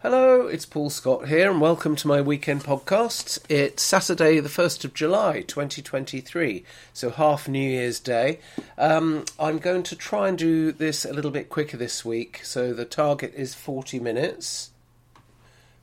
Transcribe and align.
Hello, 0.00 0.46
it's 0.46 0.64
Paul 0.64 0.90
Scott 0.90 1.26
here, 1.26 1.50
and 1.50 1.60
welcome 1.60 1.96
to 1.96 2.06
my 2.06 2.20
weekend 2.20 2.62
podcast. 2.62 3.40
It's 3.48 3.82
Saturday, 3.82 4.38
the 4.38 4.48
1st 4.48 4.84
of 4.84 4.94
July 4.94 5.40
2023, 5.40 6.62
so 6.92 7.10
half 7.10 7.48
New 7.48 7.58
Year's 7.68 7.98
Day. 7.98 8.38
Um, 8.78 9.24
I'm 9.40 9.58
going 9.58 9.82
to 9.82 9.96
try 9.96 10.28
and 10.28 10.38
do 10.38 10.70
this 10.70 11.04
a 11.04 11.12
little 11.12 11.32
bit 11.32 11.48
quicker 11.48 11.76
this 11.76 12.04
week, 12.04 12.42
so 12.44 12.72
the 12.72 12.84
target 12.84 13.32
is 13.34 13.56
40 13.56 13.98
minutes. 13.98 14.70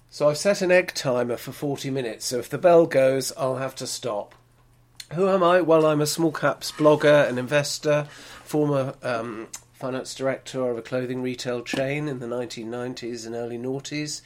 So 0.09 0.29
I've 0.29 0.37
set 0.37 0.61
an 0.61 0.71
egg 0.71 0.93
timer 0.93 1.35
for 1.35 1.51
40 1.51 1.89
minutes, 1.89 2.23
so 2.27 2.39
if 2.39 2.49
the 2.49 2.57
bell 2.57 2.85
goes, 2.85 3.33
I'll 3.35 3.57
have 3.57 3.75
to 3.75 3.85
stop. 3.85 4.33
Who 5.11 5.27
am 5.27 5.43
I? 5.43 5.59
Well, 5.59 5.85
I'm 5.85 5.99
a 5.99 6.07
small 6.07 6.31
caps 6.31 6.71
blogger, 6.71 7.27
an 7.27 7.37
investor, 7.37 8.07
former 8.45 8.93
um, 9.03 9.49
finance 9.75 10.15
director 10.15 10.69
of 10.69 10.77
a 10.77 10.81
clothing 10.81 11.21
retail 11.21 11.61
chain 11.61 12.07
in 12.07 12.19
the 12.19 12.27
1990s 12.27 13.25
and 13.25 13.35
early 13.35 13.57
noughties. 13.57 14.21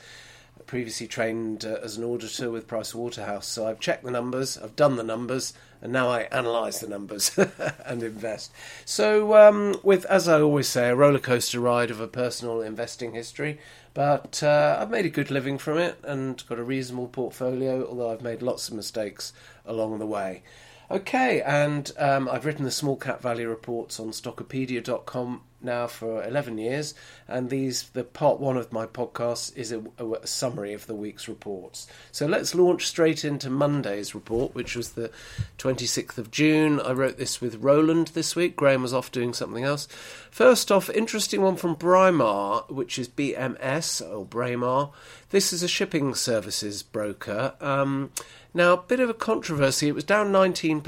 Previously 0.68 1.08
trained 1.08 1.66
uh, 1.66 1.80
as 1.82 1.98
an 1.98 2.04
auditor 2.04 2.52
with 2.52 2.68
Price 2.68 2.94
Waterhouse, 2.94 3.48
so 3.48 3.66
I've 3.66 3.80
checked 3.80 4.04
the 4.04 4.12
numbers, 4.12 4.56
I've 4.56 4.76
done 4.76 4.98
the 4.98 5.04
numbers, 5.04 5.54
and 5.82 5.92
now 5.92 6.10
I 6.10 6.28
analyse 6.32 6.80
the 6.80 6.88
numbers 6.88 7.36
and 7.86 8.04
invest. 8.04 8.52
So, 8.86 9.36
um, 9.36 9.80
with 9.82 10.06
as 10.06 10.28
I 10.28 10.40
always 10.40 10.68
say, 10.68 10.90
a 10.90 10.96
roller 10.96 11.18
coaster 11.20 11.60
ride 11.60 11.90
of 11.90 12.00
a 12.00 12.08
personal 12.08 12.62
investing 12.62 13.14
history, 13.14 13.60
but 13.96 14.44
uh, 14.44 14.78
I've 14.80 14.92
made 14.92 15.06
a 15.08 15.10
good 15.10 15.32
living 15.32 15.58
from 15.58 15.80
it 15.80 15.98
and 16.04 16.46
got 16.48 16.60
a 16.60 16.64
reasonable 16.64 17.08
portfolio. 17.08 17.88
Although 17.88 18.12
I've 18.12 18.22
made 18.22 18.44
lots 18.44 18.68
of 18.68 18.76
mistakes 18.76 19.34
along 19.66 19.98
the 19.98 20.06
way. 20.06 20.44
Okay, 20.92 21.42
and 21.42 21.92
um, 21.98 22.28
I've 22.28 22.46
written 22.46 22.66
the 22.66 22.72
small 22.72 22.96
cap 22.96 23.22
value 23.22 23.48
reports 23.48 24.00
on 24.00 24.10
stockopedia.com 24.10 25.42
now 25.62 25.88
for 25.88 26.24
11 26.24 26.58
years, 26.58 26.94
and 27.28 27.50
these 27.50 27.90
the 27.90 28.04
part 28.04 28.40
one 28.40 28.58
of 28.58 28.72
my 28.72 28.86
podcast 28.86 29.56
is 29.58 29.72
a, 29.72 29.82
a, 29.98 30.28
summary 30.28 30.74
of 30.74 30.88
the 30.88 30.96
week's 30.96 31.28
reports. 31.28 31.88
So 32.12 32.26
let's 32.26 32.56
launch 32.56 32.88
straight 32.88 33.26
into 33.26 33.50
Monday's 33.50 34.16
report, 34.16 34.56
which 34.56 34.76
was 34.76 34.92
the 34.92 35.12
26th 35.58 36.18
of 36.18 36.32
June. 36.32 36.80
I 36.80 36.92
wrote 36.92 37.18
this 37.18 37.42
with 37.42 37.64
Roland 37.64 38.08
this 38.10 38.36
week. 38.36 38.56
Graham 38.56 38.82
was 38.82 38.94
off 38.94 39.12
doing 39.12 39.34
something 39.34 39.64
else. 39.64 39.88
First 40.32 40.72
off, 40.72 40.90
interesting 40.90 41.42
one 41.42 41.56
from 41.56 41.76
Braemar, 41.76 42.66
which 42.70 42.98
is 42.98 43.10
BMS 43.10 44.02
or 44.02 44.26
Braemar. 44.26 44.92
This 45.32 45.54
is 45.54 45.64
a 45.64 45.68
shipping 45.68 46.16
services 46.16 46.84
broker. 46.84 47.54
Um, 47.62 48.12
now, 48.54 48.74
a 48.74 48.78
bit 48.78 49.00
of 49.00 49.10
a 49.10 49.14
controversy. 49.14 49.88
It 49.88 49.96
was 49.96 50.04
down 50.04 50.32
19% 50.32 50.82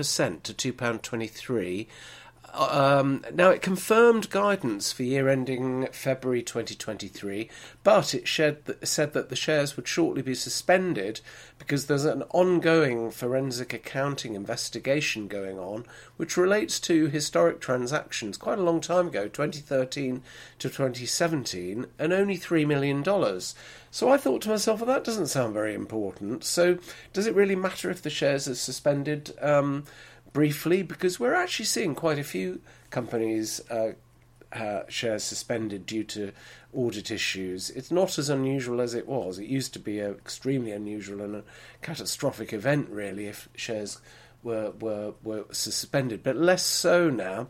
to 0.44 0.74
£2.23. 0.74 1.88
Um, 2.54 3.24
now, 3.34 3.50
it 3.50 3.62
confirmed 3.62 4.30
guidance 4.30 4.92
for 4.92 5.04
year 5.04 5.30
ending 5.30 5.88
February 5.92 6.44
2023, 6.44 7.50
but 7.84 8.14
it 8.14 8.28
said 8.28 8.66
that 8.66 9.30
the 9.30 9.36
shares 9.36 9.78
would 9.78 9.88
shortly 9.88 10.22
be 10.22 10.36
suspended 10.36 11.22
because 11.58 11.86
there's 11.86 12.04
an 12.06 12.24
ongoing 12.32 13.10
forensic 13.10 13.72
accounting 13.74 14.36
investigation 14.36 15.28
going 15.28 15.58
on, 15.60 15.86
which 16.18 16.36
relates 16.36 16.80
to 16.82 17.08
historic 17.08 17.62
transactions 17.62 18.36
quite 18.36 18.60
a 18.60 18.64
long 18.64 18.82
time 18.82 19.08
ago, 19.08 19.28
2013 19.30 20.22
to 20.60 20.70
2017, 20.70 21.86
and 21.98 22.12
only 22.12 22.38
$3 22.38 22.68
million. 22.68 23.04
So 23.92 24.10
I 24.10 24.18
thought 24.18 24.42
to 24.42 24.50
myself, 24.50 24.82
well, 24.82 24.88
that 24.88 25.04
doesn't 25.04 25.28
sound 25.28 25.54
very 25.54 25.74
important. 25.74 26.44
So, 26.44 26.80
does 27.14 27.28
it 27.28 27.36
really 27.36 27.56
matter 27.56 27.90
if 27.90 28.02
the 28.02 28.10
shares 28.10 28.48
are 28.48 28.56
suspended? 28.56 29.34
Um, 29.42 29.86
briefly 30.34 30.82
because 30.82 31.20
we're 31.20 31.36
actually 31.36 31.66
seeing 31.66 31.96
quite 31.96 32.20
a 32.20 32.24
few 32.24 32.62
companies 32.90 33.62
uh, 33.70 33.94
uh, 34.54 34.84
shares 34.88 35.24
suspended 35.24 35.86
due 35.86 36.04
to 36.04 36.32
audit 36.74 37.12
issues. 37.12 37.70
It's 37.70 37.92
not 37.92 38.18
as 38.18 38.30
unusual 38.30 38.82
as 38.82 38.94
it 38.94 39.08
was. 39.08 39.40
It 39.40 39.48
used 39.48 39.74
to 39.74 39.80
be 39.80 40.00
an 40.00 40.12
extremely 40.12 40.72
unusual 40.72 41.22
and 41.22 41.36
a 41.36 41.44
catastrophic 41.82 42.54
event, 42.54 42.90
really, 42.90 43.28
if 43.28 43.50
shares 43.56 44.00
were 44.44 44.72
were 44.80 45.14
were 45.24 45.46
suspended, 45.52 46.24
but 46.24 46.36
less 46.36 46.64
so 46.64 47.10
now. 47.10 47.48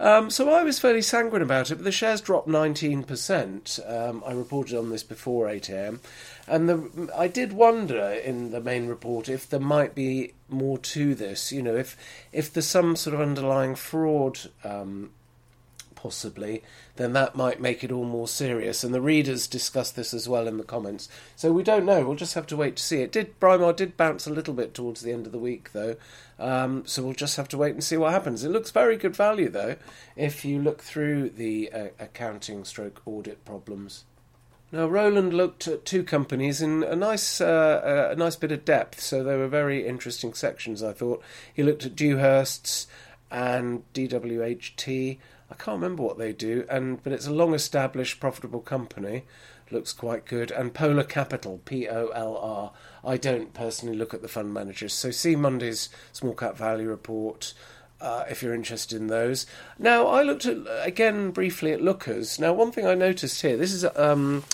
Um, 0.00 0.30
so 0.30 0.50
I 0.50 0.62
was 0.62 0.78
fairly 0.78 1.02
sanguine 1.02 1.42
about 1.42 1.72
it, 1.72 1.76
but 1.76 1.84
the 1.84 1.90
shares 1.90 2.20
dropped 2.20 2.46
19%. 2.46 3.90
Um, 3.90 4.22
I 4.24 4.32
reported 4.32 4.78
on 4.78 4.90
this 4.90 5.02
before 5.02 5.48
8 5.48 5.70
am. 5.70 6.00
And 6.48 6.68
the, 6.68 7.10
I 7.16 7.28
did 7.28 7.52
wonder 7.52 8.10
in 8.10 8.50
the 8.50 8.60
main 8.60 8.86
report 8.86 9.28
if 9.28 9.48
there 9.48 9.60
might 9.60 9.94
be 9.94 10.34
more 10.48 10.78
to 10.78 11.14
this. 11.14 11.52
You 11.52 11.62
know, 11.62 11.76
if 11.76 11.96
if 12.32 12.52
there's 12.52 12.66
some 12.66 12.96
sort 12.96 13.14
of 13.14 13.20
underlying 13.20 13.74
fraud 13.74 14.38
um, 14.64 15.10
possibly, 15.94 16.62
then 16.96 17.12
that 17.12 17.34
might 17.34 17.60
make 17.60 17.82
it 17.82 17.90
all 17.90 18.04
more 18.04 18.28
serious. 18.28 18.84
And 18.84 18.94
the 18.94 19.00
readers 19.00 19.48
discussed 19.48 19.96
this 19.96 20.14
as 20.14 20.28
well 20.28 20.46
in 20.46 20.56
the 20.56 20.64
comments. 20.64 21.08
So 21.34 21.52
we 21.52 21.64
don't 21.64 21.84
know. 21.84 22.04
We'll 22.04 22.16
just 22.16 22.34
have 22.34 22.46
to 22.48 22.56
wait 22.56 22.76
to 22.76 22.82
see. 22.82 23.02
It 23.02 23.12
did 23.12 23.38
Braemar 23.40 23.72
did 23.72 23.96
bounce 23.96 24.26
a 24.26 24.32
little 24.32 24.54
bit 24.54 24.74
towards 24.74 25.00
the 25.00 25.12
end 25.12 25.26
of 25.26 25.32
the 25.32 25.38
week 25.38 25.72
though. 25.72 25.96
Um, 26.38 26.86
so 26.86 27.02
we'll 27.02 27.14
just 27.14 27.36
have 27.36 27.48
to 27.48 27.58
wait 27.58 27.74
and 27.74 27.82
see 27.82 27.96
what 27.96 28.12
happens. 28.12 28.44
It 28.44 28.50
looks 28.50 28.70
very 28.70 28.96
good 28.96 29.16
value 29.16 29.48
though, 29.48 29.76
if 30.14 30.44
you 30.44 30.60
look 30.60 30.82
through 30.82 31.30
the 31.30 31.72
uh, 31.72 31.88
accounting 31.98 32.64
stroke 32.64 33.02
audit 33.04 33.44
problems. 33.44 34.04
Now, 34.70 34.86
Roland 34.86 35.32
looked 35.32 35.66
at 35.66 35.86
two 35.86 36.04
companies 36.04 36.60
in 36.60 36.82
a 36.82 36.94
nice, 36.94 37.40
uh, 37.40 38.10
a 38.12 38.16
nice 38.16 38.36
bit 38.36 38.52
of 38.52 38.64
depth. 38.66 39.00
So 39.00 39.24
they 39.24 39.36
were 39.36 39.48
very 39.48 39.86
interesting 39.86 40.34
sections. 40.34 40.82
I 40.82 40.92
thought 40.92 41.22
he 41.52 41.62
looked 41.62 41.86
at 41.86 41.96
Dewhurst's 41.96 42.86
and 43.30 43.82
DWHT. 43.94 45.18
I 45.50 45.54
can't 45.54 45.80
remember 45.80 46.02
what 46.02 46.18
they 46.18 46.32
do, 46.32 46.66
and 46.68 47.02
but 47.02 47.12
it's 47.12 47.26
a 47.26 47.32
long 47.32 47.54
established 47.54 48.20
profitable 48.20 48.60
company. 48.60 49.24
Looks 49.70 49.92
quite 49.92 50.24
good. 50.26 50.50
And 50.50 50.74
Polar 50.74 51.04
Capital, 51.04 51.60
P 51.64 51.88
O 51.88 52.08
L 52.08 52.36
R. 52.36 52.72
I 53.04 53.16
don't 53.16 53.54
personally 53.54 53.96
look 53.96 54.12
at 54.12 54.22
the 54.22 54.28
fund 54.28 54.52
managers, 54.52 54.92
so 54.92 55.10
see 55.10 55.36
Monday's 55.36 55.88
small 56.12 56.34
cap 56.34 56.56
value 56.56 56.88
report. 56.88 57.54
Uh, 58.00 58.24
if 58.30 58.44
you're 58.44 58.54
interested 58.54 58.96
in 58.96 59.08
those. 59.08 59.44
Now, 59.76 60.06
I 60.06 60.22
looked 60.22 60.46
at 60.46 60.58
again 60.84 61.32
briefly 61.32 61.72
at 61.72 61.82
Lookers. 61.82 62.38
Now, 62.38 62.52
one 62.52 62.70
thing 62.70 62.86
I 62.86 62.94
noticed 62.94 63.42
here 63.42 63.56
this 63.56 63.72
is 63.72 63.84
um, 63.96 64.44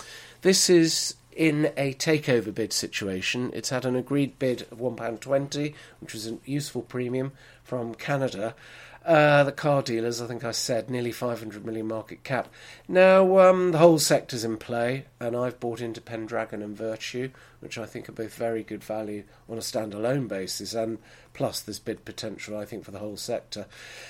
this 0.40 0.70
is 0.70 1.16
in 1.36 1.72
a 1.76 1.94
takeover 1.94 2.54
bid 2.54 2.72
situation. 2.72 3.50
It's 3.52 3.70
had 3.70 3.84
an 3.84 3.96
agreed 3.96 4.38
bid 4.38 4.62
of 4.70 4.78
£1.20, 4.78 5.74
which 6.00 6.14
was 6.14 6.26
a 6.26 6.38
useful 6.44 6.82
premium 6.82 7.32
from 7.62 7.94
Canada. 7.94 8.54
Uh, 9.04 9.44
the 9.44 9.52
car 9.52 9.82
dealers, 9.82 10.22
I 10.22 10.26
think 10.26 10.44
I 10.44 10.52
said, 10.52 10.88
nearly 10.88 11.12
500 11.12 11.62
million 11.62 11.86
market 11.86 12.24
cap. 12.24 12.48
Now, 12.88 13.38
um, 13.38 13.72
the 13.72 13.78
whole 13.78 13.98
sector's 13.98 14.44
in 14.44 14.56
play, 14.56 15.04
and 15.20 15.36
I've 15.36 15.60
bought 15.60 15.82
into 15.82 16.00
Pendragon 16.00 16.62
and 16.62 16.74
Vertu, 16.74 17.30
which 17.60 17.76
I 17.76 17.84
think 17.84 18.08
are 18.08 18.12
both 18.12 18.34
very 18.34 18.62
good 18.62 18.82
value 18.82 19.24
on 19.46 19.58
a 19.58 19.60
standalone 19.60 20.26
basis, 20.26 20.72
and 20.72 20.96
plus 21.34 21.60
there's 21.60 21.78
bid 21.78 22.06
potential, 22.06 22.56
I 22.56 22.64
think, 22.64 22.86
for 22.86 22.92
the 22.92 22.98
whole 22.98 23.18
sector. 23.18 23.66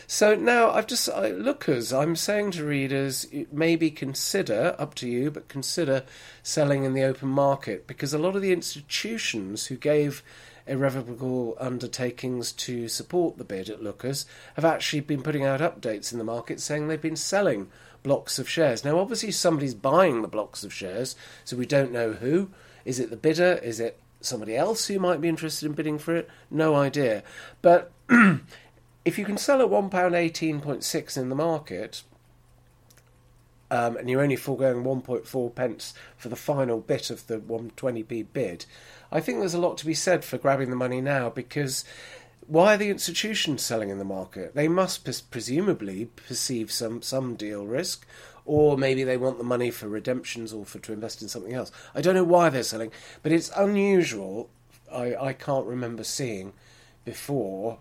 So 0.06 0.36
now 0.36 0.70
I've 0.70 0.86
just, 0.86 1.08
I, 1.08 1.30
lookers, 1.30 1.92
I'm 1.92 2.14
saying 2.14 2.52
to 2.52 2.64
readers, 2.64 3.26
maybe 3.50 3.90
consider, 3.90 4.76
up 4.78 4.94
to 4.96 5.08
you, 5.08 5.32
but 5.32 5.48
consider 5.48 6.04
selling 6.44 6.84
in 6.84 6.94
the 6.94 7.02
open 7.02 7.30
market, 7.30 7.88
because 7.88 8.14
a 8.14 8.18
lot 8.18 8.36
of 8.36 8.42
the 8.42 8.52
institutions 8.52 9.66
who 9.66 9.76
gave 9.76 10.22
irrevocable 10.66 11.56
undertakings 11.60 12.52
to 12.52 12.88
support 12.88 13.36
the 13.36 13.44
bid 13.44 13.68
at 13.68 13.82
Lookers 13.82 14.26
have 14.54 14.64
actually 14.64 15.00
been 15.00 15.22
putting 15.22 15.44
out 15.44 15.60
updates 15.60 16.12
in 16.12 16.18
the 16.18 16.24
market 16.24 16.60
saying 16.60 16.88
they've 16.88 17.00
been 17.00 17.16
selling 17.16 17.68
blocks 18.02 18.38
of 18.38 18.48
shares. 18.48 18.84
Now, 18.84 18.98
obviously, 18.98 19.30
somebody's 19.30 19.74
buying 19.74 20.22
the 20.22 20.28
blocks 20.28 20.64
of 20.64 20.72
shares, 20.72 21.16
so 21.44 21.56
we 21.56 21.66
don't 21.66 21.92
know 21.92 22.12
who. 22.12 22.50
Is 22.84 23.00
it 23.00 23.10
the 23.10 23.16
bidder? 23.16 23.60
Is 23.62 23.80
it 23.80 23.98
somebody 24.20 24.56
else 24.56 24.86
who 24.86 24.98
might 24.98 25.20
be 25.20 25.28
interested 25.28 25.66
in 25.66 25.72
bidding 25.72 25.98
for 25.98 26.14
it? 26.14 26.28
No 26.50 26.74
idea. 26.76 27.22
But 27.62 27.90
if 29.04 29.18
you 29.18 29.24
can 29.24 29.38
sell 29.38 29.60
at 29.60 29.68
£1.18.6 29.68 31.16
in 31.16 31.28
the 31.28 31.34
market, 31.34 32.02
um, 33.70 33.96
and 33.96 34.08
you're 34.08 34.22
only 34.22 34.36
foregoing 34.36 34.84
1.4 34.84 35.54
pence 35.54 35.94
for 36.16 36.28
the 36.28 36.36
final 36.36 36.80
bit 36.80 37.10
of 37.10 37.26
the 37.26 37.38
120p 37.38 38.26
bid, 38.32 38.66
I 39.14 39.20
think 39.20 39.38
there's 39.38 39.54
a 39.54 39.60
lot 39.60 39.78
to 39.78 39.86
be 39.86 39.94
said 39.94 40.24
for 40.24 40.38
grabbing 40.38 40.70
the 40.70 40.76
money 40.76 41.00
now 41.00 41.30
because 41.30 41.84
why 42.48 42.74
are 42.74 42.76
the 42.76 42.90
institutions 42.90 43.62
selling 43.62 43.88
in 43.88 43.98
the 43.98 44.04
market? 44.04 44.56
They 44.56 44.66
must 44.66 45.04
pres- 45.04 45.20
presumably 45.20 46.06
perceive 46.06 46.72
some, 46.72 47.00
some 47.00 47.36
deal 47.36 47.64
risk, 47.64 48.04
or 48.44 48.76
maybe 48.76 49.04
they 49.04 49.16
want 49.16 49.38
the 49.38 49.44
money 49.44 49.70
for 49.70 49.88
redemptions 49.88 50.52
or 50.52 50.64
for 50.64 50.80
to 50.80 50.92
invest 50.92 51.22
in 51.22 51.28
something 51.28 51.54
else. 51.54 51.70
I 51.94 52.00
don't 52.00 52.16
know 52.16 52.24
why 52.24 52.50
they're 52.50 52.64
selling, 52.64 52.90
but 53.22 53.30
it's 53.30 53.52
unusual. 53.56 54.50
I, 54.92 55.14
I 55.14 55.32
can't 55.32 55.64
remember 55.64 56.02
seeing 56.02 56.52
before 57.04 57.78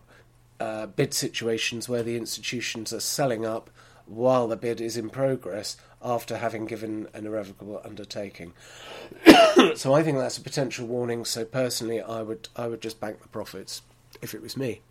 uh, 0.60 0.86
bid 0.86 1.16
situations 1.16 1.90
where 1.90 2.04
the 2.04 2.16
institutions 2.16 2.94
are 2.94 3.00
selling 3.00 3.44
up 3.44 3.72
while 4.06 4.48
the 4.48 4.56
bid 4.56 4.82
is 4.82 4.98
in 4.98 5.10
progress 5.10 5.78
after 6.02 6.38
having 6.38 6.66
given 6.66 7.08
an 7.14 7.26
irrevocable 7.26 7.82
undertaking. 7.84 8.54
so 9.76 9.94
I 9.94 10.04
think 10.04 10.18
that's 10.18 10.38
a 10.38 10.42
potential 10.42 10.86
warning. 10.86 11.26
So 11.26 11.46
personally, 11.46 12.02
I 12.02 12.22
would 12.22 12.50
I 12.56 12.68
would 12.68 12.82
just 12.82 13.00
bank 13.00 13.22
the 13.22 13.30
profits 13.30 13.82
if 14.22 14.34
it 14.34 14.42
was 14.42 14.58
me. 14.58 14.82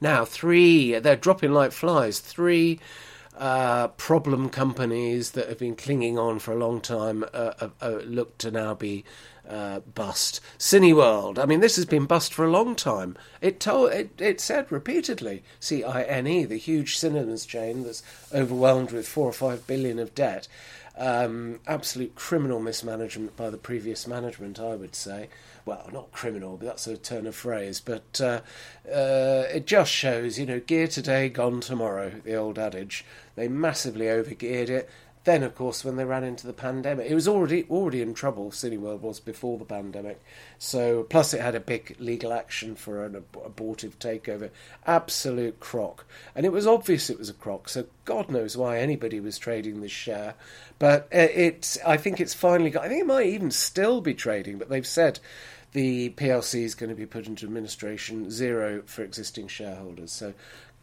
Now 0.00 0.24
three, 0.24 0.98
they're 0.98 1.16
dropping 1.16 1.52
like 1.52 1.72
flies. 1.72 2.20
Three 2.20 2.80
uh, 3.36 3.88
problem 3.88 4.48
companies 4.48 5.32
that 5.32 5.48
have 5.48 5.58
been 5.58 5.76
clinging 5.76 6.18
on 6.18 6.38
for 6.38 6.52
a 6.52 6.56
long 6.56 6.80
time 6.80 7.24
uh, 7.34 7.68
uh, 7.80 7.88
look 8.04 8.38
to 8.38 8.50
now 8.50 8.74
be 8.74 9.04
uh, 9.48 9.80
bust. 9.80 10.40
Cineworld, 10.58 11.38
I 11.38 11.46
mean, 11.46 11.60
this 11.60 11.76
has 11.76 11.84
been 11.84 12.06
bust 12.06 12.32
for 12.32 12.44
a 12.44 12.50
long 12.50 12.74
time. 12.74 13.16
It 13.40 13.60
told, 13.60 13.92
it, 13.92 14.10
it 14.20 14.40
said 14.40 14.70
repeatedly, 14.70 15.42
C 15.60 15.84
I 15.84 16.02
N 16.02 16.26
E, 16.26 16.44
the 16.44 16.56
huge 16.56 16.96
cinemas 16.96 17.46
chain 17.46 17.84
that's 17.84 18.02
overwhelmed 18.32 18.92
with 18.92 19.08
four 19.08 19.28
or 19.28 19.32
five 19.32 19.66
billion 19.66 19.98
of 19.98 20.14
debt. 20.14 20.48
Um, 20.96 21.58
absolute 21.66 22.14
criminal 22.14 22.60
mismanagement 22.60 23.36
by 23.36 23.50
the 23.50 23.56
previous 23.56 24.06
management, 24.06 24.60
I 24.60 24.76
would 24.76 24.94
say 24.94 25.28
well, 25.66 25.88
not 25.92 26.12
criminal, 26.12 26.56
but 26.56 26.66
that's 26.66 26.86
a 26.86 26.96
turn 26.96 27.26
of 27.26 27.34
phrase. 27.34 27.80
But 27.80 28.20
uh, 28.20 28.40
uh, 28.90 29.44
it 29.52 29.66
just 29.66 29.90
shows, 29.90 30.38
you 30.38 30.46
know, 30.46 30.60
gear 30.60 30.86
today, 30.86 31.28
gone 31.28 31.60
tomorrow, 31.60 32.10
the 32.22 32.34
old 32.34 32.58
adage. 32.58 33.04
They 33.34 33.48
massively 33.48 34.06
overgeared 34.06 34.68
it. 34.68 34.90
Then, 35.24 35.42
of 35.42 35.54
course, 35.54 35.84
when 35.84 35.96
they 35.96 36.04
ran 36.04 36.22
into 36.22 36.46
the 36.46 36.52
pandemic, 36.52 37.10
it 37.10 37.14
was 37.14 37.26
already 37.26 37.64
already 37.70 38.02
in 38.02 38.12
trouble. 38.12 38.50
Cineworld 38.50 39.00
was 39.00 39.20
before 39.20 39.56
the 39.56 39.64
pandemic, 39.64 40.22
so 40.58 41.04
plus 41.04 41.32
it 41.32 41.40
had 41.40 41.54
a 41.54 41.60
big 41.60 41.96
legal 41.98 42.32
action 42.32 42.74
for 42.74 43.04
an 43.04 43.16
ab- 43.16 43.40
abortive 43.42 43.98
takeover. 43.98 44.50
Absolute 44.86 45.60
crock, 45.60 46.04
and 46.34 46.44
it 46.44 46.52
was 46.52 46.66
obvious 46.66 47.08
it 47.08 47.18
was 47.18 47.30
a 47.30 47.34
crock. 47.34 47.70
So 47.70 47.86
God 48.04 48.28
knows 48.28 48.54
why 48.54 48.78
anybody 48.78 49.18
was 49.18 49.38
trading 49.38 49.80
this 49.80 49.90
share, 49.90 50.34
but 50.78 51.04
uh, 51.04 51.28
it's. 51.34 51.78
I 51.86 51.96
think 51.96 52.20
it's 52.20 52.34
finally 52.34 52.70
got. 52.70 52.84
I 52.84 52.88
think 52.88 53.00
it 53.00 53.06
might 53.06 53.28
even 53.28 53.50
still 53.50 54.02
be 54.02 54.12
trading, 54.12 54.58
but 54.58 54.68
they've 54.68 54.86
said 54.86 55.20
the 55.72 56.10
PLC 56.10 56.62
is 56.62 56.74
going 56.74 56.90
to 56.90 56.96
be 56.96 57.06
put 57.06 57.26
into 57.26 57.46
administration, 57.46 58.30
zero 58.30 58.82
for 58.86 59.02
existing 59.02 59.48
shareholders. 59.48 60.12
So, 60.12 60.32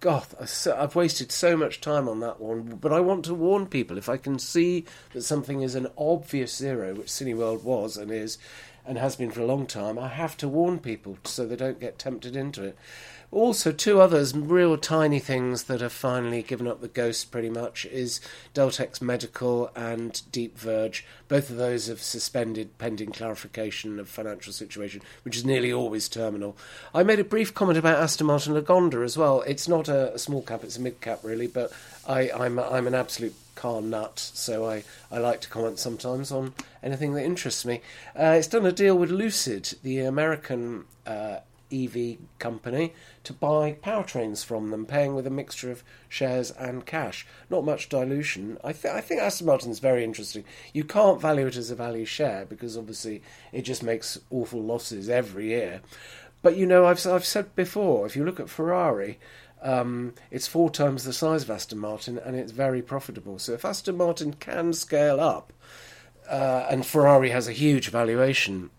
God, 0.01 0.25
I've 0.39 0.95
wasted 0.95 1.31
so 1.31 1.55
much 1.55 1.79
time 1.79 2.09
on 2.09 2.21
that 2.21 2.41
one. 2.41 2.79
But 2.81 2.91
I 2.91 2.99
want 2.99 3.23
to 3.25 3.35
warn 3.35 3.67
people 3.67 3.99
if 3.99 4.09
I 4.09 4.17
can 4.17 4.39
see 4.39 4.83
that 5.13 5.21
something 5.21 5.61
is 5.61 5.75
an 5.75 5.87
obvious 5.95 6.55
zero, 6.55 6.95
which 6.95 7.07
Cineworld 7.07 7.61
was 7.61 7.97
and 7.97 8.09
is, 8.09 8.39
and 8.83 8.97
has 8.97 9.15
been 9.15 9.29
for 9.29 9.41
a 9.41 9.45
long 9.45 9.67
time, 9.67 9.99
I 9.99 10.07
have 10.07 10.35
to 10.37 10.47
warn 10.47 10.79
people 10.79 11.19
so 11.23 11.45
they 11.45 11.55
don't 11.55 11.79
get 11.79 11.99
tempted 11.99 12.35
into 12.35 12.63
it. 12.63 12.77
Also, 13.31 13.71
two 13.71 14.01
others, 14.01 14.35
real 14.35 14.77
tiny 14.77 15.17
things 15.17 15.63
that 15.63 15.79
have 15.79 15.93
finally 15.93 16.43
given 16.43 16.67
up 16.67 16.81
the 16.81 16.89
ghost 16.89 17.31
pretty 17.31 17.49
much, 17.49 17.85
is 17.85 18.19
Deltex 18.53 19.01
Medical 19.01 19.71
and 19.73 20.21
Deep 20.33 20.57
Verge. 20.57 21.05
Both 21.29 21.49
of 21.49 21.55
those 21.55 21.87
have 21.87 22.01
suspended 22.01 22.77
pending 22.77 23.13
clarification 23.13 23.99
of 23.99 24.09
financial 24.09 24.51
situation, 24.51 25.01
which 25.23 25.37
is 25.37 25.45
nearly 25.45 25.71
always 25.71 26.09
terminal. 26.09 26.57
I 26.93 27.03
made 27.03 27.21
a 27.21 27.23
brief 27.23 27.53
comment 27.53 27.79
about 27.79 28.03
Aston 28.03 28.27
Martin 28.27 28.53
Lagonda 28.53 29.01
as 29.01 29.17
well. 29.17 29.43
It's 29.43 29.65
not 29.65 29.87
a, 29.87 30.13
a 30.13 30.19
small 30.19 30.41
cap, 30.41 30.65
it's 30.65 30.75
a 30.75 30.81
mid 30.81 30.99
cap 30.99 31.21
really, 31.23 31.47
but 31.47 31.71
I, 32.05 32.31
I'm, 32.31 32.59
I'm 32.59 32.85
an 32.85 32.95
absolute 32.95 33.35
car 33.55 33.81
nut, 33.81 34.19
so 34.19 34.69
I, 34.69 34.83
I 35.09 35.19
like 35.19 35.39
to 35.41 35.49
comment 35.49 35.79
sometimes 35.79 36.33
on 36.33 36.53
anything 36.83 37.13
that 37.13 37.23
interests 37.23 37.63
me. 37.63 37.79
Uh, 38.13 38.35
it's 38.37 38.47
done 38.47 38.65
a 38.65 38.73
deal 38.73 38.97
with 38.97 39.09
Lucid, 39.09 39.77
the 39.83 39.99
American 39.99 40.83
uh, 41.07 41.37
EV 41.71 42.17
company 42.39 42.93
to 43.23 43.33
buy 43.33 43.77
powertrains 43.81 44.43
from 44.43 44.69
them, 44.69 44.85
paying 44.85 45.15
with 45.15 45.27
a 45.27 45.31
mixture 45.31 45.71
of 45.71 45.83
shares 46.09 46.51
and 46.51 46.85
cash. 46.85 47.25
Not 47.49 47.65
much 47.65 47.89
dilution. 47.89 48.57
I, 48.63 48.73
th- 48.73 48.93
I 48.93 49.01
think 49.01 49.21
Aston 49.21 49.47
Martin's 49.47 49.79
very 49.79 50.03
interesting. 50.03 50.43
You 50.73 50.83
can't 50.83 51.21
value 51.21 51.47
it 51.47 51.55
as 51.55 51.71
a 51.71 51.75
value 51.75 52.05
share 52.05 52.45
because 52.45 52.77
obviously 52.77 53.21
it 53.51 53.61
just 53.61 53.83
makes 53.83 54.19
awful 54.29 54.61
losses 54.61 55.09
every 55.09 55.47
year. 55.47 55.81
But 56.41 56.57
you 56.57 56.65
know, 56.65 56.85
I've, 56.85 57.05
I've 57.05 57.25
said 57.25 57.55
before, 57.55 58.05
if 58.05 58.15
you 58.15 58.25
look 58.25 58.39
at 58.39 58.49
Ferrari, 58.49 59.19
um, 59.61 60.15
it's 60.31 60.47
four 60.47 60.69
times 60.69 61.03
the 61.03 61.13
size 61.13 61.43
of 61.43 61.51
Aston 61.51 61.77
Martin 61.77 62.17
and 62.17 62.35
it's 62.35 62.51
very 62.51 62.81
profitable. 62.81 63.37
So 63.39 63.53
if 63.53 63.63
Aston 63.63 63.97
Martin 63.97 64.33
can 64.33 64.73
scale 64.73 65.19
up, 65.19 65.53
uh, 66.29 66.65
and 66.69 66.85
Ferrari 66.85 67.29
has 67.29 67.47
a 67.47 67.51
huge 67.51 67.89
valuation, 67.89 68.69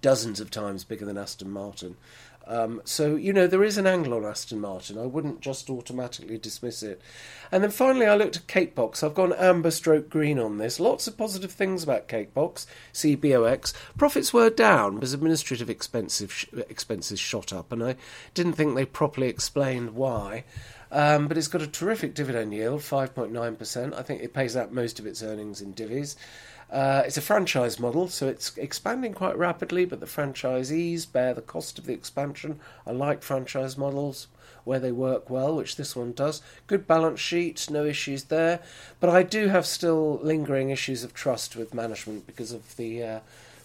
dozens 0.00 0.40
of 0.40 0.50
times 0.50 0.84
bigger 0.84 1.04
than 1.04 1.18
Aston 1.18 1.50
Martin. 1.50 1.96
Um, 2.48 2.80
so, 2.84 3.14
you 3.14 3.34
know, 3.34 3.46
there 3.46 3.62
is 3.62 3.76
an 3.76 3.86
angle 3.86 4.14
on 4.14 4.24
Aston 4.24 4.58
Martin. 4.58 4.96
I 4.96 5.04
wouldn't 5.04 5.42
just 5.42 5.68
automatically 5.68 6.38
dismiss 6.38 6.82
it. 6.82 7.02
And 7.52 7.62
then 7.62 7.70
finally, 7.70 8.06
I 8.06 8.16
looked 8.16 8.36
at 8.36 8.46
Cakebox. 8.46 9.02
I've 9.02 9.14
gone 9.14 9.34
amber 9.34 9.70
stroke 9.70 10.08
green 10.08 10.38
on 10.38 10.56
this. 10.56 10.80
Lots 10.80 11.06
of 11.06 11.18
positive 11.18 11.52
things 11.52 11.82
about 11.82 12.08
Cakebox, 12.08 12.64
CBOX. 12.94 13.74
Profits 13.98 14.32
were 14.32 14.48
down 14.48 14.94
because 14.94 15.12
administrative 15.12 15.68
expenses 15.68 17.20
shot 17.20 17.52
up, 17.52 17.70
and 17.70 17.84
I 17.84 17.96
didn't 18.32 18.54
think 18.54 18.74
they 18.74 18.86
properly 18.86 19.28
explained 19.28 19.94
why. 19.94 20.44
Um, 20.90 21.28
but 21.28 21.36
it's 21.36 21.48
got 21.48 21.60
a 21.60 21.66
terrific 21.66 22.14
dividend 22.14 22.54
yield, 22.54 22.80
5.9%. 22.80 23.94
I 23.94 24.02
think 24.02 24.22
it 24.22 24.32
pays 24.32 24.56
out 24.56 24.72
most 24.72 24.98
of 24.98 25.06
its 25.06 25.22
earnings 25.22 25.60
in 25.60 25.74
divvies. 25.74 26.16
Uh, 26.70 27.02
it's 27.06 27.16
a 27.16 27.22
franchise 27.22 27.80
model, 27.80 28.08
so 28.08 28.28
it's 28.28 28.56
expanding 28.58 29.14
quite 29.14 29.36
rapidly, 29.38 29.84
but 29.84 30.00
the 30.00 30.06
franchisees 30.06 31.10
bear 31.10 31.32
the 31.32 31.40
cost 31.40 31.78
of 31.78 31.86
the 31.86 31.94
expansion. 31.94 32.60
I 32.86 32.92
like 32.92 33.22
franchise 33.22 33.78
models 33.78 34.26
where 34.64 34.78
they 34.78 34.92
work 34.92 35.30
well, 35.30 35.56
which 35.56 35.76
this 35.76 35.96
one 35.96 36.12
does. 36.12 36.42
Good 36.66 36.86
balance 36.86 37.20
sheet, 37.20 37.68
no 37.70 37.86
issues 37.86 38.24
there. 38.24 38.60
But 39.00 39.08
I 39.08 39.22
do 39.22 39.48
have 39.48 39.64
still 39.64 40.20
lingering 40.22 40.68
issues 40.68 41.02
of 41.04 41.14
trust 41.14 41.56
with 41.56 41.72
management 41.72 42.26
because 42.26 42.52
of 42.52 42.76
the 42.76 43.02
uh, 43.02 43.20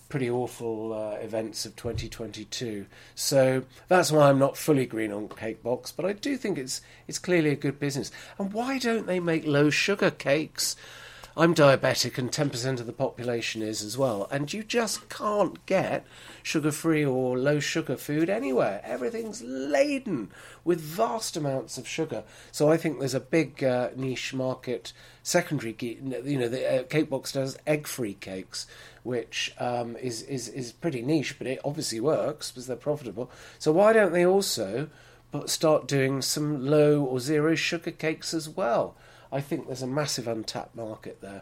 pretty 0.08 0.30
awful 0.30 0.94
uh, 0.94 1.16
events 1.16 1.66
of 1.66 1.76
2022. 1.76 2.86
So 3.16 3.64
that's 3.90 4.14
why 4.14 4.30
I'm 4.30 4.40
not 4.40 4.56
fully 4.56 4.86
green 4.86 5.12
on 5.12 5.28
Cakebox, 5.28 5.92
but 5.94 6.06
I 6.06 6.14
do 6.14 6.38
think 6.38 6.58
it's 6.58 6.82
it's 7.08 7.20
clearly 7.20 7.50
a 7.50 7.56
good 7.56 7.80
business. 7.80 8.12
And 8.40 8.54
why 8.54 8.78
don't 8.78 9.08
they 9.08 9.20
make 9.20 9.46
low 9.46 9.70
sugar 9.70 10.12
cakes? 10.12 10.78
I'm 11.36 11.56
diabetic 11.56 12.20
and 12.20 12.32
10% 12.32 12.80
of 12.80 12.86
the 12.86 12.94
population 12.94 13.64
is 13.64 13.82
as 13.82 13.98
well. 13.98 14.28
And 14.30 14.54
you 14.54 14.64
just 14.64 15.10
can't 15.10 15.66
get 15.66 16.06
sugar 16.44 16.72
free 16.72 17.04
or 17.04 17.40
low 17.40 17.60
sugar 17.60 17.98
food 17.98 18.30
anywhere. 18.30 18.82
Everything's 18.84 19.42
laden 19.42 20.30
with 20.64 20.80
vast 20.80 21.36
amounts 21.36 21.80
of 21.80 21.88
sugar. 21.88 22.24
So 22.52 22.70
I 22.70 22.78
think 22.78 23.00
there's 23.00 23.16
a 23.16 23.20
big 23.20 23.64
uh, 23.64 23.90
niche 23.96 24.32
market, 24.36 24.94
secondary, 25.24 25.76
you 25.80 26.38
know, 26.38 26.48
the 26.48 26.82
uh, 26.82 26.84
Cakebox 26.84 27.34
does 27.34 27.58
egg 27.66 27.88
free 27.88 28.14
cakes. 28.14 28.68
Which 29.02 29.54
um, 29.60 29.98
is, 29.98 30.22
is 30.22 30.48
is 30.48 30.72
pretty 30.72 31.02
niche, 31.02 31.38
but 31.38 31.46
it 31.46 31.60
obviously 31.66 32.00
works 32.00 32.52
because 32.52 32.68
they're 32.68 32.78
profitable. 32.78 33.30
So 33.60 33.74
why 33.74 33.92
don't 33.92 34.14
they 34.14 34.26
also 34.26 34.88
start 35.46 35.90
doing 35.90 36.22
some 36.22 36.66
low 36.66 37.04
or 37.04 37.20
zero 37.20 37.54
sugar 37.54 37.92
cakes 37.92 38.34
as 38.34 38.48
well? 38.48 38.96
I 39.34 39.42
think 39.42 39.66
there's 39.66 39.82
a 39.82 39.88
massive 39.88 40.28
untapped 40.28 40.76
market 40.76 41.20
there. 41.22 41.42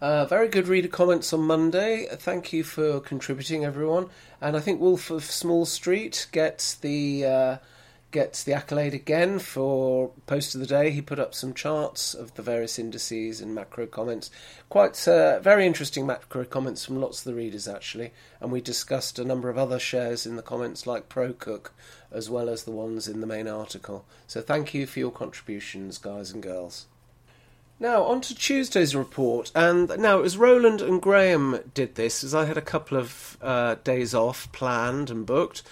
Uh, 0.00 0.24
very 0.24 0.48
good 0.48 0.66
reader 0.66 0.88
comments 0.88 1.30
on 1.34 1.42
Monday. 1.42 2.06
Thank 2.10 2.54
you 2.54 2.64
for 2.64 3.00
contributing, 3.00 3.66
everyone. 3.66 4.08
And 4.40 4.56
I 4.56 4.60
think 4.60 4.80
Wolf 4.80 5.10
of 5.10 5.22
Small 5.22 5.66
Street 5.66 6.26
gets 6.32 6.74
the 6.74 7.26
uh, 7.26 7.56
gets 8.12 8.42
the 8.42 8.54
accolade 8.54 8.94
again 8.94 9.38
for 9.38 10.10
post 10.26 10.54
of 10.54 10.62
the 10.62 10.66
day. 10.66 10.90
He 10.90 11.02
put 11.02 11.18
up 11.18 11.34
some 11.34 11.52
charts 11.52 12.14
of 12.14 12.34
the 12.34 12.42
various 12.42 12.78
indices 12.78 13.42
and 13.42 13.54
macro 13.54 13.86
comments. 13.86 14.30
Quite 14.70 15.06
uh, 15.06 15.38
very 15.40 15.66
interesting 15.66 16.06
macro 16.06 16.46
comments 16.46 16.84
from 16.84 16.98
lots 16.98 17.18
of 17.18 17.24
the 17.24 17.34
readers 17.34 17.68
actually. 17.68 18.12
And 18.40 18.50
we 18.50 18.62
discussed 18.62 19.18
a 19.18 19.24
number 19.24 19.50
of 19.50 19.58
other 19.58 19.78
shares 19.78 20.24
in 20.24 20.36
the 20.36 20.42
comments, 20.42 20.86
like 20.86 21.10
ProCook, 21.10 21.72
as 22.10 22.30
well 22.30 22.48
as 22.48 22.64
the 22.64 22.70
ones 22.70 23.06
in 23.06 23.20
the 23.20 23.26
main 23.26 23.48
article. 23.48 24.06
So 24.26 24.40
thank 24.40 24.72
you 24.72 24.86
for 24.86 24.98
your 24.98 25.12
contributions, 25.12 25.98
guys 25.98 26.32
and 26.32 26.42
girls. 26.42 26.86
Now, 27.82 28.04
on 28.04 28.20
to 28.20 28.34
Tuesday's 28.36 28.94
report. 28.94 29.50
And 29.56 29.88
now 29.98 30.20
it 30.20 30.22
was 30.22 30.36
Roland 30.36 30.80
and 30.80 31.02
Graham 31.02 31.58
did 31.74 31.96
this, 31.96 32.22
as 32.22 32.32
I 32.32 32.44
had 32.44 32.56
a 32.56 32.60
couple 32.60 32.96
of 32.96 33.36
uh, 33.42 33.74
days 33.82 34.14
off 34.14 34.52
planned 34.52 35.10
and 35.10 35.26
booked. 35.26 35.64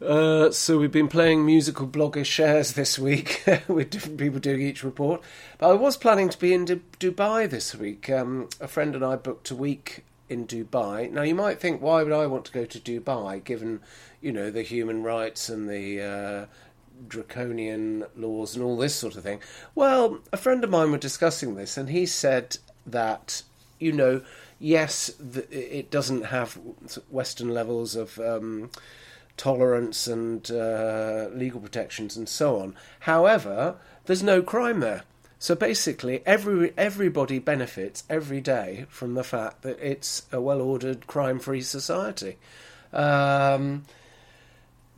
Uh, 0.00 0.50
so 0.50 0.78
we've 0.78 0.90
been 0.90 1.06
playing 1.06 1.44
musical 1.44 1.86
blogger 1.86 2.24
shares 2.24 2.72
this 2.72 2.98
week 2.98 3.44
with 3.68 3.90
different 3.90 4.16
people 4.16 4.40
doing 4.40 4.62
each 4.62 4.82
report. 4.82 5.20
But 5.58 5.68
I 5.68 5.74
was 5.74 5.98
planning 5.98 6.30
to 6.30 6.38
be 6.38 6.54
in 6.54 6.64
D- 6.64 6.80
Dubai 6.98 7.50
this 7.50 7.74
week. 7.74 8.08
Um, 8.08 8.48
a 8.58 8.66
friend 8.66 8.94
and 8.94 9.04
I 9.04 9.16
booked 9.16 9.50
a 9.50 9.54
week 9.54 10.06
in 10.30 10.46
Dubai. 10.46 11.12
Now 11.12 11.22
you 11.22 11.34
might 11.34 11.60
think, 11.60 11.82
why 11.82 12.02
would 12.02 12.12
I 12.12 12.26
want 12.26 12.46
to 12.46 12.52
go 12.52 12.64
to 12.64 12.78
Dubai, 12.78 13.44
given 13.44 13.80
you 14.22 14.32
know 14.32 14.50
the 14.50 14.62
human 14.62 15.02
rights 15.02 15.50
and 15.50 15.68
the 15.68 16.00
uh, 16.00 16.46
draconian 17.06 18.04
laws 18.16 18.54
and 18.54 18.64
all 18.64 18.76
this 18.76 18.94
sort 18.94 19.16
of 19.16 19.22
thing. 19.22 19.40
Well, 19.74 20.18
a 20.32 20.36
friend 20.36 20.64
of 20.64 20.70
mine 20.70 20.90
was 20.90 21.00
discussing 21.00 21.54
this, 21.54 21.76
and 21.76 21.90
he 21.90 22.06
said 22.06 22.58
that, 22.86 23.42
you 23.78 23.92
know, 23.92 24.22
yes, 24.58 25.12
the, 25.20 25.46
it 25.50 25.90
doesn't 25.90 26.26
have 26.26 26.58
Western 27.10 27.54
levels 27.54 27.94
of 27.94 28.18
um, 28.18 28.70
tolerance 29.36 30.06
and 30.06 30.50
uh, 30.50 31.28
legal 31.32 31.60
protections 31.60 32.16
and 32.16 32.28
so 32.28 32.58
on. 32.60 32.74
However, 33.00 33.76
there's 34.06 34.22
no 34.22 34.42
crime 34.42 34.80
there. 34.80 35.02
So 35.38 35.54
basically, 35.54 36.22
every 36.26 36.72
everybody 36.76 37.38
benefits 37.38 38.02
every 38.10 38.40
day 38.40 38.86
from 38.88 39.14
the 39.14 39.22
fact 39.22 39.62
that 39.62 39.78
it's 39.80 40.26
a 40.32 40.40
well-ordered, 40.40 41.06
crime-free 41.06 41.60
society. 41.60 42.38
Um, 42.92 43.84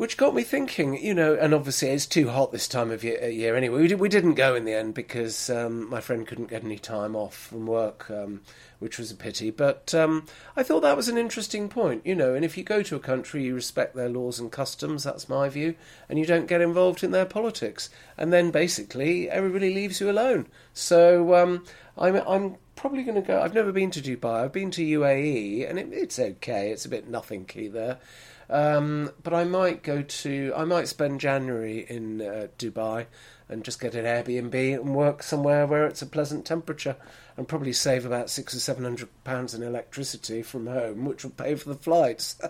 which 0.00 0.16
got 0.16 0.35
me 0.35 0.42
thinking, 0.42 0.97
you 0.97 1.12
know, 1.12 1.35
and 1.35 1.52
obviously 1.52 1.90
it's 1.90 2.07
too 2.07 2.30
hot 2.30 2.52
this 2.52 2.66
time 2.66 2.90
of 2.90 3.04
year, 3.04 3.28
year 3.28 3.54
anyway. 3.54 3.83
We, 3.83 3.88
did, 3.88 4.00
we 4.00 4.09
didn't 4.09 4.33
go 4.33 4.54
in 4.54 4.64
the 4.64 4.73
end 4.73 4.95
because 4.95 5.50
um, 5.50 5.90
my 5.90 6.00
friend 6.00 6.26
couldn't 6.26 6.49
get 6.49 6.64
any 6.64 6.78
time 6.78 7.14
off 7.14 7.37
from 7.37 7.66
work, 7.66 8.11
um, 8.11 8.40
which 8.78 8.99
was 8.99 9.11
a 9.11 9.14
pity. 9.14 9.50
But 9.50 9.95
um, 9.95 10.25
I 10.57 10.62
thought 10.62 10.80
that 10.80 10.97
was 10.97 11.11
an 11.11 11.19
interesting 11.19 11.69
point, 11.69 12.07
you 12.07 12.14
know. 12.14 12.33
And 12.33 12.47
if 12.47 12.57
you 12.57 12.64
go 12.64 12.83
to 12.83 12.97
a 12.97 12.99
country, 12.99 13.45
you 13.45 13.54
respect 13.54 13.95
their 13.95 14.09
laws 14.09 14.40
and 14.40 14.50
customs, 14.50 15.04
that's 15.04 15.28
my 15.28 15.50
view, 15.50 15.75
and 16.09 16.19
you 16.19 16.25
don't 16.25 16.47
get 16.47 16.62
involved 16.62 17.04
in 17.04 17.11
their 17.11 17.26
politics. 17.26 17.90
And 18.16 18.33
then 18.33 18.50
basically 18.50 19.28
everybody 19.28 19.75
leaves 19.75 20.00
you 20.00 20.11
alone. 20.11 20.47
So 20.73 21.35
um, 21.35 21.66
I'm, 21.99 22.16
I'm 22.26 22.57
probably 22.75 23.02
going 23.02 23.21
to 23.21 23.21
go. 23.21 23.42
I've 23.42 23.52
never 23.52 23.71
been 23.71 23.90
to 23.90 24.00
Dubai, 24.00 24.45
I've 24.45 24.52
been 24.52 24.71
to 24.71 24.83
UAE, 24.83 25.69
and 25.69 25.78
it, 25.78 25.90
it's 25.92 26.19
okay, 26.19 26.71
it's 26.71 26.87
a 26.87 26.88
bit 26.88 27.07
nothing 27.07 27.45
key 27.45 27.69
there. 27.69 27.99
Um, 28.50 29.12
but 29.23 29.33
I 29.33 29.45
might 29.45 29.83
go 29.83 30.02
to, 30.02 30.52
I 30.57 30.64
might 30.64 30.88
spend 30.88 31.21
January 31.21 31.87
in 31.88 32.21
uh, 32.21 32.49
Dubai 32.59 33.07
and 33.49 33.64
just 33.64 33.80
get 33.80 33.95
an 33.95 34.04
Airbnb 34.04 34.75
and 34.80 34.95
work 34.95 35.23
somewhere 35.23 35.66
where 35.66 35.87
it's 35.87 36.02
a 36.02 36.07
pleasant 36.07 36.45
temperature 36.45 36.97
and 37.37 37.49
probably 37.49 37.73
save 37.73 38.04
about 38.04 38.28
six 38.28 38.54
or 38.54 38.61
seven 38.61 38.85
hundred 38.85 39.09
pounds 39.25 39.54
in 39.54 39.62
electricity 39.62 40.42
from 40.42 40.66
home, 40.66 41.04
which 41.04 41.25
will 41.25 41.30
pay 41.30 41.54
for 41.54 41.69
the 41.69 41.75
flights. 41.75 42.40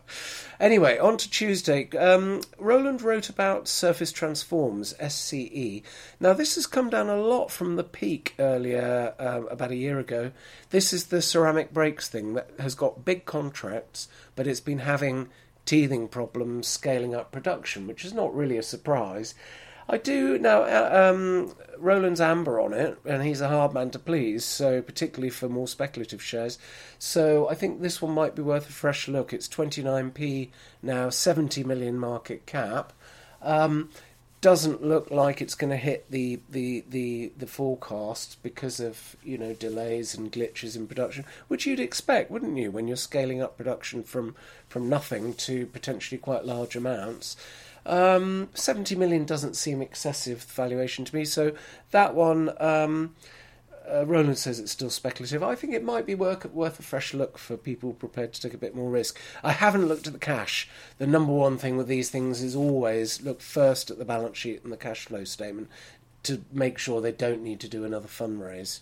anyway, 0.60 0.98
on 0.98 1.16
to 1.16 1.30
Tuesday. 1.30 1.88
Um, 1.96 2.42
Roland 2.58 3.02
wrote 3.02 3.28
about 3.28 3.68
Surface 3.68 4.12
Transforms, 4.12 4.94
SCE. 5.00 5.82
Now, 6.20 6.32
this 6.32 6.56
has 6.56 6.66
come 6.66 6.90
down 6.90 7.08
a 7.08 7.16
lot 7.16 7.50
from 7.50 7.76
the 7.76 7.84
peak 7.84 8.34
earlier, 8.38 9.14
uh, 9.18 9.42
about 9.50 9.70
a 9.70 9.76
year 9.76 9.98
ago. 9.98 10.30
This 10.70 10.92
is 10.92 11.06
the 11.06 11.22
ceramic 11.22 11.72
brakes 11.72 12.08
thing 12.08 12.34
that 12.34 12.50
has 12.58 12.74
got 12.74 13.04
big 13.04 13.24
contracts, 13.24 14.08
but 14.36 14.46
it's 14.46 14.60
been 14.60 14.80
having 14.80 15.30
teething 15.64 16.08
problems 16.08 16.66
scaling 16.66 17.14
up 17.14 17.32
production, 17.32 17.86
which 17.86 18.04
is 18.04 18.12
not 18.12 18.34
really 18.34 18.56
a 18.56 18.62
surprise. 18.62 19.34
I 19.88 19.98
do 19.98 20.38
now. 20.38 20.62
Uh, 20.62 21.10
um, 21.12 21.54
Roland's 21.76 22.20
amber 22.20 22.58
on 22.60 22.72
it, 22.72 22.98
and 23.04 23.22
he's 23.22 23.40
a 23.40 23.48
hard 23.48 23.74
man 23.74 23.90
to 23.90 23.98
please. 23.98 24.44
So 24.44 24.80
particularly 24.80 25.30
for 25.30 25.48
more 25.48 25.68
speculative 25.68 26.22
shares. 26.22 26.58
So 26.98 27.48
I 27.48 27.54
think 27.54 27.80
this 27.80 28.00
one 28.00 28.12
might 28.12 28.34
be 28.34 28.42
worth 28.42 28.68
a 28.68 28.72
fresh 28.72 29.08
look. 29.08 29.32
It's 29.32 29.48
29p 29.48 30.50
now, 30.82 31.10
70 31.10 31.64
million 31.64 31.98
market 31.98 32.46
cap. 32.46 32.92
Um, 33.42 33.90
doesn't 34.44 34.84
look 34.84 35.10
like 35.10 35.40
it's 35.40 35.54
going 35.54 35.70
to 35.70 35.76
hit 35.78 36.10
the, 36.10 36.38
the, 36.50 36.84
the, 36.90 37.32
the 37.34 37.46
forecast 37.46 38.36
because 38.42 38.78
of 38.78 39.16
you 39.24 39.38
know 39.38 39.54
delays 39.54 40.14
and 40.14 40.30
glitches 40.30 40.76
in 40.76 40.86
production, 40.86 41.24
which 41.48 41.64
you'd 41.64 41.80
expect, 41.80 42.30
wouldn't 42.30 42.54
you, 42.58 42.70
when 42.70 42.86
you're 42.86 42.94
scaling 42.94 43.40
up 43.40 43.56
production 43.56 44.02
from 44.02 44.36
from 44.68 44.86
nothing 44.86 45.32
to 45.32 45.64
potentially 45.68 46.18
quite 46.18 46.44
large 46.44 46.76
amounts. 46.76 47.38
Um, 47.86 48.50
70 48.52 48.96
million 48.96 49.24
doesn't 49.24 49.56
seem 49.56 49.80
excessive 49.80 50.42
valuation 50.42 51.06
to 51.06 51.16
me, 51.16 51.24
so 51.24 51.52
that 51.92 52.14
one. 52.14 52.52
Um, 52.60 53.14
uh, 53.90 54.06
Roland 54.06 54.38
says 54.38 54.58
it's 54.58 54.72
still 54.72 54.90
speculative. 54.90 55.42
I 55.42 55.54
think 55.54 55.72
it 55.72 55.84
might 55.84 56.06
be 56.06 56.14
worth, 56.14 56.44
worth 56.46 56.78
a 56.78 56.82
fresh 56.82 57.12
look 57.12 57.38
for 57.38 57.56
people 57.56 57.92
prepared 57.92 58.32
to 58.32 58.40
take 58.40 58.54
a 58.54 58.58
bit 58.58 58.74
more 58.74 58.90
risk. 58.90 59.18
I 59.42 59.52
haven't 59.52 59.86
looked 59.86 60.06
at 60.06 60.12
the 60.12 60.18
cash. 60.18 60.68
The 60.98 61.06
number 61.06 61.32
one 61.32 61.58
thing 61.58 61.76
with 61.76 61.88
these 61.88 62.10
things 62.10 62.42
is 62.42 62.56
always 62.56 63.22
look 63.22 63.40
first 63.40 63.90
at 63.90 63.98
the 63.98 64.04
balance 64.04 64.38
sheet 64.38 64.62
and 64.64 64.72
the 64.72 64.76
cash 64.76 65.06
flow 65.06 65.24
statement 65.24 65.68
to 66.24 66.42
make 66.52 66.78
sure 66.78 67.00
they 67.00 67.12
don't 67.12 67.42
need 67.42 67.60
to 67.60 67.68
do 67.68 67.84
another 67.84 68.08
fundraise. 68.08 68.80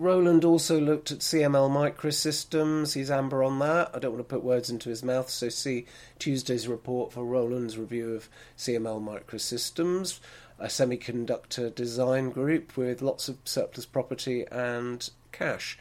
Roland 0.00 0.46
also 0.46 0.80
looked 0.80 1.10
at 1.10 1.18
CML 1.18 1.68
Microsystems. 1.68 2.94
He's 2.94 3.10
amber 3.10 3.42
on 3.42 3.58
that. 3.58 3.90
I 3.92 3.98
don't 3.98 4.12
want 4.12 4.26
to 4.26 4.34
put 4.34 4.42
words 4.42 4.70
into 4.70 4.88
his 4.88 5.02
mouth, 5.02 5.28
so 5.28 5.50
see 5.50 5.84
Tuesday's 6.18 6.66
report 6.66 7.12
for 7.12 7.22
Roland's 7.22 7.76
review 7.76 8.14
of 8.14 8.30
CML 8.56 9.02
Microsystems, 9.02 10.18
a 10.60 10.66
semiconductor 10.66 11.74
design 11.74 12.30
group 12.30 12.76
with 12.76 13.02
lots 13.02 13.28
of 13.28 13.38
surplus 13.44 13.86
property 13.86 14.44
and 14.50 15.10
cash. 15.32 15.78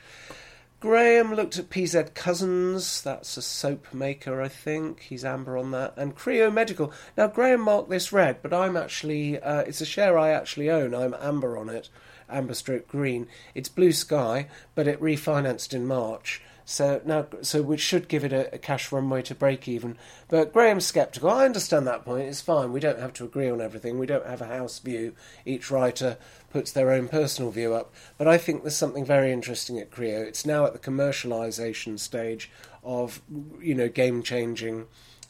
Graham 0.79 1.33
looked 1.33 1.59
at 1.59 1.69
PZ 1.69 2.11
Cussons, 2.13 3.03
that's 3.03 3.35
a 3.35 3.41
soap 3.41 3.93
maker, 3.93 4.41
I 4.41 4.47
think. 4.47 5.01
He's 5.01 5.25
amber 5.25 5.57
on 5.57 5.71
that. 5.71 5.93
And 5.97 6.15
Creo 6.15 6.53
Medical. 6.53 6.93
Now, 7.17 7.27
Graham 7.27 7.61
marked 7.61 7.89
this 7.89 8.13
red, 8.13 8.41
but 8.41 8.53
I'm 8.53 8.77
actually, 8.77 9.41
uh, 9.41 9.59
it's 9.61 9.81
a 9.81 9.85
share 9.85 10.17
I 10.17 10.29
actually 10.29 10.69
own. 10.69 10.95
I'm 10.95 11.13
amber 11.19 11.57
on 11.57 11.67
it 11.67 11.89
amber 12.29 12.53
stroke 12.53 12.87
green. 12.87 13.27
It's 13.55 13.69
blue 13.69 13.91
sky, 13.91 14.47
but 14.75 14.87
it 14.87 15.01
refinanced 15.01 15.73
in 15.73 15.85
March. 15.85 16.41
So 16.69 17.01
now, 17.03 17.25
so 17.41 17.63
which 17.63 17.81
should 17.81 18.07
give 18.07 18.23
it 18.23 18.31
a, 18.31 18.53
a, 18.53 18.59
cash 18.59 18.91
runway 18.91 19.23
to 19.23 19.33
break 19.33 19.67
even. 19.67 19.97
But 20.27 20.53
Graham's 20.53 20.85
sceptical. 20.85 21.31
I 21.31 21.45
understand 21.45 21.87
that 21.87 22.05
point. 22.05 22.27
It's 22.27 22.41
fine. 22.41 22.71
We 22.71 22.79
don't 22.79 22.99
have 22.99 23.11
to 23.13 23.25
agree 23.25 23.49
on 23.49 23.59
everything. 23.59 23.97
We 23.97 24.05
don't 24.05 24.27
have 24.27 24.39
a 24.39 24.45
house 24.45 24.77
view. 24.77 25.15
Each 25.47 25.71
writer 25.71 26.17
puts 26.51 26.71
their 26.71 26.91
own 26.91 27.07
personal 27.07 27.49
view 27.49 27.73
up. 27.73 27.91
But 28.19 28.27
I 28.27 28.37
think 28.37 28.61
there's 28.61 28.75
something 28.75 29.03
very 29.03 29.31
interesting 29.31 29.79
at 29.79 29.89
Creo. 29.89 30.23
It's 30.23 30.45
now 30.45 30.63
at 30.67 30.73
the 30.73 30.79
commercialization 30.79 31.97
stage 31.99 32.51
of, 32.83 33.19
you 33.59 33.73
know, 33.73 33.89
game-changing 33.89 34.85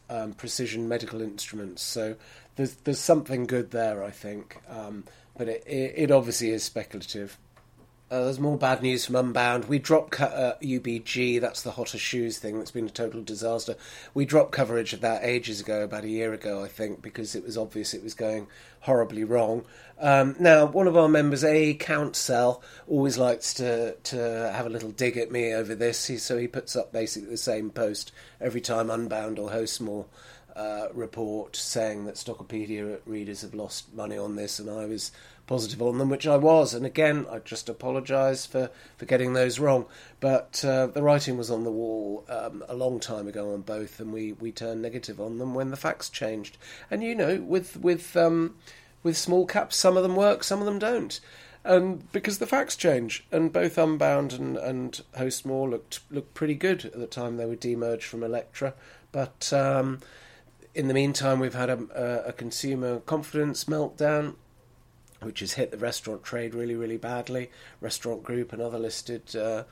um, 0.10 0.34
precision 0.34 0.90
medical 0.90 1.22
instruments. 1.22 1.82
So 1.84 2.18
there's 2.58 2.76
there's 2.84 3.00
something 3.00 3.46
good 3.46 3.72
there. 3.72 4.04
I 4.04 4.12
think. 4.12 4.62
Um, 4.68 5.06
but 5.38 5.48
it, 5.48 5.64
it 5.66 6.12
obviously 6.12 6.50
is 6.50 6.66
speculative. 6.66 7.38
Uh, 8.12 8.24
there's 8.24 8.40
more 8.40 8.58
bad 8.58 8.82
news 8.82 9.06
from 9.06 9.16
Unbound. 9.16 9.66
We 9.66 9.78
dropped 9.78 10.20
uh, 10.20 10.56
UBG, 10.64 11.40
that's 11.40 11.62
the 11.62 11.70
hotter 11.70 12.00
shoes 12.00 12.40
thing 12.40 12.58
that's 12.58 12.72
been 12.72 12.88
a 12.88 12.90
total 12.90 13.22
disaster. 13.22 13.76
We 14.16 14.26
dropped 14.26 14.52
coverage 14.52 14.94
of 14.94 15.02
that 15.02 15.24
ages 15.24 15.62
ago, 15.62 15.84
about 15.84 16.06
a 16.06 16.10
year 16.10 16.34
ago, 16.34 16.64
I 16.64 16.70
think, 16.70 17.04
because 17.04 17.36
it 17.36 17.44
was 17.44 17.56
obvious 17.56 17.94
it 17.94 18.04
was 18.04 18.16
going 18.16 18.48
horribly 18.80 19.24
wrong. 19.24 19.64
Um, 20.00 20.36
now, 20.40 20.66
one 20.66 20.88
of 20.88 20.98
our 20.98 21.08
members, 21.08 21.44
A 21.44 21.76
Council, 21.76 22.64
always 22.88 23.20
likes 23.20 23.54
to, 23.56 23.94
to 23.96 24.52
have 24.56 24.66
a 24.66 24.70
little 24.70 24.90
dig 24.90 25.16
at 25.16 25.32
me 25.32 25.54
over 25.54 25.76
this, 25.76 26.08
he, 26.08 26.18
so 26.18 26.36
he 26.40 26.48
puts 26.48 26.76
up 26.76 26.92
basically 26.92 27.30
the 27.30 27.38
same 27.38 27.70
post 27.70 28.12
every 28.42 28.62
time 28.62 28.90
Unbound 28.90 29.38
or 29.38 29.52
Hostmore 29.52 30.08
uh, 30.56 30.88
report 30.94 31.56
saying 31.56 32.06
that 32.06 32.16
Stockopedia 32.16 33.00
readers 33.06 33.44
have 33.44 33.54
lost 33.54 33.94
money 33.94 34.18
on 34.18 34.36
this, 34.36 34.58
and 34.58 34.68
I 34.68 34.86
was 34.86 35.12
positive 35.50 35.82
on 35.82 35.98
them, 35.98 36.10
which 36.10 36.28
I 36.28 36.38
was. 36.38 36.76
And 36.76 36.86
again, 36.86 37.26
I 37.30 37.40
just 37.40 37.70
apologise 37.70 38.46
for, 38.46 38.70
for 38.98 39.06
getting 39.06 39.34
those 39.34 39.58
wrong. 39.58 39.88
But 40.20 40.64
uh, 40.64 40.86
the 40.88 41.02
writing 41.02 41.40
was 41.40 41.50
on 41.50 41.64
the 41.64 41.72
wall 41.72 42.24
um, 42.30 42.64
a 42.70 42.76
long 42.76 43.00
time 43.00 43.28
ago 43.28 43.52
on 43.56 43.62
both, 43.62 44.00
and 44.00 44.14
we, 44.14 44.34
we 44.34 44.52
turned 44.52 44.84
negative 44.84 45.20
on 45.20 45.40
them 45.40 45.56
when 45.56 45.72
the 45.72 45.76
facts 45.76 46.08
changed. 46.08 46.60
And 46.92 47.02
you 47.02 47.16
know, 47.16 47.38
with 47.38 47.78
with 47.78 48.16
um, 48.16 48.58
with 49.02 49.18
small 49.18 49.48
caps, 49.48 49.76
some 49.76 49.98
of 49.98 50.04
them 50.04 50.16
work, 50.16 50.44
some 50.44 50.60
of 50.60 50.68
them 50.68 50.78
don't. 50.78 51.20
And 51.64 52.10
because 52.12 52.38
the 52.38 52.48
facts 52.48 52.76
change, 52.76 53.26
and 53.32 53.52
both 53.52 53.80
Unbound 53.80 54.34
and, 54.34 54.56
and 54.56 55.02
Hostmore 55.18 55.68
looked 55.68 56.02
looked 56.12 56.36
pretty 56.36 56.56
good 56.56 56.86
at 56.86 57.00
the 57.00 57.08
time 57.08 57.38
they 57.38 57.48
were 57.48 57.56
demerged 57.56 58.04
from 58.04 58.22
Electra, 58.22 58.76
but 59.12 59.52
um, 59.52 60.00
in 60.76 60.88
the 60.88 60.94
meantime, 60.94 61.40
we've 61.40 61.56
had 61.56 61.72
a, 61.72 62.28
a, 62.28 62.34
consumer 62.34 63.00
confidence 63.00 63.66
meltdown, 63.66 64.36
which 65.22 65.40
has 65.42 65.54
hit 65.54 65.72
the 65.72 65.78
restaurant 65.78 66.24
trade 66.24 66.54
really, 66.54 66.76
really 66.76 66.98
badly. 66.98 67.50
Restaurant 67.82 68.24
Group 68.24 68.54
and 68.54 68.62
other 68.62 68.80
listed 68.80 69.36
uh, 69.36 69.64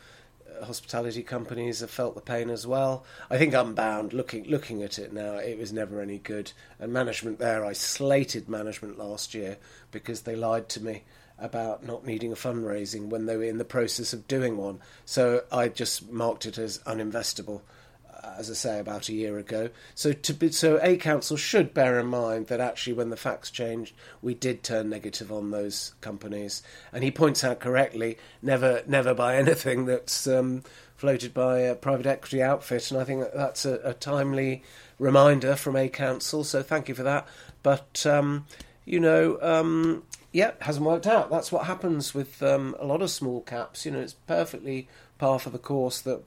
hospitality 0.64 1.24
companies 1.24 1.80
have 1.80 1.90
felt 1.90 2.16
the 2.16 2.22
pain 2.22 2.50
as 2.50 2.66
well. 2.66 3.06
I 3.30 3.38
think 3.38 3.54
Unbound, 3.54 4.14
looking 4.14 4.46
looking 4.46 4.84
at 4.84 5.00
it 5.00 5.14
now, 5.14 5.36
it 5.36 5.58
was 5.58 5.74
never 5.74 6.02
any 6.02 6.18
good. 6.18 6.52
And 6.80 6.92
management 6.92 7.40
there, 7.40 7.66
I 7.66 7.74
slated 7.74 8.50
management 8.50 8.98
last 8.98 9.34
year 9.34 9.58
because 9.92 10.22
they 10.22 10.36
lied 10.36 10.70
to 10.70 10.84
me 10.84 11.04
about 11.40 11.86
not 11.86 12.06
needing 12.06 12.32
a 12.32 12.36
fundraising 12.36 13.10
when 13.10 13.26
they 13.26 13.38
were 13.38 13.44
in 13.44 13.60
the 13.60 13.66
process 13.66 14.12
of 14.12 14.28
doing 14.28 14.58
one. 14.58 14.80
So 15.06 15.44
I 15.52 15.68
just 15.70 16.10
marked 16.10 16.46
it 16.46 16.58
as 16.58 16.80
uninvestable 16.80 17.62
as 18.38 18.50
I 18.50 18.54
say, 18.54 18.80
about 18.80 19.10
a 19.10 19.14
year 19.14 19.38
ago. 19.38 19.70
So 19.96 20.14
be, 20.14 20.52
so 20.52 20.80
a 20.82 20.98
council 20.98 21.38
should 21.38 21.74
bear 21.74 22.00
in 22.00 22.08
mind 22.08 22.48
that 22.48 22.60
actually, 22.60 22.94
when 22.94 23.10
the 23.10 23.18
facts 23.18 23.52
changed, 23.52 23.94
we 24.22 24.34
did 24.34 24.64
turn 24.64 24.90
negative 24.90 25.32
on 25.32 25.52
those 25.52 25.94
companies. 26.02 26.64
And 26.94 27.04
he 27.04 27.12
points 27.12 27.44
out 27.44 27.60
correctly, 27.60 28.18
never 28.42 28.84
never 28.88 29.14
buy 29.14 29.36
anything 29.38 29.86
that's 29.86 30.28
um, 30.28 30.64
floated 30.96 31.34
by 31.34 31.60
a 31.60 31.76
private 31.76 32.06
equity 32.06 32.42
outfit. 32.42 32.92
And 32.92 33.00
I 33.00 33.04
think 33.04 33.26
that's 33.34 33.66
a, 33.66 33.80
a 33.84 33.94
timely 33.94 34.64
reminder 35.00 35.56
from 35.56 35.76
a 35.76 35.90
council. 35.90 36.44
So 36.44 36.64
thank 36.64 36.90
you 36.90 36.96
for 36.96 37.04
that. 37.04 37.28
But 37.64 38.06
um, 38.06 38.46
you 38.86 39.00
know. 39.00 39.38
Um, 39.42 40.04
yeah, 40.34 40.52
hasn't 40.60 40.86
worked 40.86 41.08
out. 41.08 41.32
That's 41.32 41.52
what 41.52 41.66
happens 41.66 42.14
with 42.14 42.44
um, 42.44 42.76
a 42.80 42.86
lot 42.86 43.02
of 43.02 43.10
small 43.10 43.42
caps. 43.42 43.86
You 43.86 43.92
know, 43.94 44.00
it's 44.00 44.14
perfectly 44.14 44.88
par 45.18 45.40
for 45.40 45.50
the 45.50 45.58
course 45.58 46.02
that 46.02 46.22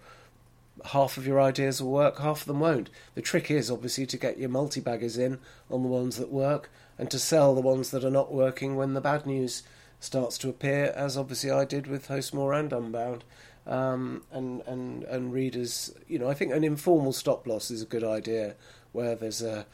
half 0.87 1.17
of 1.17 1.27
your 1.27 1.41
ideas 1.41 1.83
will 1.83 1.91
work, 1.91 2.19
half 2.19 2.43
of 2.43 2.47
them 2.47 2.61
won't. 2.61 2.91
The 3.15 3.23
trick 3.23 3.51
is 3.51 3.71
obviously 3.71 4.07
to 4.07 4.17
get 4.17 4.39
your 4.39 4.49
multi 4.49 4.81
baggers 4.81 5.19
in 5.19 5.39
on 5.71 5.83
the 5.83 5.89
ones 5.89 6.17
that 6.17 6.31
work 6.31 6.71
and 6.99 7.11
to 7.11 7.19
sell 7.19 7.55
the 7.55 7.61
ones 7.61 7.91
that 7.91 8.05
are 8.05 8.11
not 8.11 8.33
working 8.33 8.77
when 8.77 8.95
the 8.95 9.01
bad 9.01 9.27
news 9.27 9.63
starts 10.01 10.39
to 10.39 10.49
appear, 10.49 10.93
as 10.97 11.17
obviously 11.17 11.51
I 11.51 11.65
did 11.65 11.87
with 11.87 12.09
Hostmore 12.09 12.59
and 12.59 12.73
Unbound. 12.73 13.25
Um, 13.67 14.23
and, 14.33 14.63
and, 14.63 15.05
and 15.05 15.33
readers, 15.33 15.95
you 16.09 16.19
know, 16.19 16.29
I 16.29 16.35
think 16.35 16.53
an 16.53 16.65
informal 16.65 17.13
stop 17.13 17.47
loss 17.47 17.71
is 17.71 17.83
a 17.83 17.87
good 17.87 18.03
idea 18.03 18.57
where 18.93 19.15
there's 19.15 19.43
a 19.43 19.67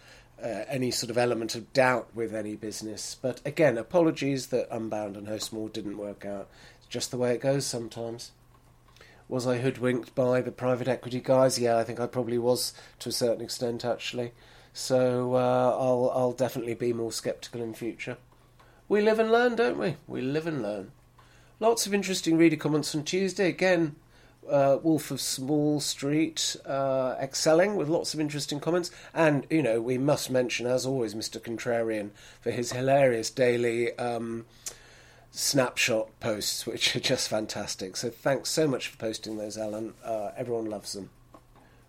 uh, 0.42 0.64
any 0.68 0.90
sort 0.90 1.10
of 1.10 1.16
element 1.16 1.54
of 1.54 1.72
doubt 1.72 2.08
with 2.14 2.34
any 2.34 2.56
business. 2.56 3.16
But 3.20 3.40
again, 3.44 3.78
apologies 3.78 4.48
that 4.48 4.68
Unbound 4.70 5.16
and 5.16 5.28
Hostmore 5.28 5.70
didn't 5.70 5.96
work 5.96 6.25
out. 6.26 6.48
It's 6.78 6.88
just 6.88 7.10
the 7.10 7.16
way 7.16 7.32
it 7.32 7.40
goes 7.40 7.64
sometimes. 7.64 8.32
Was 9.28 9.47
I 9.47 9.59
hoodwinked 9.59 10.14
by 10.14 10.40
the 10.40 10.52
private 10.52 10.87
equity 10.87 11.21
guys? 11.21 11.59
Yeah, 11.59 11.78
I 11.78 11.85
think 11.85 11.99
I 11.99 12.06
probably 12.06 12.38
was 12.38 12.73
to 13.00 13.09
a 13.09 13.12
certain 13.12 13.42
extent, 13.42 13.85
actually. 13.85 14.33
So 14.73 15.35
uh, 15.35 15.76
I'll 15.78 16.12
I'll 16.14 16.33
definitely 16.33 16.75
be 16.75 16.92
more 16.92 17.11
sceptical 17.11 17.62
in 17.62 17.75
future. 17.75 18.18
We 18.88 19.00
live 19.00 19.18
and 19.18 19.33
learn, 19.33 19.56
don't 19.56 19.78
we? 19.78 19.97
We 20.06 20.21
live 20.21 20.47
and 20.47 20.62
learn. 20.62 20.92
Lots 21.59 21.87
of 21.87 21.95
interesting 21.95 22.37
reader 22.37 22.56
comments 22.56 22.95
on 22.95 23.02
Tuesday. 23.02 23.49
Again, 23.49 23.97
uh, 24.49 24.78
Wolf 24.83 25.11
of 25.11 25.21
Small 25.21 25.80
Street 25.80 26.56
uh, 26.64 27.16
excelling 27.21 27.76
with 27.76 27.88
lots 27.88 28.14
of 28.14 28.21
interesting 28.21 28.61
comments. 28.61 28.90
And, 29.14 29.47
you 29.50 29.62
know, 29.62 29.80
we 29.80 29.99
must 29.99 30.30
mention, 30.30 30.66
as 30.66 30.87
always, 30.87 31.14
Mr. 31.14 31.40
Contrarian 31.40 32.11
for 32.40 32.50
his 32.50 32.73
hilarious 32.73 33.30
daily 33.30 33.97
um, 33.99 34.47
snapshot 35.37 36.09
posts, 36.19 36.66
which 36.66 36.97
are 36.97 37.00
just 37.00 37.28
fantastic. 37.28 37.97
So 37.97 38.09
thanks 38.09 38.49
so 38.49 38.66
much 38.66 38.88
for 38.88 38.97
posting 38.97 39.37
those, 39.37 39.59
Alan. 39.59 39.93
Uh, 40.02 40.31
everyone 40.37 40.64
loves 40.64 40.95
them. 40.95 41.11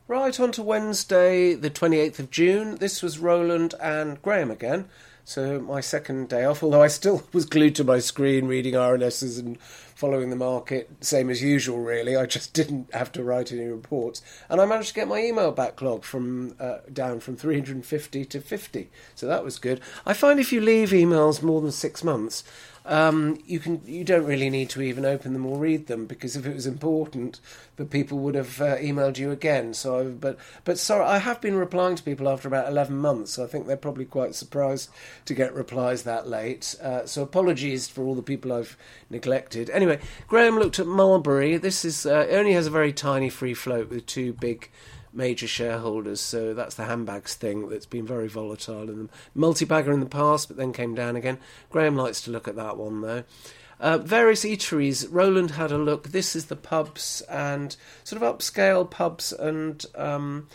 Right, 0.08 0.38
on 0.40 0.52
to 0.54 0.64
Wednesday, 0.64 1.54
the 1.54 1.70
28th 1.70 2.20
of 2.20 2.30
June. 2.30 2.76
This 2.76 3.02
was 3.02 3.20
Roland 3.20 3.74
and 3.82 4.22
Graham 4.22 4.52
again. 4.52 4.90
So 5.24 5.60
my 5.60 5.82
second 5.82 6.30
day 6.30 6.46
off, 6.46 6.64
although 6.64 6.82
I 6.82 6.88
still 6.88 7.24
was 7.34 7.46
glued 7.46 7.76
to 7.76 7.84
my 7.84 8.00
screen 8.00 8.48
reading 8.48 8.76
RNSs 8.76 9.40
and 9.40 9.60
following 9.62 10.30
the 10.30 10.36
market, 10.36 10.90
same 11.02 11.30
as 11.30 11.42
usual, 11.42 11.80
really. 11.80 12.16
I 12.16 12.26
just 12.26 12.54
didn't 12.60 12.94
have 12.94 13.12
to 13.14 13.24
write 13.24 13.52
any 13.52 13.66
reports, 13.66 14.22
and 14.50 14.62
I 14.62 14.66
managed 14.66 14.90
to 14.90 14.94
get 14.94 15.08
my 15.08 15.20
email 15.20 15.52
backlog 15.52 16.04
from 16.04 16.56
uh, 16.60 16.78
down 16.94 17.20
from 17.20 17.36
350 17.36 18.24
to 18.26 18.40
50. 18.40 18.90
So 19.16 19.28
that 19.28 19.44
was 19.44 19.60
good. 19.60 19.82
I 20.06 20.14
find 20.14 20.40
if 20.40 20.54
you 20.54 20.62
leave 20.62 20.90
emails 20.90 21.44
more 21.44 21.60
than 21.60 21.72
six 21.72 22.04
months, 22.04 22.46
um, 22.88 23.40
you 23.46 23.60
can 23.60 23.82
you 23.86 24.04
don't 24.04 24.26
really 24.26 24.50
need 24.50 24.70
to 24.72 24.82
even 24.82 25.06
open 25.06 25.34
them 25.34 25.46
or 25.46 25.58
read 25.58 25.88
them 25.88 26.06
because 26.06 26.36
if 26.36 26.46
it 26.46 26.54
was 26.54 26.66
important, 26.66 27.40
the 27.76 27.86
people 27.86 28.18
would 28.20 28.36
have 28.36 28.62
uh, 28.62 28.78
emailed 28.78 29.18
you 29.18 29.32
again. 29.32 29.74
So, 29.74 30.00
I, 30.00 30.04
but 30.06 30.38
but 30.64 30.80
sorry, 30.80 31.06
I 31.06 31.18
have 31.18 31.42
been 31.42 31.56
replying 31.56 31.96
to 31.96 32.04
people 32.04 32.30
after 32.30 32.48
about 32.48 32.68
eleven 32.68 32.98
months. 32.98 33.34
So 33.34 33.44
I 33.44 33.48
think 33.48 33.68
they're 33.68 33.78
probably 33.78 34.06
quite 34.06 34.36
surprised 34.36 34.90
to 35.26 35.34
get 35.34 35.54
replies 35.54 36.04
that 36.04 36.28
late. 36.28 36.76
Uh, 36.82 37.06
so 37.06 37.22
apologies 37.22 37.88
for 37.88 38.04
all 38.04 38.16
the 38.16 38.22
people 38.22 38.54
I've 38.54 38.78
neglected. 39.10 39.70
Anyway, 39.70 40.00
Graham 40.28 40.58
looked 40.58 40.80
at 40.80 40.88
Mulberry. 40.88 41.58
This 41.58 41.84
is 41.84 42.06
uh, 42.06 42.28
only 42.32 42.54
has 42.54 42.68
a 42.68 42.72
very 42.72 42.94
tiny 42.94 43.30
free 43.30 43.54
float 43.54 43.90
with 43.90 44.06
two 44.06 44.34
big 44.34 44.70
major 45.18 45.48
shareholders. 45.48 46.22
So 46.22 46.54
that's 46.54 46.76
the 46.76 46.86
handbags 46.86 47.34
thing 47.34 47.68
that's 47.68 47.86
been 47.86 48.06
very 48.06 48.28
volatile 48.28 48.86
them. 48.86 49.10
Multi-bagger 49.36 49.92
in 49.92 50.00
the 50.00 50.06
past, 50.06 50.48
but 50.48 50.56
then 50.56 50.72
came 50.72 50.96
down 50.96 51.16
again. 51.16 51.40
Graham 51.70 51.98
likes 51.98 52.22
to 52.22 52.32
look 52.32 52.48
at 52.48 52.56
that 52.56 52.78
one 52.78 53.02
though. 53.02 53.24
Uh, 53.80 53.98
various 53.98 54.44
eateries. 54.44 55.08
Roland 55.10 55.52
had 55.52 55.72
a 55.72 55.78
look. 55.78 56.10
This 56.10 56.36
is 56.36 56.46
the 56.46 56.56
pubs 56.56 57.22
and 57.30 57.76
sort 58.04 58.22
of 58.22 58.38
upscale 58.38 58.90
pubs 58.90 59.32
and 59.34 59.86
um, 59.96 60.48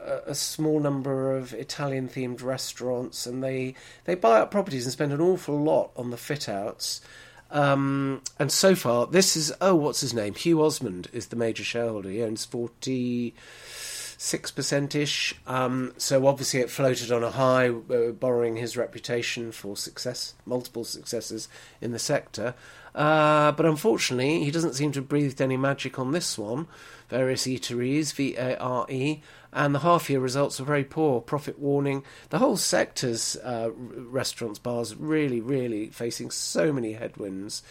a, 0.00 0.30
a 0.30 0.34
small 0.34 0.80
number 0.80 1.36
of 1.36 1.52
Italian 1.52 2.08
themed 2.08 2.42
restaurants. 2.42 3.26
And 3.26 3.42
they, 3.42 3.74
they 4.04 4.14
buy 4.14 4.40
up 4.40 4.50
properties 4.50 4.84
and 4.84 4.92
spend 4.92 5.12
an 5.12 5.20
awful 5.20 5.62
lot 5.62 5.90
on 5.96 6.10
the 6.10 6.16
fit 6.16 6.48
outs. 6.48 7.00
Um, 7.50 8.22
and 8.38 8.52
so 8.52 8.74
far, 8.74 9.06
this 9.06 9.36
is 9.36 9.52
oh, 9.60 9.74
what's 9.74 10.00
his 10.00 10.12
name? 10.12 10.34
Hugh 10.34 10.62
Osmond 10.62 11.08
is 11.12 11.28
the 11.28 11.36
major 11.36 11.64
shareholder. 11.64 12.10
He 12.10 12.22
owns 12.22 12.44
forty 12.44 13.34
six 14.20 14.50
percent 14.50 14.94
ish. 14.94 15.34
Um, 15.46 15.94
so 15.96 16.26
obviously, 16.26 16.60
it 16.60 16.70
floated 16.70 17.10
on 17.10 17.24
a 17.24 17.30
high, 17.30 17.68
uh, 17.68 18.10
borrowing 18.12 18.56
his 18.56 18.76
reputation 18.76 19.52
for 19.52 19.76
success, 19.76 20.34
multiple 20.44 20.84
successes 20.84 21.48
in 21.80 21.92
the 21.92 21.98
sector. 21.98 22.54
Uh, 22.94 23.52
but 23.52 23.64
unfortunately, 23.64 24.44
he 24.44 24.50
doesn't 24.50 24.74
seem 24.74 24.90
to 24.92 25.00
have 25.00 25.08
breathed 25.08 25.40
any 25.40 25.56
magic 25.56 25.98
on 25.98 26.12
this 26.12 26.36
one. 26.36 26.66
Various 27.08 27.46
eateries, 27.46 28.12
V 28.12 28.34
A 28.36 28.58
R 28.58 28.86
E, 28.90 29.20
and 29.52 29.74
the 29.74 29.80
half 29.80 30.10
year 30.10 30.20
results 30.20 30.60
are 30.60 30.64
very 30.64 30.84
poor. 30.84 31.20
Profit 31.20 31.58
warning. 31.58 32.04
The 32.30 32.38
whole 32.38 32.56
sector's 32.56 33.36
uh, 33.36 33.70
restaurants, 33.74 34.58
bars, 34.58 34.94
really, 34.94 35.40
really 35.40 35.88
facing 35.88 36.30
so 36.30 36.72
many 36.72 36.92
headwinds. 36.92 37.62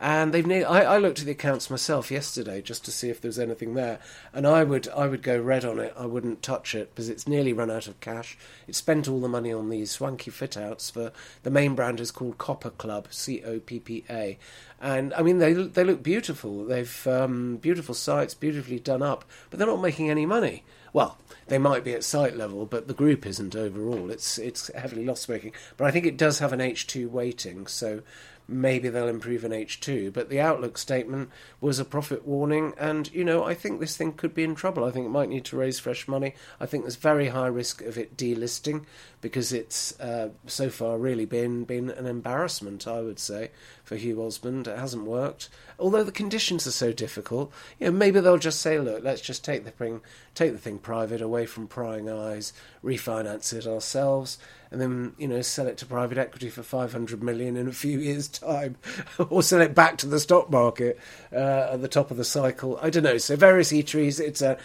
And 0.00 0.34
they've. 0.34 0.46
Ne- 0.46 0.64
I, 0.64 0.96
I 0.96 0.98
looked 0.98 1.20
at 1.20 1.24
the 1.24 1.32
accounts 1.32 1.70
myself 1.70 2.10
yesterday 2.10 2.60
just 2.60 2.84
to 2.84 2.90
see 2.90 3.10
if 3.10 3.20
there 3.20 3.28
was 3.28 3.38
anything 3.38 3.74
there, 3.74 4.00
and 4.32 4.44
I 4.44 4.64
would 4.64 4.88
I 4.88 5.06
would 5.06 5.22
go 5.22 5.40
red 5.40 5.64
on 5.64 5.78
it. 5.78 5.94
I 5.96 6.04
wouldn't 6.04 6.42
touch 6.42 6.74
it 6.74 6.90
because 6.90 7.08
it's 7.08 7.28
nearly 7.28 7.52
run 7.52 7.70
out 7.70 7.86
of 7.86 8.00
cash. 8.00 8.36
It 8.66 8.74
spent 8.74 9.06
all 9.06 9.20
the 9.20 9.28
money 9.28 9.52
on 9.52 9.70
these 9.70 9.92
swanky 9.92 10.32
fit 10.32 10.56
outs 10.56 10.90
for 10.90 11.12
the 11.44 11.50
main 11.50 11.76
brand 11.76 12.00
is 12.00 12.10
called 12.10 12.38
Coppa 12.38 12.76
Club, 12.76 13.06
C 13.10 13.44
O 13.44 13.60
P 13.60 13.78
P 13.78 14.04
A, 14.10 14.36
and 14.80 15.14
I 15.14 15.22
mean 15.22 15.38
they 15.38 15.52
they 15.52 15.84
look 15.84 16.02
beautiful. 16.02 16.64
They've 16.64 17.06
um, 17.06 17.58
beautiful 17.58 17.94
sites, 17.94 18.34
beautifully 18.34 18.80
done 18.80 19.02
up, 19.02 19.24
but 19.48 19.60
they're 19.60 19.68
not 19.68 19.80
making 19.80 20.10
any 20.10 20.26
money. 20.26 20.64
Well, 20.94 21.18
they 21.48 21.58
might 21.58 21.82
be 21.82 21.92
at 21.92 22.04
site 22.04 22.36
level, 22.36 22.64
but 22.66 22.86
the 22.86 22.94
group 22.94 23.26
isn't 23.26 23.56
overall. 23.56 24.10
It's 24.10 24.38
it's 24.38 24.72
heavily 24.74 25.04
loss 25.04 25.28
making. 25.28 25.52
But 25.76 25.88
I 25.88 25.90
think 25.90 26.06
it 26.06 26.16
does 26.16 26.38
have 26.38 26.52
an 26.52 26.60
H 26.60 26.86
two 26.86 27.08
weighting, 27.08 27.66
so 27.66 28.02
maybe 28.46 28.88
they'll 28.88 29.08
improve 29.08 29.44
in 29.44 29.52
H2. 29.52 30.12
But 30.12 30.28
the 30.28 30.40
outlook 30.40 30.76
statement 30.78 31.30
was 31.60 31.78
a 31.78 31.84
profit 31.84 32.26
warning, 32.26 32.74
and 32.78 33.12
you 33.12 33.24
know, 33.24 33.44
I 33.44 33.54
think 33.54 33.80
this 33.80 33.96
thing 33.96 34.12
could 34.12 34.34
be 34.34 34.44
in 34.44 34.54
trouble. 34.54 34.84
I 34.84 34.90
think 34.90 35.06
it 35.06 35.10
might 35.10 35.28
need 35.28 35.44
to 35.46 35.56
raise 35.56 35.78
fresh 35.78 36.06
money. 36.06 36.34
I 36.60 36.66
think 36.66 36.84
there's 36.84 36.96
very 36.96 37.28
high 37.28 37.46
risk 37.48 37.82
of 37.82 37.98
it 37.98 38.16
delisting 38.16 38.84
because 39.20 39.52
it's 39.52 39.98
uh, 40.00 40.30
so 40.46 40.70
far 40.70 40.98
really 40.98 41.24
been 41.24 41.64
been 41.64 41.90
an 41.90 42.06
embarrassment, 42.06 42.86
I 42.86 43.00
would 43.00 43.18
say, 43.18 43.50
for 43.84 43.96
Hugh 43.96 44.24
Osmond. 44.24 44.66
It 44.66 44.78
hasn't 44.78 45.04
worked. 45.04 45.48
Although 45.78 46.04
the 46.04 46.12
conditions 46.12 46.66
are 46.66 46.72
so 46.72 46.92
difficult, 46.92 47.52
you 47.78 47.86
know, 47.86 47.92
maybe 47.92 48.20
they'll 48.20 48.38
just 48.38 48.60
say, 48.60 48.78
look, 48.78 49.04
let's 49.04 49.20
just 49.20 49.44
take 49.44 49.64
the 49.64 49.70
thing, 49.70 50.00
take 50.34 50.52
the 50.52 50.58
thing 50.58 50.78
private, 50.78 51.20
away 51.20 51.46
from 51.46 51.68
prying 51.68 52.08
eyes, 52.08 52.52
refinance 52.82 53.52
it 53.52 53.66
ourselves, 53.66 54.38
and 54.70 54.80
then 54.80 55.12
you 55.18 55.28
know 55.28 55.40
sell 55.40 55.68
it 55.68 55.76
to 55.78 55.86
private 55.86 56.18
equity 56.18 56.50
for 56.50 56.62
500 56.62 57.22
million 57.22 57.56
in 57.56 57.68
a 57.68 57.72
few 57.72 57.98
years' 58.00 58.26
time, 58.28 58.76
or 59.30 59.42
sell 59.42 59.60
it 59.60 59.74
back 59.74 59.98
to 59.98 60.06
the 60.06 60.18
stock 60.18 60.50
market 60.50 60.98
uh, 61.32 61.70
at 61.72 61.82
the 61.82 61.88
top 61.88 62.10
of 62.10 62.16
the 62.16 62.24
cycle. 62.24 62.78
I 62.82 62.90
don't 62.90 63.04
know. 63.04 63.18
So 63.18 63.36
various 63.36 63.72
eateries, 63.72 64.18
it's 64.18 64.42
a 64.42 64.58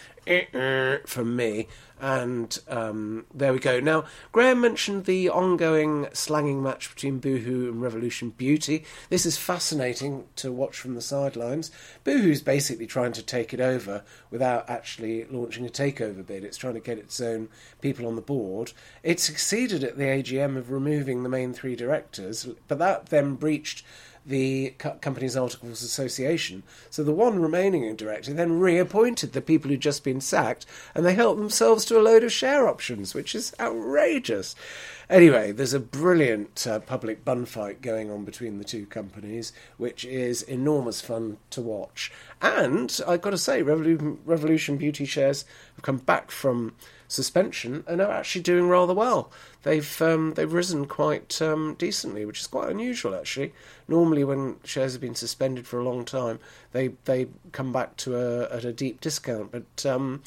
from 1.05 1.35
me. 1.35 1.67
And 1.99 2.57
um, 2.69 3.25
there 3.33 3.51
we 3.51 3.59
go. 3.59 3.79
Now, 3.79 4.05
Graham 4.31 4.61
mentioned 4.61 5.05
the 5.05 5.29
ongoing 5.29 6.07
slanging 6.13 6.63
match 6.63 6.93
between 6.93 7.19
Boohoo 7.19 7.69
and 7.69 7.81
Revolution 7.81 8.29
Beauty. 8.29 8.85
This 9.09 9.25
is 9.25 9.37
fascinating 9.37 10.25
to 10.37 10.51
watch 10.51 10.77
from 10.77 10.95
the 10.95 11.01
sidelines. 11.01 11.71
Boohoo's 12.05 12.41
basically 12.41 12.87
trying 12.87 13.11
to 13.13 13.21
take 13.21 13.53
it 13.53 13.59
over 13.59 14.03
without 14.31 14.69
actually 14.69 15.25
launching 15.25 15.65
a 15.65 15.69
takeover 15.69 16.25
bid. 16.25 16.45
It's 16.45 16.57
trying 16.57 16.75
to 16.75 16.79
get 16.79 16.97
its 16.97 17.19
own 17.19 17.49
people 17.81 18.07
on 18.07 18.15
the 18.15 18.21
board. 18.21 18.71
It 19.03 19.19
succeeded 19.19 19.83
at 19.83 19.97
the 19.97 20.05
AGM 20.05 20.55
of 20.55 20.71
removing 20.71 21.23
the 21.23 21.29
main 21.29 21.53
three 21.53 21.75
directors, 21.75 22.47
but 22.67 22.79
that 22.79 23.07
then 23.07 23.35
breached 23.35 23.83
the 24.29 24.69
company's 25.01 25.35
articles 25.35 25.81
association. 25.81 26.63
So 26.89 27.03
the 27.03 27.11
one 27.11 27.41
remaining 27.41 27.95
director 27.95 28.31
then 28.31 28.59
reappointed 28.59 29.33
the 29.33 29.41
people 29.41 29.69
who'd 29.69 29.81
just 29.81 30.03
been 30.03 30.21
sacked, 30.21 30.65
and 30.93 31.05
they 31.05 31.15
helped 31.15 31.39
themselves 31.39 31.83
to 31.85 31.99
a 31.99 32.01
load 32.01 32.23
of 32.23 32.31
share 32.31 32.67
options, 32.67 33.13
which 33.13 33.33
is 33.33 33.53
outrageous. 33.59 34.55
Anyway, 35.09 35.51
there's 35.51 35.73
a 35.73 35.79
brilliant 35.79 36.67
uh, 36.67 36.79
public 36.79 37.25
bun 37.25 37.43
fight 37.45 37.81
going 37.81 38.11
on 38.11 38.23
between 38.23 38.59
the 38.59 38.63
two 38.63 38.85
companies, 38.85 39.51
which 39.77 40.05
is 40.05 40.43
enormous 40.43 41.01
fun 41.01 41.37
to 41.49 41.61
watch. 41.61 42.11
And 42.39 43.01
I've 43.07 43.21
got 43.21 43.31
to 43.31 43.37
say, 43.37 43.63
Revolution 43.63 44.77
Beauty 44.77 45.05
shares 45.05 45.45
have 45.75 45.83
come 45.83 45.97
back 45.97 46.29
from 46.29 46.75
suspension 47.09 47.83
and 47.87 47.99
are 47.99 48.11
actually 48.11 48.43
doing 48.43 48.69
rather 48.69 48.93
well. 48.93 49.29
They've 49.63 50.01
um, 50.01 50.35
they've 50.35 50.53
risen 50.53 50.85
quite 50.85 51.41
um, 51.41 51.75
decently, 51.77 52.23
which 52.23 52.39
is 52.39 52.47
quite 52.47 52.69
unusual 52.69 53.13
actually. 53.13 53.51
Normally, 53.89 54.23
when 54.23 54.55
shares 54.63 54.93
have 54.93 55.01
been 55.01 55.15
suspended 55.15 55.67
for 55.67 55.79
a 55.79 55.83
long 55.83 56.05
time, 56.05 56.39
they 56.71 56.89
they 57.03 57.27
come 57.51 57.73
back 57.73 57.97
to 57.97 58.15
a 58.15 58.43
at 58.55 58.63
a 58.63 58.71
deep 58.71 59.01
discount. 59.01 59.51
But 59.51 59.85
um, 59.85 60.23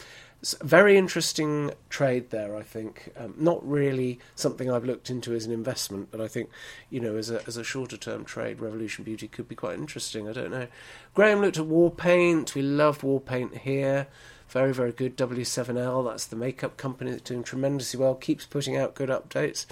very 0.61 0.97
interesting 0.97 1.71
trade 1.89 2.31
there, 2.31 2.57
I 2.57 2.63
think. 2.63 3.13
Um, 3.17 3.35
not 3.39 3.67
really 3.67 4.19
something 4.35 4.71
I've 4.71 4.85
looked 4.85 5.09
into 5.09 5.35
as 5.35 5.47
an 5.47 5.53
investment, 5.53 6.09
but 6.11 6.21
I 6.21 6.27
think, 6.27 6.51
you 6.91 7.01
know, 7.01 7.17
as 7.17 7.31
a 7.31 7.47
as 7.47 7.57
a 7.57 7.65
shorter 7.65 7.97
term 7.97 8.25
trade, 8.25 8.61
Revolution 8.61 9.05
Beauty 9.05 9.29
could 9.29 9.49
be 9.49 9.55
quite 9.55 9.79
interesting. 9.79 10.29
I 10.29 10.33
don't 10.33 10.51
know. 10.51 10.67
Graham 11.15 11.41
looked 11.41 11.59
at 11.59 11.67
War 11.67 11.91
Paint. 11.91 12.55
We 12.55 12.63
love 12.63 13.05
War 13.05 13.21
Paint 13.21 13.59
here. 13.59 14.09
Very, 14.53 14.75
very 14.75 14.93
good. 14.93 15.17
W7L, 15.17 16.05
that's 16.05 16.27
the 16.27 16.37
makeup 16.37 16.77
company 16.77 17.11
that's 17.11 17.23
doing 17.23 17.43
tremendously 17.43 17.99
well, 17.99 18.15
keeps 18.15 18.45
putting 18.45 18.77
out 18.77 18.95
good 18.95 19.09
updates. 19.09 19.65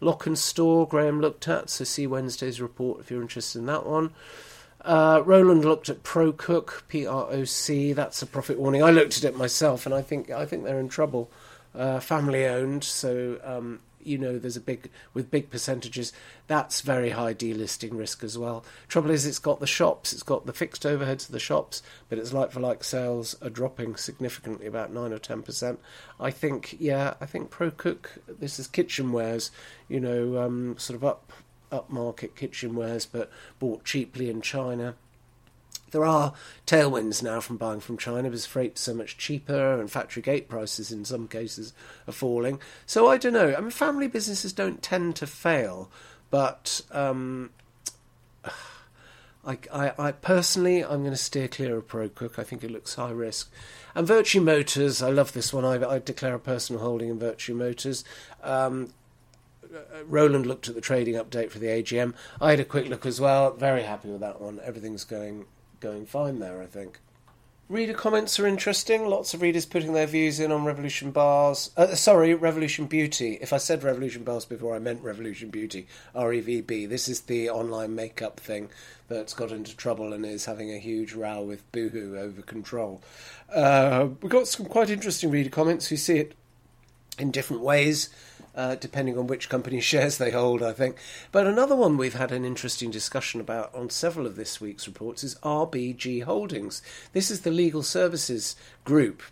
Lok'nStore, 0.00 0.88
Graham 0.88 1.20
looked 1.20 1.48
at, 1.48 1.68
so 1.68 1.82
see 1.82 2.06
Wednesday's 2.06 2.60
report 2.60 3.00
if 3.00 3.10
you're 3.10 3.20
interested 3.20 3.58
in 3.58 3.66
that 3.66 3.84
one. 3.84 4.12
Uh, 4.84 5.22
Roland 5.24 5.64
looked 5.64 5.88
at 5.88 6.04
ProCook, 6.04 6.82
P 6.86 7.04
R 7.04 7.26
O 7.30 7.44
C. 7.44 7.92
That's 7.92 8.22
a 8.22 8.26
profit 8.26 8.60
warning. 8.60 8.82
I 8.82 8.90
looked 8.90 9.16
at 9.18 9.24
it 9.24 9.36
myself, 9.36 9.86
and 9.86 9.94
I 9.94 10.02
think 10.02 10.30
I 10.30 10.46
think 10.46 10.62
they're 10.62 10.80
in 10.80 10.88
trouble. 10.88 11.28
uh, 11.74 12.00
family 12.00 12.46
owned, 12.46 12.84
so 12.84 13.38
um, 13.44 13.80
you 14.04 14.18
know 14.18 14.38
there's 14.38 14.56
a 14.56 14.60
big 14.60 14.90
with 15.14 15.30
big 15.30 15.50
percentages. 15.50 16.12
That's 16.46 16.80
very 16.80 17.10
high 17.10 17.34
delisting 17.34 17.96
risk 17.96 18.22
as 18.22 18.36
well. 18.36 18.64
Trouble 18.88 19.10
is, 19.10 19.26
it's 19.26 19.38
got 19.38 19.60
the 19.60 19.66
shops, 19.66 20.12
it's 20.12 20.22
got 20.22 20.46
the 20.46 20.52
fixed 20.52 20.82
overheads 20.82 21.26
of 21.26 21.32
the 21.32 21.38
shops, 21.38 21.82
but 22.08 22.18
its 22.18 22.32
like 22.32 22.52
for 22.52 22.60
like 22.60 22.84
sales 22.84 23.36
are 23.42 23.50
dropping 23.50 23.96
significantly, 23.96 24.66
about 24.66 24.92
nine 24.92 25.12
or 25.12 25.18
ten 25.18 25.42
percent. 25.42 25.80
I 26.20 26.30
think, 26.30 26.76
yeah, 26.78 27.14
I 27.20 27.26
think 27.26 27.50
ProCook. 27.50 28.06
This 28.26 28.58
is 28.58 28.68
kitchenwares, 28.68 29.50
you 29.88 30.00
know, 30.00 30.42
um, 30.42 30.76
sort 30.78 30.96
of 30.96 31.04
up 31.04 31.32
upmarket 31.70 32.32
kitchenwares, 32.32 33.06
but 33.10 33.30
bought 33.58 33.84
cheaply 33.84 34.28
in 34.28 34.42
China 34.42 34.94
there 35.92 36.04
are 36.04 36.32
tailwinds 36.66 37.22
now 37.22 37.40
from 37.40 37.56
buying 37.56 37.80
from 37.80 37.96
China 37.96 38.24
because 38.24 38.46
freight's 38.46 38.80
so 38.80 38.94
much 38.94 39.16
cheaper 39.16 39.78
and 39.78 39.90
factory 39.90 40.22
gate 40.22 40.48
prices 40.48 40.90
in 40.90 41.04
some 41.04 41.28
cases 41.28 41.72
are 42.08 42.12
falling. 42.12 42.60
So 42.86 43.06
I 43.06 43.18
don't 43.18 43.34
know. 43.34 43.54
I 43.54 43.60
mean, 43.60 43.70
family 43.70 44.08
businesses 44.08 44.52
don't 44.52 44.82
tend 44.82 45.16
to 45.16 45.26
fail, 45.26 45.90
but 46.30 46.80
um, 46.90 47.50
I, 49.44 49.58
I, 49.72 49.92
I, 49.98 50.12
personally, 50.12 50.82
I'm 50.82 51.00
going 51.00 51.10
to 51.10 51.16
steer 51.16 51.48
clear 51.48 51.76
of 51.76 51.88
ProCook. 51.88 52.38
I 52.38 52.44
think 52.44 52.64
it 52.64 52.70
looks 52.70 52.94
high 52.94 53.10
risk. 53.10 53.52
And 53.94 54.08
Vertu 54.08 54.42
Motors, 54.42 55.02
I 55.02 55.10
love 55.10 55.32
this 55.32 55.52
one. 55.52 55.64
I, 55.64 55.86
I 55.86 55.98
declare 55.98 56.34
a 56.34 56.40
personal 56.40 56.82
holding 56.82 57.10
in 57.10 57.18
Vertu 57.18 57.54
Motors. 57.54 58.04
Um, 58.42 58.92
Roland 60.06 60.46
looked 60.46 60.68
at 60.68 60.74
the 60.74 60.80
trading 60.80 61.14
update 61.14 61.50
for 61.50 61.58
the 61.58 61.66
AGM. 61.66 62.14
I 62.40 62.50
had 62.50 62.60
a 62.60 62.64
quick 62.64 62.88
look 62.88 63.06
as 63.06 63.20
well. 63.20 63.52
Very 63.52 63.82
happy 63.82 64.08
with 64.08 64.20
that 64.20 64.40
one. 64.40 64.60
Everything's 64.62 65.04
going 65.04 65.46
going 65.82 66.06
fine 66.06 66.38
there, 66.38 66.62
I 66.62 66.66
think. 66.66 67.00
Reader 67.68 67.94
comments 67.94 68.38
are 68.38 68.46
interesting. 68.46 69.06
Lots 69.06 69.32
of 69.32 69.40
readers 69.40 69.64
putting 69.64 69.94
their 69.94 70.06
views 70.06 70.38
in 70.40 70.52
on 70.52 70.64
Revolution 70.64 71.10
Bars. 71.10 71.70
Uh, 71.76 71.94
sorry, 71.94 72.34
Revolution 72.34 72.86
Beauty. 72.86 73.38
If 73.40 73.52
I 73.52 73.56
said 73.56 73.82
Revolution 73.82 74.24
Bars 74.24 74.44
before, 74.44 74.74
I 74.74 74.78
meant 74.78 75.02
Revolution 75.02 75.48
Beauty. 75.48 75.86
R 76.14 76.34
E 76.34 76.40
V 76.40 76.60
B. 76.60 76.86
This 76.86 77.08
is 77.08 77.22
the 77.22 77.48
online 77.48 77.94
makeup 77.94 78.38
thing 78.38 78.68
that's 79.08 79.32
got 79.32 79.52
into 79.52 79.74
trouble 79.76 80.12
and 80.12 80.26
is 80.26 80.44
having 80.44 80.70
a 80.70 80.78
huge 80.78 81.14
row 81.14 81.42
with 81.42 81.70
Boohoo 81.72 82.16
over 82.18 82.42
control. 82.42 83.00
Uh, 83.52 84.08
we 84.20 84.28
got 84.28 84.48
some 84.48 84.66
quite 84.66 84.90
interesting 84.90 85.30
reader 85.30 85.50
comments 85.50 85.86
who 85.86 85.96
see 85.96 86.18
it 86.18 86.34
in 87.18 87.30
different 87.30 87.62
ways 87.62 88.10
uh, 88.54 88.74
depending 88.76 89.18
on 89.18 89.26
which 89.26 89.48
company 89.48 89.80
shares 89.82 90.18
they 90.18 90.30
hold, 90.30 90.62
I 90.62 90.72
think. 90.72 90.96
But 91.30 91.46
another 91.46 91.76
one 91.76 91.96
we've 91.96 92.14
had 92.14 92.32
an 92.32 92.44
interesting 92.44 92.90
discussion 92.90 93.40
about 93.40 93.74
on 93.74 93.90
several 93.90 94.26
of 94.26 94.36
this 94.36 94.60
week's 94.60 94.86
reports 94.86 95.24
is 95.24 95.36
RBG 95.36 96.24
Holdings. 96.24 96.82
This 97.12 97.30
is 97.30 97.42
the 97.42 97.50
legal 97.50 97.82
services 97.82 98.56
group 98.84 99.22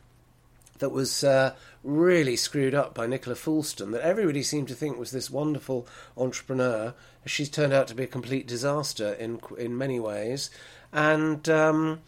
that 0.79 0.91
was 0.91 1.23
uh, 1.23 1.55
really 1.85 2.37
screwed 2.37 2.75
up 2.75 2.95
by 2.95 3.07
Nicola 3.07 3.37
Foulston, 3.37 3.93
that 3.93 4.03
everybody 4.03 4.43
seemed 4.43 4.69
to 4.69 4.75
think 4.75 4.99
was 4.99 5.11
this 5.11 5.31
wonderful 5.31 5.87
entrepreneur. 6.17 6.95
She's 7.27 7.51
turned 7.51 7.75
out 7.75 7.87
to 7.89 7.95
be 7.95 8.05
a 8.05 8.09
complete 8.09 8.47
disaster 8.47 9.13
in 9.15 9.41
in 9.59 9.77
many 9.79 10.01
ways, 10.01 10.51
and. 10.93 11.49
Um, 11.49 12.01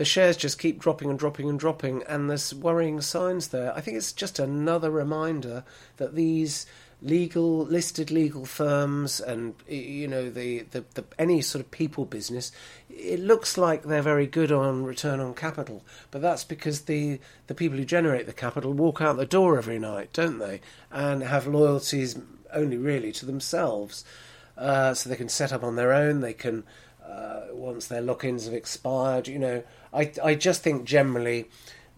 the 0.00 0.04
shares 0.06 0.38
just 0.38 0.58
keep 0.58 0.78
dropping 0.78 1.10
and 1.10 1.18
dropping 1.18 1.50
and 1.50 1.60
dropping, 1.60 2.02
and 2.04 2.30
there's 2.30 2.54
worrying 2.54 3.02
signs 3.02 3.48
there. 3.48 3.70
I 3.76 3.82
think 3.82 3.98
it's 3.98 4.14
just 4.14 4.38
another 4.38 4.90
reminder 4.90 5.62
that 5.98 6.14
these 6.14 6.64
legal 7.02 7.58
listed 7.66 8.10
legal 8.10 8.46
firms 8.46 9.20
and 9.20 9.54
you 9.68 10.08
know 10.08 10.30
the, 10.30 10.60
the, 10.70 10.86
the, 10.94 11.04
any 11.18 11.42
sort 11.42 11.62
of 11.62 11.70
people 11.70 12.06
business 12.06 12.50
it 12.88 13.20
looks 13.20 13.58
like 13.58 13.82
they're 13.82 14.00
very 14.00 14.26
good 14.26 14.50
on 14.50 14.84
return 14.84 15.20
on 15.20 15.34
capital 15.34 15.82
but 16.10 16.20
that's 16.20 16.44
because 16.44 16.82
the 16.82 17.18
the 17.46 17.54
people 17.54 17.78
who 17.78 17.84
generate 17.84 18.26
the 18.26 18.32
capital 18.32 18.72
walk 18.72 19.00
out 19.00 19.16
the 19.16 19.24
door 19.24 19.56
every 19.56 19.78
night 19.78 20.10
don't 20.12 20.38
they 20.38 20.60
and 20.90 21.22
have 21.22 21.46
loyalties 21.46 22.18
only 22.52 22.76
really 22.76 23.12
to 23.12 23.24
themselves 23.24 24.04
uh, 24.58 24.92
so 24.92 25.08
they 25.08 25.16
can 25.16 25.28
set 25.28 25.54
up 25.54 25.62
on 25.62 25.76
their 25.76 25.92
own 25.92 26.20
they 26.20 26.34
can 26.34 26.64
uh, 27.06 27.46
once 27.52 27.86
their 27.86 28.02
lock-ins 28.02 28.44
have 28.44 28.54
expired 28.54 29.26
you 29.26 29.38
know 29.38 29.62
I, 29.92 30.12
I 30.22 30.34
just 30.34 30.62
think 30.62 30.84
generally 30.84 31.48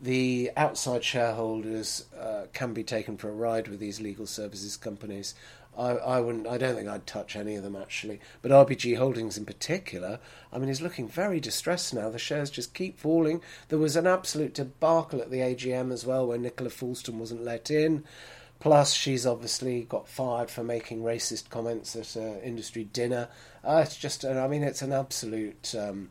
the 0.00 0.50
outside 0.57 1.05
shareholders 1.05 2.07
uh, 2.18 2.46
can 2.52 2.72
be 2.72 2.83
taken 2.83 3.16
for 3.16 3.28
a 3.28 3.35
ride 3.35 3.68
with 3.68 3.78
these 3.78 4.00
legal 4.00 4.26
services 4.26 4.76
companies. 4.76 5.35
I, 5.76 5.90
I 5.92 6.20
wouldn't. 6.20 6.46
I 6.46 6.59
don't 6.59 6.74
think 6.74 6.88
I'd 6.88 7.07
touch 7.07 7.35
any 7.35 7.55
of 7.55 7.62
them 7.62 7.76
actually. 7.76 8.20
But 8.42 8.50
RBG 8.50 8.98
Holdings 8.98 9.38
in 9.38 9.46
particular, 9.46 10.18
I 10.52 10.59
mean, 10.59 10.68
is 10.68 10.83
looking 10.83 11.09
very 11.09 11.40
distressed 11.40 11.94
now. 11.94 12.11
The 12.11 12.18
shares 12.18 12.50
just 12.50 12.74
keep 12.74 12.98
falling. 12.98 13.40
There 13.68 13.78
was 13.78 13.96
an 13.96 14.07
absolute 14.07 14.55
debacle 14.55 15.20
at 15.20 15.31
the 15.31 15.38
AGM 15.38 15.92
as 15.92 16.05
well, 16.05 16.26
where 16.26 16.38
Nicola 16.38 16.70
Foulston 16.70 17.14
wasn't 17.14 17.44
let 17.44 17.70
in. 17.70 18.05
Plus, 18.61 18.92
she's 18.92 19.26
obviously 19.26 19.83
got 19.83 20.07
fired 20.07 20.50
for 20.50 20.62
making 20.62 21.02
racist 21.02 21.48
comments 21.48 21.96
at 21.96 22.14
an 22.14 22.40
industry 22.42 22.85
dinner. 22.85 23.28
Uh, 23.64 23.83
it's 23.85 23.96
just, 23.96 24.24
I 24.24 24.46
mean, 24.46 24.62
it's 24.62 24.83
an 24.83 24.92
absolute. 24.92 25.74
Um, 25.76 26.11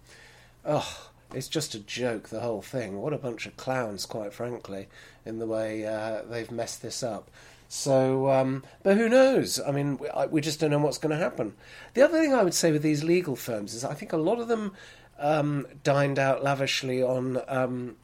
oh, 0.66 1.11
it's 1.34 1.48
just 1.48 1.76
a 1.76 1.80
joke, 1.80 2.30
the 2.30 2.42
whole 2.42 2.62
thing. 2.62 3.02
What 3.02 3.14
a 3.14 3.18
bunch 3.18 3.46
of 3.46 3.58
clowns, 3.58 4.06
quite 4.06 4.34
frankly, 4.34 4.88
in 5.26 5.40
the 5.40 5.46
way 5.46 5.86
uh, 5.86 6.22
they've 6.30 6.52
messed 6.52 6.82
this 6.82 7.04
up. 7.04 7.30
So, 7.68 8.30
um, 8.30 8.64
but 8.84 8.98
who 8.98 9.08
knows? 9.08 9.60
I 9.60 9.72
mean, 9.72 9.98
we, 9.98 10.10
I, 10.10 10.26
we 10.26 10.42
just 10.42 10.60
don't 10.60 10.72
know 10.72 10.80
what's 10.80 10.98
going 10.98 11.18
to 11.18 11.24
happen. 11.24 11.54
The 11.94 12.02
other 12.02 12.20
thing 12.20 12.34
I 12.34 12.44
would 12.44 12.54
say 12.54 12.72
with 12.72 12.84
these 12.84 13.04
legal 13.04 13.36
firms 13.36 13.74
is 13.74 13.86
I 13.86 13.94
think 13.94 14.12
a 14.12 14.18
lot 14.18 14.40
of 14.40 14.50
them 14.50 14.74
um, 15.20 15.68
dined 15.84 16.20
out 16.20 16.44
lavishly 16.44 17.02
on. 17.02 17.42
Um, 17.48 17.96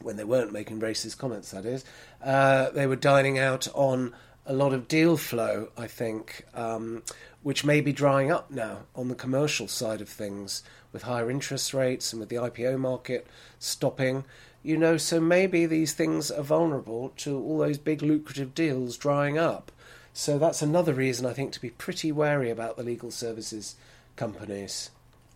when 0.00 0.16
they 0.16 0.22
weren't 0.22 0.52
making 0.52 0.80
racist 0.80 1.18
comments, 1.18 1.50
that 1.50 1.66
is, 1.66 1.84
uh, 2.22 2.70
they 2.70 2.86
were 2.86 2.94
dining 2.94 3.36
out 3.36 3.66
on 3.74 4.14
a 4.48 4.54
lot 4.54 4.72
of 4.72 4.88
deal 4.88 5.18
flow, 5.18 5.68
I 5.76 5.86
think, 5.86 6.46
um, 6.54 7.02
which 7.42 7.66
may 7.66 7.82
be 7.82 7.92
drying 7.92 8.32
up 8.32 8.50
now 8.50 8.80
on 8.96 9.08
the 9.08 9.14
commercial 9.14 9.68
side 9.68 10.00
of 10.00 10.08
things 10.08 10.62
with 10.90 11.02
higher 11.02 11.30
interest 11.30 11.74
rates 11.74 12.12
and 12.12 12.20
with 12.20 12.30
the 12.30 12.36
IPO 12.36 12.78
market 12.80 13.26
stopping. 13.58 14.24
You 14.62 14.78
know, 14.78 14.96
so 14.96 15.20
maybe 15.20 15.66
these 15.66 15.92
things 15.92 16.30
are 16.30 16.42
vulnerable 16.42 17.10
to 17.18 17.38
all 17.38 17.58
those 17.58 17.76
big 17.76 18.00
lucrative 18.00 18.54
deals 18.54 18.96
drying 18.96 19.36
up. 19.36 19.70
So 20.14 20.38
that's 20.38 20.62
another 20.62 20.94
reason 20.94 21.26
I 21.26 21.34
think 21.34 21.52
to 21.52 21.60
be 21.60 21.70
pretty 21.70 22.10
wary 22.10 22.50
about 22.50 22.78
the 22.78 22.82
legal 22.82 23.10
services 23.10 23.76
companies. 24.16 24.90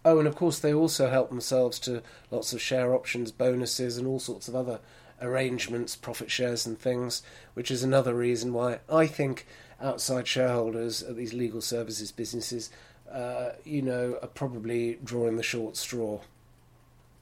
Oh, 0.07 0.18
and 0.18 0.27
of 0.27 0.35
course, 0.35 0.59
they 0.59 0.72
also 0.72 1.11
help 1.11 1.29
themselves 1.29 1.79
to 1.81 2.03
lots 2.31 2.55
of 2.55 2.62
share 2.62 2.94
options, 2.94 3.31
bonuses, 3.31 3.98
and 3.98 4.07
all 4.07 4.18
sorts 4.18 4.48
of 4.48 4.57
other 4.57 4.81
arrangements, 5.22 5.96
profit 5.96 6.30
shares, 6.30 6.66
and 6.66 6.78
things, 6.78 7.22
which 7.54 7.70
is 7.70 7.82
another 7.82 8.14
reason 8.14 8.52
why 8.52 8.80
I 8.90 9.06
think 9.06 9.46
outside 9.80 10.28
shareholders 10.28 11.02
at 11.02 11.16
these 11.16 11.32
legal 11.32 11.61
services 11.61 12.12
businesses 12.12 12.70
uh, 13.12 13.50
you 13.64 13.82
know, 13.82 14.18
are 14.22 14.28
probably 14.28 14.98
drawing 15.04 15.37
the 15.37 15.42
short 15.42 15.76
straw. 15.76 16.20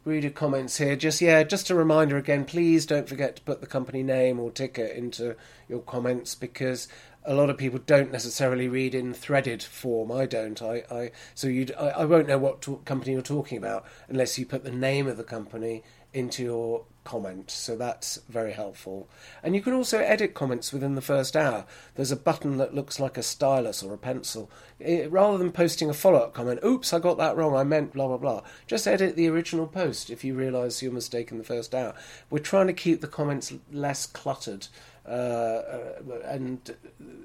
Reader 0.05 0.31
comments 0.31 0.79
here. 0.79 0.97
Just 0.97 1.21
yeah, 1.21 1.43
just 1.43 1.69
a 1.69 1.75
reminder 1.75 2.17
again. 2.17 2.47
Please 2.47 2.87
don't 2.87 3.09
forget 3.09 3.37
to 3.37 3.43
put 3.43 3.61
the 3.61 3.67
company 3.67 4.03
name 4.03 4.41
or 4.41 4.51
ticker 4.51 4.85
into 4.85 5.37
your 5.69 5.81
comments 5.81 6.35
because 6.35 6.89
a 7.25 7.35
lot 7.35 7.51
of 7.51 7.59
people 7.59 7.81
don't 7.85 8.11
necessarily 8.11 8.67
read 8.67 8.95
in 8.95 9.13
threaded 9.13 9.63
form. 9.63 10.11
I 10.11 10.25
don't. 10.25 10.63
I, 10.63 10.85
I 10.91 11.11
so 11.35 11.49
you 11.49 11.67
I, 11.79 11.89
I 11.89 12.05
won't 12.07 12.29
know 12.29 12.39
what 12.39 12.63
to, 12.63 12.77
company 12.87 13.13
you're 13.13 13.21
talking 13.21 13.59
about 13.59 13.85
unless 14.09 14.39
you 14.39 14.47
put 14.47 14.65
the 14.65 14.71
name 14.71 15.07
of 15.07 15.19
the 15.19 15.25
company 15.25 15.83
into 16.13 16.43
your 16.43 16.85
comment, 17.05 17.51
so 17.51 17.77
that's 17.77 18.19
very 18.29 18.53
helpful. 18.53 19.09
And 19.43 19.55
you 19.55 19.63
can 19.63 19.73
also 19.73 19.99
edit 19.99 20.35
comments 20.35 20.73
within 20.73 20.95
the 20.95 21.01
first 21.01 21.37
hour. 21.37 21.65
There's 21.95 22.11
a 22.11 22.17
button 22.17 22.57
that 22.59 22.75
looks 22.75 23.01
like 23.01 23.17
a 23.17 23.23
stylus 23.23 23.83
or 23.83 23.95
a 23.95 23.99
pencil. 23.99 24.51
It, 24.79 25.11
rather 25.11 25.39
than 25.39 25.53
posting 25.53 25.89
a 25.89 25.95
follow 25.95 26.19
up 26.19 26.35
comment, 26.35 26.61
oops, 26.65 26.93
I 26.93 26.99
got 26.99 27.19
that 27.19 27.37
wrong, 27.37 27.55
I 27.55 27.65
meant 27.65 27.93
blah 27.93 28.09
blah 28.09 28.19
blah, 28.19 28.43
just 28.67 28.87
edit 28.87 29.17
the 29.17 29.29
original 29.29 29.67
post 29.67 30.11
if 30.11 30.25
you 30.25 30.35
realise 30.35 30.83
your 30.83 30.93
mistake 30.93 31.31
in 31.31 31.39
the 31.39 31.45
first 31.45 31.75
hour. 31.75 31.95
We're 32.29 32.39
trying 32.39 32.67
to 32.67 32.73
keep 32.73 33.01
the 33.01 33.09
comments 33.09 33.53
less 33.73 34.07
cluttered. 34.07 34.69
Uh, 35.07 35.11
uh, 35.11 36.19
and 36.25 36.77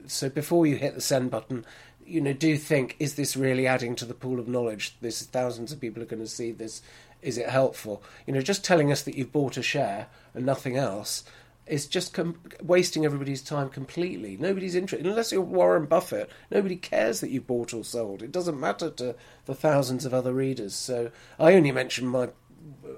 so 0.08 0.30
before 0.30 0.66
you 0.66 0.78
hit 0.78 0.96
the 0.96 1.02
send 1.02 1.30
button, 1.30 1.66
you 2.06 2.22
know, 2.22 2.34
do 2.34 2.58
think: 2.58 2.96
is 3.00 3.16
this 3.16 3.36
really 3.36 3.68
adding 3.68 3.96
to 3.96 4.06
the 4.06 4.14
pool 4.14 4.40
of 4.40 4.48
knowledge? 4.48 4.96
There's 5.02 5.24
thousands 5.24 5.72
of 5.72 5.82
people 5.82 6.02
are 6.02 6.08
going 6.08 6.22
to 6.22 6.28
see 6.28 6.52
this 6.52 6.82
is 7.26 7.38
it 7.38 7.50
helpful? 7.50 8.04
You 8.26 8.34
know, 8.34 8.42
just 8.42 8.64
telling 8.64 8.92
us 8.92 9.02
that 9.04 9.16
you've 9.16 9.32
bought 9.32 9.58
a 9.58 9.64
share 9.64 10.08
and 10.34 10.46
nothing 10.46 10.78
else 10.78 11.24
is 11.66 11.88
just 11.88 12.14
com- 12.14 12.40
wasting 12.62 13.06
everybody's 13.06 13.42
time 13.42 13.70
completely. 13.70 14.38
Nobody's 14.40 14.76
interested, 14.76 15.08
unless 15.08 15.32
you're 15.32 15.42
Warren 15.42 15.88
Buffett. 15.88 16.30
Nobody 16.52 16.76
cares 16.76 17.22
that 17.22 17.32
you 17.32 17.42
bought 17.42 17.74
or 17.74 17.84
sold. 17.84 18.22
It 18.22 18.32
doesn't 18.32 18.60
matter 18.60 18.92
to 18.92 19.16
the 19.46 19.56
thousands 19.56 20.06
of 20.06 20.14
other 20.14 20.34
readers. 20.34 20.76
So 20.76 21.12
I 21.40 21.54
only 21.54 21.72
mention 21.72 22.08
my 22.08 22.30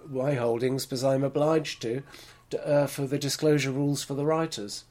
my 0.08 0.34
holdings 0.36 0.86
because 0.86 1.04
I'm 1.04 1.24
obliged 1.24 1.82
to, 1.82 2.04
uh, 2.64 2.88
for 2.88 3.06
the 3.06 3.20
disclosure 3.20 3.72
rules 3.72 4.04
for 4.04 4.14
the 4.14 4.26
writers. 4.26 4.86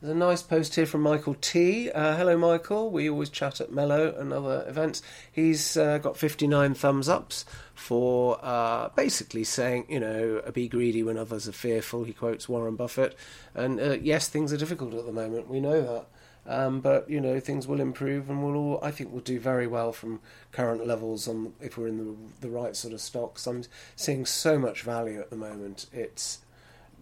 There's 0.00 0.12
a 0.12 0.18
nice 0.18 0.40
post 0.40 0.76
here 0.76 0.86
from 0.86 1.02
Michael 1.02 1.34
T. 1.34 1.90
Uh, 1.90 2.16
hello, 2.16 2.38
Michael. 2.38 2.90
We 2.90 3.10
always 3.10 3.28
chat 3.28 3.60
at 3.60 3.70
Mello 3.70 4.14
and 4.16 4.32
other 4.32 4.64
events. 4.66 5.02
He's 5.30 5.76
uh, 5.76 5.98
got 5.98 6.16
59 6.16 6.72
thumbs 6.72 7.06
ups 7.06 7.44
for 7.74 8.38
uh, 8.42 8.88
basically 8.96 9.44
saying, 9.44 9.84
you 9.90 10.00
know, 10.00 10.40
be 10.54 10.68
greedy 10.68 11.02
when 11.02 11.18
others 11.18 11.46
are 11.46 11.52
fearful. 11.52 12.04
He 12.04 12.14
quotes 12.14 12.48
Warren 12.48 12.76
Buffett. 12.76 13.14
And 13.54 13.78
uh, 13.78 13.98
yes, 14.00 14.26
things 14.26 14.54
are 14.54 14.56
difficult 14.56 14.94
at 14.94 15.04
the 15.04 15.12
moment. 15.12 15.48
We 15.48 15.60
know 15.60 15.82
that. 15.82 16.06
Um, 16.46 16.80
but 16.80 17.10
you 17.10 17.20
know 17.20 17.38
things 17.38 17.68
will 17.68 17.82
improve, 17.82 18.30
and 18.30 18.42
we'll 18.42 18.56
all. 18.56 18.80
I 18.82 18.90
think 18.90 19.12
we'll 19.12 19.20
do 19.20 19.38
very 19.38 19.66
well 19.66 19.92
from 19.92 20.20
current 20.52 20.86
levels 20.86 21.28
on 21.28 21.52
if 21.60 21.76
we're 21.76 21.88
in 21.88 21.98
the 21.98 22.16
the 22.40 22.48
right 22.48 22.74
sort 22.74 22.94
of 22.94 23.02
stocks. 23.02 23.46
I'm 23.46 23.64
seeing 23.94 24.24
so 24.24 24.58
much 24.58 24.80
value 24.80 25.20
at 25.20 25.28
the 25.28 25.36
moment. 25.36 25.86
It's 25.92 26.38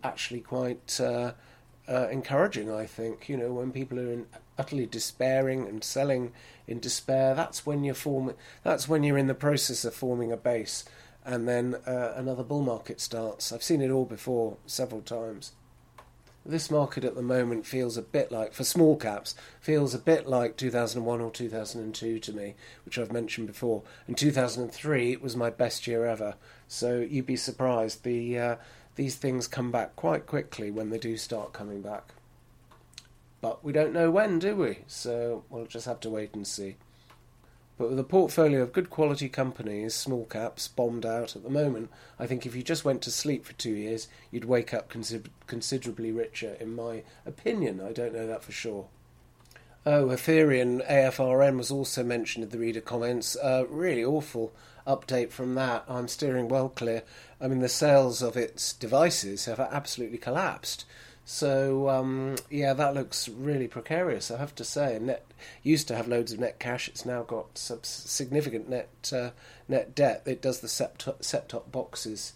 actually 0.03 0.41
quite 0.41 1.01
uh, 1.89 2.09
encouraging. 2.11 2.71
I 2.71 2.87
think 2.87 3.29
you 3.29 3.37
know 3.37 3.53
when 3.53 3.73
people 3.73 3.99
are 3.99 4.13
in, 4.13 4.27
utterly 4.59 4.87
despairing 4.87 5.67
and 5.67 5.83
selling 5.83 6.33
in 6.67 6.81
despair, 6.81 7.35
that's 7.35 7.65
when 7.65 7.85
you're. 7.85 8.35
That's 8.63 8.89
when 8.89 9.03
you're 9.03 9.19
in 9.19 9.27
the 9.27 9.35
process 9.35 9.85
of 9.85 9.95
forming 9.95 10.33
a 10.33 10.37
base, 10.37 10.85
and 11.25 11.49
then 11.49 11.77
uh, 11.87 12.13
another 12.17 12.43
bull 12.43 12.63
market 12.63 13.01
starts. 13.01 13.53
I've 13.53 13.63
seen 13.63 13.81
it 13.81 13.91
all 13.91 14.05
before 14.05 14.57
several 14.67 15.01
times. 15.01 15.53
This 16.49 16.71
market 16.71 17.05
at 17.05 17.15
the 17.15 17.21
moment 17.21 17.67
feels 17.67 17.99
a 17.99 18.03
bit 18.03 18.33
like, 18.33 18.55
for 18.55 18.65
small 18.65 18.97
caps, 18.97 19.35
feels 19.61 19.93
a 19.93 19.99
bit 19.99 20.27
like 20.27 20.57
2001 20.57 21.21
or 21.21 21.31
2002 21.31 22.19
to 22.21 22.33
me, 22.33 22.55
which 22.87 22.99
I've 22.99 23.13
mentioned 23.13 23.49
before. 23.49 23.83
In 24.07 24.15
2003, 24.15 25.13
it 25.13 25.21
was 25.21 25.37
my 25.37 25.51
best 25.51 25.87
year 25.87 26.07
ever. 26.07 26.37
So 26.67 27.01
you'd 27.01 27.27
be 27.27 27.37
surprised. 27.37 28.03
The 28.03 28.39
uh, 28.39 28.57
these 28.99 29.15
things 29.15 29.47
come 29.47 29.71
back 29.71 29.95
quite 29.95 30.27
quickly 30.27 30.73
when 30.73 30.91
they 30.91 30.99
do 30.99 31.17
start 31.17 31.53
coming 31.53 31.81
back. 31.81 32.15
But 33.41 33.65
we 33.65 33.73
don't 33.73 33.93
know 33.93 34.11
when, 34.11 34.41
do 34.41 34.57
we? 34.57 34.79
So 34.89 35.45
we'll 35.49 35.67
just 35.67 35.87
have 35.87 36.01
to 36.01 36.11
wait 36.11 36.35
and 36.35 36.45
see. 36.45 36.75
But 37.79 37.91
with 37.91 37.99
a 38.01 38.05
portfolio 38.05 38.61
of 38.61 38.73
good 38.73 38.91
quality 38.91 39.29
companies, 39.29 39.95
small 39.95 40.25
caps, 40.25 40.67
bombed 40.67 41.07
out 41.07 41.37
at 41.37 41.45
the 41.45 41.49
moment, 41.49 41.91
I 42.19 42.27
think 42.27 42.45
if 42.45 42.57
you 42.57 42.65
just 42.65 42.85
went 42.85 43.01
to 43.03 43.13
sleep 43.13 43.45
for 43.47 43.53
two 43.53 43.71
years, 43.71 44.09
you'd 44.33 44.47
wake 44.47 44.75
up 44.75 44.89
consider- 44.89 45.31
considerably 45.47 46.11
richer, 46.11 46.57
in 46.59 46.75
my 46.75 47.05
opinion. 47.25 47.81
I 47.81 47.93
don't 47.93 48.13
know 48.13 48.27
that 48.27 48.43
for 48.43 48.51
sure. 48.51 48.89
Oh, 49.87 50.07
Aferian 50.07 50.85
AFRN 50.91 51.57
was 51.57 51.71
also 51.71 52.03
mentioned 52.03 52.43
in 52.43 52.51
the 52.51 52.59
reader 52.59 52.81
comments. 52.81 53.37
Uh, 53.37 53.65
really 53.71 54.05
awful 54.05 54.53
update 54.89 55.31
from 55.31 55.55
that. 55.55 55.85
I'm 55.87 56.09
steering 56.09 56.49
well 56.49 56.69
clear. 56.69 57.05
I 57.41 57.49
mean, 57.49 57.61
the 57.61 57.69
sales 57.69 58.23
of 58.23 58.37
its 58.37 58.73
devices 58.73 59.45
have 59.45 59.61
absolutely 59.61 60.19
collapsed. 60.19 60.85
So 61.25 61.91
um, 61.91 62.37
yeah, 62.49 62.73
that 62.73 62.95
looks 62.95 63.29
really 63.29 63.69
precarious. 63.69 64.31
I 64.31 64.39
have 64.39 64.55
to 64.55 64.65
say. 64.65 64.99
Net 64.99 65.27
used 65.63 65.87
to 65.89 65.95
have 65.95 66.09
loads 66.09 66.33
of 66.33 66.41
net 66.41 66.59
cash. 66.59 66.89
It's 66.89 67.05
now 67.05 67.23
got 67.23 67.59
significant 67.59 68.71
net 68.71 69.13
uh, 69.15 69.31
net 69.69 69.95
debt. 69.95 70.23
It 70.25 70.41
does 70.41 70.61
the 70.61 70.69
set 70.69 71.07
set 71.21 71.51
top 71.51 71.71
boxes, 71.71 72.33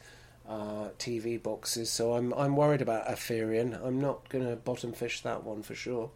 uh, 0.47 0.91
TV 0.99 1.43
boxes. 1.43 1.91
So 1.91 2.12
I'm 2.12 2.35
I'm 2.35 2.55
worried 2.55 2.83
about 2.83 3.09
Aferian. 3.09 3.83
I'm 3.83 3.99
not 3.99 4.29
going 4.29 4.47
to 4.47 4.57
bottom 4.57 4.93
fish 4.93 5.23
that 5.23 5.43
one 5.43 5.62
for 5.62 5.75
sure. 5.75 6.11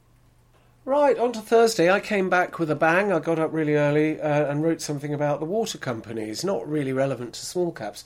Right, 0.85 1.19
on 1.19 1.33
to 1.33 1.41
Thursday. 1.41 1.91
I 1.91 1.99
came 1.99 2.31
back 2.31 2.61
with 2.61 2.71
a 2.71 2.77
bang. 2.77 3.11
I 3.11 3.19
got 3.19 3.41
up 3.41 3.53
really 3.53 3.75
early 3.75 4.21
uh, 4.21 4.45
and 4.45 4.63
wrote 4.63 4.81
something 4.81 5.13
about 5.13 5.41
the 5.41 5.47
water 5.47 5.79
companies, 5.79 6.45
not 6.45 6.69
really 6.69 6.93
relevant 6.93 7.33
to 7.35 7.45
small 7.45 7.73
caps, 7.73 8.05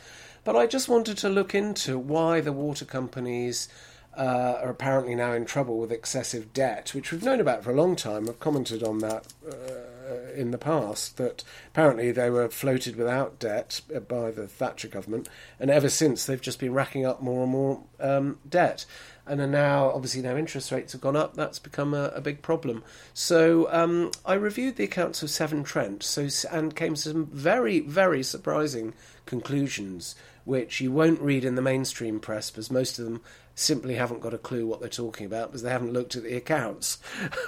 but 0.52 0.58
I 0.58 0.66
just 0.66 0.88
wanted 0.88 1.16
to 1.18 1.28
look 1.28 1.54
into 1.54 1.96
why 1.96 2.40
the 2.40 2.52
water 2.52 2.84
companies 2.84 3.68
uh, 4.18 4.58
are 4.60 4.70
apparently 4.70 5.14
now 5.14 5.32
in 5.32 5.44
trouble 5.44 5.78
with 5.78 5.92
excessive 5.92 6.52
debt, 6.52 6.92
which 6.92 7.12
we've 7.12 7.22
known 7.22 7.38
about 7.38 7.62
for 7.62 7.70
a 7.70 7.76
long 7.76 7.94
time. 7.94 8.28
I've 8.28 8.40
commented 8.40 8.82
on 8.82 8.98
that 8.98 9.32
uh, 9.48 10.32
in 10.34 10.50
the 10.50 10.58
past, 10.58 11.18
that 11.18 11.44
apparently 11.68 12.10
they 12.10 12.30
were 12.30 12.48
floated 12.48 12.96
without 12.96 13.38
debt 13.38 13.80
by 14.08 14.32
the 14.32 14.48
Thatcher 14.48 14.88
government, 14.88 15.28
and 15.60 15.70
ever 15.70 15.88
since 15.88 16.26
they've 16.26 16.40
just 16.40 16.58
been 16.58 16.74
racking 16.74 17.06
up 17.06 17.22
more 17.22 17.44
and 17.44 17.52
more 17.52 17.84
um, 18.00 18.40
debt 18.48 18.86
and 19.30 19.40
are 19.40 19.46
now 19.46 19.90
obviously 19.90 20.20
now 20.20 20.36
interest 20.36 20.72
rates 20.72 20.92
have 20.92 21.00
gone 21.00 21.14
up. 21.14 21.34
That's 21.34 21.60
become 21.60 21.94
a, 21.94 22.06
a 22.08 22.20
big 22.20 22.42
problem. 22.42 22.82
So 23.14 23.68
um, 23.70 24.10
I 24.26 24.34
reviewed 24.34 24.74
the 24.74 24.84
accounts 24.84 25.22
of 25.22 25.30
Severn 25.30 25.62
Trent, 25.62 26.02
so 26.02 26.28
and 26.50 26.74
came 26.74 26.94
to 26.94 27.00
some 27.00 27.26
very 27.26 27.78
very 27.78 28.24
surprising 28.24 28.92
conclusions, 29.26 30.16
which 30.44 30.80
you 30.80 30.90
won't 30.90 31.20
read 31.20 31.44
in 31.44 31.54
the 31.54 31.62
mainstream 31.62 32.20
press 32.20 32.50
because 32.50 32.70
most 32.70 32.98
of 32.98 33.04
them 33.04 33.20
simply 33.54 33.94
haven't 33.94 34.20
got 34.20 34.34
a 34.34 34.38
clue 34.38 34.66
what 34.66 34.80
they're 34.80 34.88
talking 34.88 35.26
about 35.26 35.48
because 35.48 35.62
they 35.62 35.70
haven't 35.70 35.92
looked 35.92 36.16
at 36.16 36.22
the 36.22 36.36
accounts. 36.36 36.98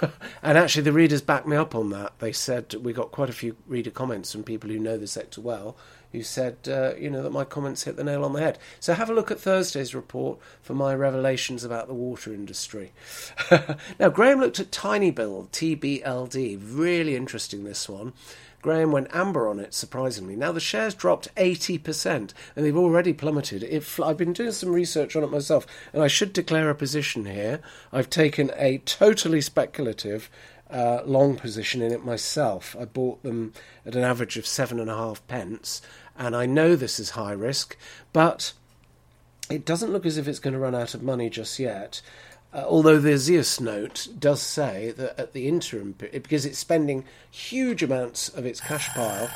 and 0.43 0.57
actually, 0.57 0.83
the 0.83 0.93
readers 0.93 1.21
backed 1.21 1.47
me 1.47 1.57
up 1.57 1.75
on 1.75 1.89
that. 1.89 2.13
They 2.19 2.31
said 2.31 2.73
we 2.75 2.93
got 2.93 3.11
quite 3.11 3.29
a 3.29 3.33
few 3.33 3.55
reader 3.67 3.91
comments 3.91 4.31
from 4.31 4.43
people 4.43 4.69
who 4.69 4.79
know 4.79 4.97
the 4.97 5.07
sector 5.07 5.41
well, 5.41 5.75
who 6.11 6.21
said, 6.21 6.57
uh, 6.67 6.93
you 6.95 7.09
know, 7.09 7.23
that 7.23 7.31
my 7.31 7.43
comments 7.43 7.83
hit 7.83 7.95
the 7.95 8.03
nail 8.03 8.23
on 8.23 8.33
the 8.33 8.39
head. 8.39 8.59
So 8.79 8.93
have 8.93 9.09
a 9.09 9.13
look 9.13 9.31
at 9.31 9.39
Thursday's 9.39 9.95
report 9.95 10.37
for 10.61 10.75
my 10.75 10.93
revelations 10.93 11.63
about 11.63 11.87
the 11.87 11.93
water 11.93 12.33
industry. 12.33 12.93
now, 13.99 14.09
Graham 14.09 14.39
looked 14.39 14.59
at 14.59 14.71
Tiny 14.71 15.09
Build, 15.09 15.51
TBLD. 15.51 16.59
Really 16.61 17.15
interesting, 17.15 17.63
this 17.63 17.89
one. 17.89 18.13
Graham 18.63 18.93
went 18.93 19.13
amber 19.13 19.47
on 19.47 19.59
it, 19.59 19.73
surprisingly. 19.73 20.37
Now 20.37 20.53
the 20.53 20.59
shares 20.61 20.95
dropped 20.95 21.35
80%, 21.35 22.15
and 22.15 22.33
they've 22.55 22.75
already 22.75 23.11
plummeted. 23.11 23.61
If 23.61 23.99
I've 23.99 24.17
been 24.17 24.31
doing 24.31 24.53
some 24.53 24.71
research 24.71 25.15
on 25.15 25.23
it 25.23 25.29
myself, 25.29 25.67
and 25.91 26.01
I 26.01 26.07
should 26.07 26.31
declare 26.31 26.69
a 26.69 26.75
position 26.75 27.25
here. 27.25 27.59
I've 27.91 28.09
taken 28.09 28.51
a 28.55 28.77
totally 28.79 29.41
speculative 29.41 30.29
uh, 30.71 31.01
long 31.05 31.35
position 31.35 31.81
in 31.81 31.91
it 31.91 32.05
myself. 32.05 32.73
I 32.79 32.85
bought 32.85 33.21
them 33.21 33.53
at 33.85 33.95
an 33.95 34.03
average 34.03 34.37
of 34.37 34.47
seven 34.47 34.79
and 34.79 34.89
a 34.89 34.95
half 34.95 35.27
pence, 35.27 35.81
and 36.17 36.33
I 36.33 36.45
know 36.45 36.77
this 36.77 37.01
is 37.01 37.11
high 37.11 37.33
risk, 37.33 37.75
but 38.13 38.53
it 39.49 39.65
doesn't 39.65 39.91
look 39.91 40.05
as 40.05 40.17
if 40.17 40.25
it's 40.25 40.39
going 40.39 40.53
to 40.53 40.59
run 40.59 40.73
out 40.73 40.93
of 40.93 41.03
money 41.03 41.29
just 41.29 41.59
yet. 41.59 42.01
Uh, 42.53 42.65
although 42.67 42.99
the 42.99 43.17
Zeus 43.17 43.59
note 43.59 44.07
does 44.19 44.41
say 44.41 44.93
that 44.97 45.19
at 45.19 45.33
the 45.33 45.47
interim, 45.47 45.95
because 45.97 46.45
it's 46.45 46.59
spending 46.59 47.03
huge 47.31 47.81
amounts 47.81 48.29
of 48.29 48.45
its 48.45 48.59
cash 48.59 48.89
pile. 48.89 49.29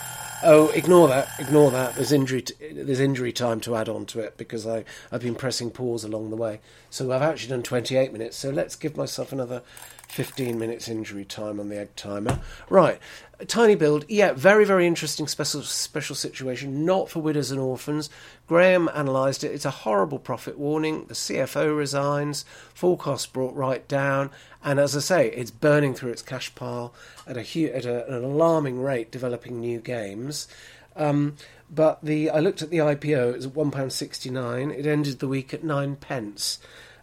Oh, 0.43 0.69
ignore 0.69 1.07
that! 1.07 1.27
Ignore 1.39 1.71
that. 1.71 1.95
There's 1.95 2.11
injury. 2.11 2.43
T- 2.43 2.53
there's 2.73 2.99
injury 2.99 3.33
time 3.33 3.59
to 3.61 3.75
add 3.75 3.89
on 3.89 4.05
to 4.07 4.19
it 4.19 4.37
because 4.37 4.67
I 4.67 4.85
I've 5.11 5.23
been 5.23 5.33
pressing 5.33 5.71
pause 5.71 6.03
along 6.03 6.29
the 6.29 6.35
way. 6.35 6.59
So 6.91 7.11
I've 7.11 7.23
actually 7.23 7.49
done 7.49 7.63
28 7.63 8.13
minutes. 8.13 8.37
So 8.37 8.51
let's 8.51 8.75
give 8.75 8.95
myself 8.95 9.31
another 9.31 9.63
15 10.07 10.57
minutes 10.57 10.87
injury 10.87 11.25
time 11.25 11.59
on 11.59 11.69
the 11.69 11.77
egg 11.77 11.95
timer. 11.95 12.39
Right, 12.69 12.99
tiny 13.47 13.75
build. 13.75 14.05
yeah, 14.07 14.33
very, 14.33 14.65
very 14.65 14.87
interesting 14.87 15.27
special 15.27 15.61
special 15.61 16.15
situation, 16.15 16.85
not 16.85 17.09
for 17.09 17.19
widows 17.19 17.51
and 17.51 17.59
orphans. 17.59 18.09
Graham 18.47 18.89
analysed 18.93 19.43
it. 19.43 19.51
It's 19.51 19.65
a 19.65 19.71
horrible 19.71 20.19
profit 20.19 20.57
warning. 20.57 21.05
The 21.05 21.13
CFO 21.13 21.77
resigns, 21.77 22.45
Full 22.73 22.97
forecast 22.97 23.33
brought 23.33 23.55
right 23.55 23.87
down, 23.87 24.31
and 24.63 24.79
as 24.79 24.95
I 24.95 24.99
say, 24.99 25.27
it's 25.31 25.51
burning 25.51 25.93
through 25.93 26.11
its 26.11 26.21
cash 26.21 26.53
pile 26.55 26.93
at 27.25 27.37
a 27.37 27.73
at 27.73 27.85
a, 27.85 28.07
an 28.07 28.23
alarming 28.23 28.81
rate, 28.81 29.11
developing 29.11 29.59
new 29.59 29.79
games. 29.79 30.47
Um, 30.95 31.35
but 31.69 31.99
the 32.01 32.29
I 32.29 32.39
looked 32.39 32.61
at 32.61 32.69
the 32.69 32.77
IPO. 32.77 33.33
It 33.33 33.35
was 33.35 33.45
at 33.45 33.55
one 33.55 33.71
pound 33.71 33.93
sixty 33.93 34.29
nine. 34.29 34.71
It 34.71 34.85
ended 34.85 35.19
the 35.19 35.27
week 35.27 35.53
at 35.53 35.63
nine 35.63 35.95
pence. 35.95 36.59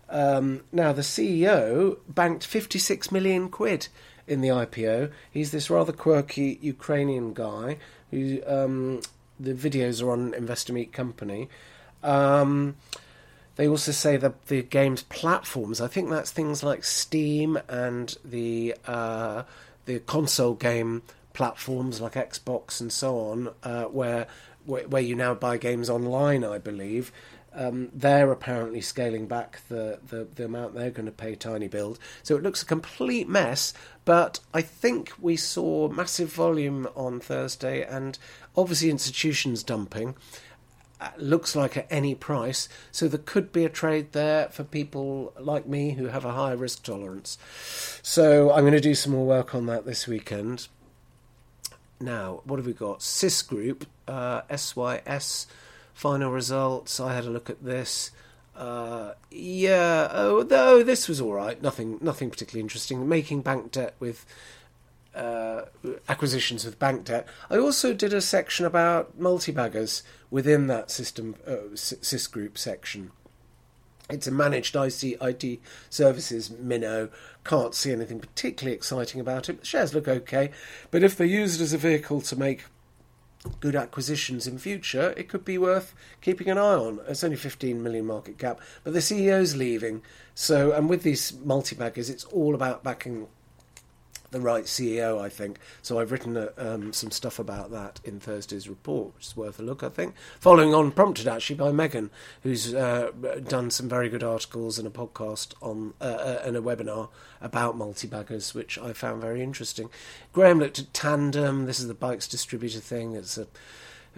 Um, 0.08 0.62
now, 0.72 0.92
the 0.92 1.02
CEO 1.02 1.98
banked 2.08 2.46
56 2.46 3.10
million 3.10 3.48
quid 3.48 3.88
in 4.26 4.40
the 4.40 4.48
IPO. 4.48 5.10
He's 5.30 5.50
this 5.50 5.70
rather 5.70 5.92
quirky 5.92 6.58
Ukrainian 6.62 7.34
guy 7.34 7.78
who 8.10 8.40
um, 8.46 9.00
the 9.38 9.54
videos 9.54 10.02
are 10.02 10.10
on 10.10 10.34
Investor 10.34 10.72
Meet 10.72 10.92
Company. 10.92 11.48
Um, 12.02 12.76
they 13.56 13.68
also 13.68 13.92
say 13.92 14.16
that 14.16 14.46
the 14.46 14.62
game's 14.62 15.02
platforms, 15.04 15.80
I 15.80 15.86
think 15.86 16.10
that's 16.10 16.30
things 16.30 16.62
like 16.62 16.84
Steam 16.84 17.58
and 17.68 18.16
the 18.24 18.74
uh, 18.86 19.44
the 19.86 20.00
console 20.00 20.54
game 20.54 21.02
platforms 21.34 22.00
like 22.00 22.14
Xbox 22.14 22.80
and 22.80 22.92
so 22.92 23.18
on, 23.18 23.50
uh, 23.62 23.84
where 23.84 24.26
where 24.66 25.02
you 25.02 25.14
now 25.14 25.34
buy 25.34 25.58
games 25.58 25.90
online, 25.90 26.42
I 26.42 26.58
believe. 26.58 27.12
Um, 27.56 27.90
they're 27.94 28.32
apparently 28.32 28.80
scaling 28.80 29.26
back 29.26 29.60
the, 29.68 30.00
the, 30.08 30.26
the 30.34 30.46
amount 30.46 30.74
they're 30.74 30.90
going 30.90 31.06
to 31.06 31.12
pay 31.12 31.36
Tiny 31.36 31.68
Build. 31.68 31.98
So 32.22 32.36
it 32.36 32.42
looks 32.42 32.62
a 32.62 32.66
complete 32.66 33.28
mess, 33.28 33.72
but 34.04 34.40
I 34.52 34.60
think 34.60 35.12
we 35.20 35.36
saw 35.36 35.88
massive 35.88 36.32
volume 36.32 36.88
on 36.96 37.20
Thursday 37.20 37.84
and 37.84 38.18
obviously 38.56 38.90
institutions 38.90 39.62
dumping. 39.62 40.16
Uh, 41.00 41.10
looks 41.18 41.56
like 41.56 41.76
at 41.76 41.86
any 41.90 42.14
price, 42.14 42.68
so 42.92 43.08
there 43.08 43.18
could 43.18 43.52
be 43.52 43.64
a 43.64 43.68
trade 43.68 44.12
there 44.12 44.48
for 44.50 44.62
people 44.62 45.32
like 45.38 45.66
me 45.66 45.90
who 45.90 46.06
have 46.06 46.24
a 46.24 46.32
high 46.32 46.52
risk 46.52 46.84
tolerance. 46.84 47.36
So 48.02 48.52
I'm 48.52 48.62
going 48.62 48.74
to 48.74 48.80
do 48.80 48.94
some 48.94 49.12
more 49.12 49.26
work 49.26 49.54
on 49.54 49.66
that 49.66 49.86
this 49.86 50.06
weekend. 50.06 50.68
Now, 52.00 52.42
what 52.44 52.58
have 52.58 52.66
we 52.66 52.72
got? 52.72 53.02
SYS 53.02 53.42
Group, 53.42 53.86
uh, 54.06 54.42
SYS 54.54 55.46
final 55.94 56.30
results. 56.30 57.00
I 57.00 57.14
had 57.14 57.24
a 57.24 57.30
look 57.30 57.48
at 57.48 57.64
this. 57.64 58.10
Uh, 58.54 59.12
yeah. 59.30 60.08
Oh, 60.12 60.42
though 60.42 60.82
this 60.82 61.08
was 61.08 61.20
all 61.20 61.32
right. 61.32 61.60
Nothing, 61.62 61.98
nothing 62.02 62.30
particularly 62.30 62.60
interesting. 62.60 63.08
Making 63.08 63.40
bank 63.40 63.72
debt 63.72 63.94
with 63.98 64.26
uh, 65.14 65.62
acquisitions 66.08 66.64
with 66.64 66.78
bank 66.78 67.04
debt. 67.04 67.26
I 67.48 67.56
also 67.56 67.94
did 67.94 68.12
a 68.12 68.20
section 68.20 68.66
about 68.66 69.18
multi-baggers 69.18 70.02
within 70.30 70.66
that 70.66 70.90
system 70.90 71.36
uh, 71.46 71.74
sys 71.74 72.30
group 72.30 72.58
section. 72.58 73.12
It's 74.10 74.26
a 74.26 74.32
managed 74.32 74.76
IC, 74.76 75.18
IT 75.22 75.60
services 75.88 76.50
minnow. 76.50 77.08
Can't 77.42 77.74
see 77.74 77.90
anything 77.90 78.20
particularly 78.20 78.76
exciting 78.76 79.20
about 79.20 79.48
it. 79.48 79.60
The 79.60 79.66
shares 79.66 79.94
look 79.94 80.08
okay, 80.08 80.50
but 80.90 81.02
if 81.02 81.16
they're 81.16 81.26
used 81.26 81.60
as 81.60 81.72
a 81.72 81.78
vehicle 81.78 82.20
to 82.22 82.36
make 82.36 82.64
good 83.60 83.76
acquisitions 83.76 84.46
in 84.46 84.58
future, 84.58 85.14
it 85.16 85.28
could 85.28 85.44
be 85.44 85.58
worth 85.58 85.94
keeping 86.20 86.48
an 86.48 86.58
eye 86.58 86.76
on. 86.76 87.00
It's 87.08 87.24
only 87.24 87.36
15 87.36 87.82
million 87.82 88.06
market 88.06 88.38
cap, 88.38 88.60
but 88.82 88.92
the 88.92 89.00
CEO's 89.00 89.56
leaving. 89.56 90.02
So, 90.34 90.72
and 90.72 90.88
with 90.88 91.02
these 91.02 91.32
multi 91.44 91.76
baggers, 91.76 92.10
it's 92.10 92.24
all 92.24 92.54
about 92.54 92.82
backing 92.82 93.28
the 94.34 94.40
right 94.40 94.64
CEO, 94.64 95.20
I 95.20 95.28
think. 95.28 95.58
So 95.80 95.98
I've 95.98 96.12
written 96.12 96.36
uh, 96.36 96.48
um, 96.58 96.92
some 96.92 97.10
stuff 97.10 97.38
about 97.38 97.70
that 97.70 98.00
in 98.04 98.20
Thursday's 98.20 98.68
report, 98.68 99.14
which 99.14 99.28
is 99.28 99.36
worth 99.36 99.58
a 99.60 99.62
look, 99.62 99.82
I 99.82 99.88
think. 99.88 100.14
Following 100.40 100.74
on, 100.74 100.90
prompted 100.90 101.28
actually 101.28 101.56
by 101.56 101.70
Megan, 101.72 102.10
who's 102.42 102.74
uh, 102.74 103.12
done 103.48 103.70
some 103.70 103.88
very 103.88 104.08
good 104.08 104.24
articles 104.24 104.78
and 104.78 104.88
a 104.88 104.90
podcast 104.90 105.54
on 105.62 105.94
uh, 106.00 106.04
uh 106.04 106.42
and 106.44 106.56
a 106.56 106.60
webinar 106.60 107.08
about 107.40 107.76
multi-baggers, 107.76 108.54
which 108.54 108.76
I 108.76 108.92
found 108.92 109.22
very 109.22 109.40
interesting. 109.40 109.88
Graham 110.32 110.58
looked 110.58 110.80
at 110.80 110.92
Tandem. 110.92 111.66
This 111.66 111.78
is 111.78 111.86
the 111.86 111.94
bikes 111.94 112.26
distributor 112.26 112.80
thing. 112.80 113.14
It's 113.14 113.38
a 113.38 113.46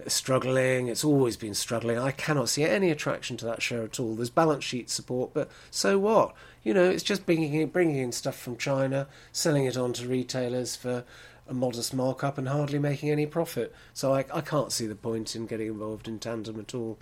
struggling. 0.07 0.89
It's 0.89 1.05
always 1.05 1.37
been 1.37 1.55
struggling. 1.55 1.99
I 1.99 2.11
cannot 2.11 2.49
see 2.49 2.65
any 2.65 2.91
attraction 2.91 3.37
to 3.39 3.45
that 3.47 3.63
share 3.63 3.83
at 3.83 3.99
all. 4.01 4.15
There's 4.15 4.31
balance 4.31 4.65
sheet 4.65 4.91
support, 4.91 5.33
but 5.35 5.51
so 5.71 5.99
what? 5.99 6.35
You 6.63 6.75
know, 6.75 6.89
it's 6.89 7.03
just 7.03 7.27
bringing 7.27 7.55
in, 7.55 7.69
bringing 7.69 7.97
in 7.97 8.13
stuff 8.13 8.39
from 8.39 8.57
China, 8.57 9.07
selling 9.33 9.65
it 9.65 9.77
on 9.77 9.93
to 9.95 10.09
retailers 10.09 10.77
for 10.77 11.05
a 11.49 11.55
modest 11.55 11.95
markup 11.95 12.39
and 12.39 12.49
hardly 12.49 12.79
making 12.79 13.11
any 13.11 13.27
profit. 13.27 13.75
So 13.95 14.13
I, 14.15 14.25
I 14.33 14.41
can't 14.41 14.73
see 14.73 14.87
the 14.87 14.95
point 14.95 15.37
in 15.37 15.47
getting 15.47 15.69
involved 15.69 16.09
in 16.09 16.19
tandem 16.19 16.59
at 16.59 16.75
all. 16.75 16.99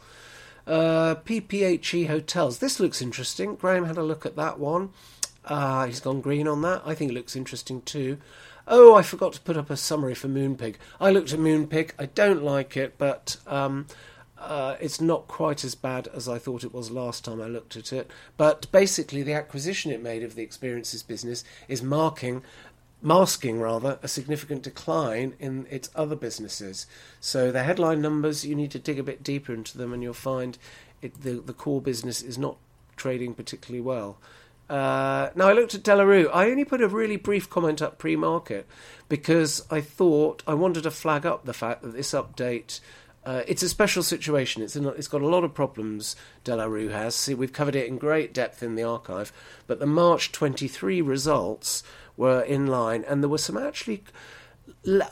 Uh, 0.66 1.16
PPHE 1.16 2.06
Hotels. 2.08 2.58
This 2.58 2.80
looks 2.80 3.02
interesting. 3.02 3.54
Graham 3.56 3.84
had 3.84 3.98
a 3.98 4.02
look 4.02 4.24
at 4.24 4.36
that 4.36 4.58
one. 4.58 4.90
Uh, 5.44 5.86
he's 5.86 6.00
gone 6.00 6.20
green 6.20 6.48
on 6.48 6.62
that. 6.62 6.82
I 6.86 6.94
think 6.94 7.10
it 7.10 7.14
looks 7.14 7.36
interesting 7.36 7.82
too. 7.82 8.18
Oh, 8.66 8.94
I 8.94 9.02
forgot 9.02 9.34
to 9.34 9.40
put 9.40 9.56
up 9.56 9.68
a 9.70 9.76
summary 9.76 10.14
for 10.14 10.28
Moonpig. 10.28 10.76
I 11.00 11.10
looked 11.10 11.32
at 11.32 11.38
Moonpig. 11.38 11.90
I 11.98 12.06
don't 12.06 12.42
like 12.42 12.76
it, 12.76 12.94
but 12.96 13.36
um, 13.46 13.86
uh, 14.38 14.76
it's 14.80 15.00
not 15.00 15.28
quite 15.28 15.64
as 15.64 15.74
bad 15.74 16.08
as 16.14 16.28
I 16.28 16.38
thought 16.38 16.64
it 16.64 16.72
was 16.72 16.90
last 16.90 17.24
time 17.24 17.42
I 17.42 17.46
looked 17.46 17.76
at 17.76 17.92
it. 17.92 18.10
But 18.36 18.70
basically, 18.72 19.22
the 19.22 19.34
acquisition 19.34 19.92
it 19.92 20.02
made 20.02 20.22
of 20.22 20.34
the 20.34 20.42
experiences 20.42 21.02
business 21.02 21.44
is 21.68 21.82
marking 21.82 22.42
masking 23.02 23.60
rather 23.60 23.98
a 24.02 24.08
significant 24.08 24.62
decline 24.62 25.34
in 25.38 25.66
its 25.68 25.90
other 25.94 26.16
businesses. 26.16 26.86
So 27.20 27.52
the 27.52 27.62
headline 27.62 28.00
numbers 28.00 28.46
you 28.46 28.54
need 28.54 28.70
to 28.70 28.78
dig 28.78 28.98
a 28.98 29.02
bit 29.02 29.22
deeper 29.22 29.52
into 29.52 29.76
them, 29.76 29.92
and 29.92 30.02
you'll 30.02 30.14
find 30.14 30.56
it, 31.02 31.20
the 31.22 31.32
the 31.32 31.52
core 31.52 31.82
business 31.82 32.22
is 32.22 32.38
not 32.38 32.56
trading 32.96 33.34
particularly 33.34 33.82
well. 33.82 34.18
Uh, 34.68 35.30
now 35.34 35.48
I 35.48 35.52
looked 35.52 35.74
at 35.74 35.82
De 35.82 35.94
La 35.94 36.02
Rue. 36.02 36.28
I 36.30 36.50
only 36.50 36.64
put 36.64 36.80
a 36.80 36.88
really 36.88 37.16
brief 37.16 37.50
comment 37.50 37.82
up 37.82 37.98
pre-market 37.98 38.66
because 39.08 39.64
I 39.70 39.80
thought 39.80 40.42
I 40.46 40.54
wanted 40.54 40.84
to 40.84 40.90
flag 40.90 41.26
up 41.26 41.44
the 41.44 41.52
fact 41.52 41.82
that 41.82 41.92
this 41.92 42.12
update. 42.12 42.80
Uh, 43.26 43.42
it's 43.46 43.62
a 43.62 43.68
special 43.70 44.02
situation. 44.02 44.62
It's 44.62 44.76
in, 44.76 44.86
it's 44.86 45.08
got 45.08 45.22
a 45.22 45.26
lot 45.26 45.44
of 45.44 45.54
problems. 45.54 46.14
De 46.44 46.54
La 46.54 46.64
Rue 46.64 46.88
has. 46.88 47.14
See, 47.14 47.34
we've 47.34 47.52
covered 47.52 47.76
it 47.76 47.88
in 47.88 47.96
great 47.96 48.34
depth 48.34 48.62
in 48.62 48.74
the 48.74 48.82
archive, 48.82 49.32
but 49.66 49.80
the 49.80 49.86
March 49.86 50.30
23 50.32 51.00
results 51.00 51.82
were 52.16 52.42
in 52.42 52.66
line, 52.66 53.04
and 53.08 53.22
there 53.22 53.30
were 53.30 53.38
some 53.38 53.56
actually 53.56 54.04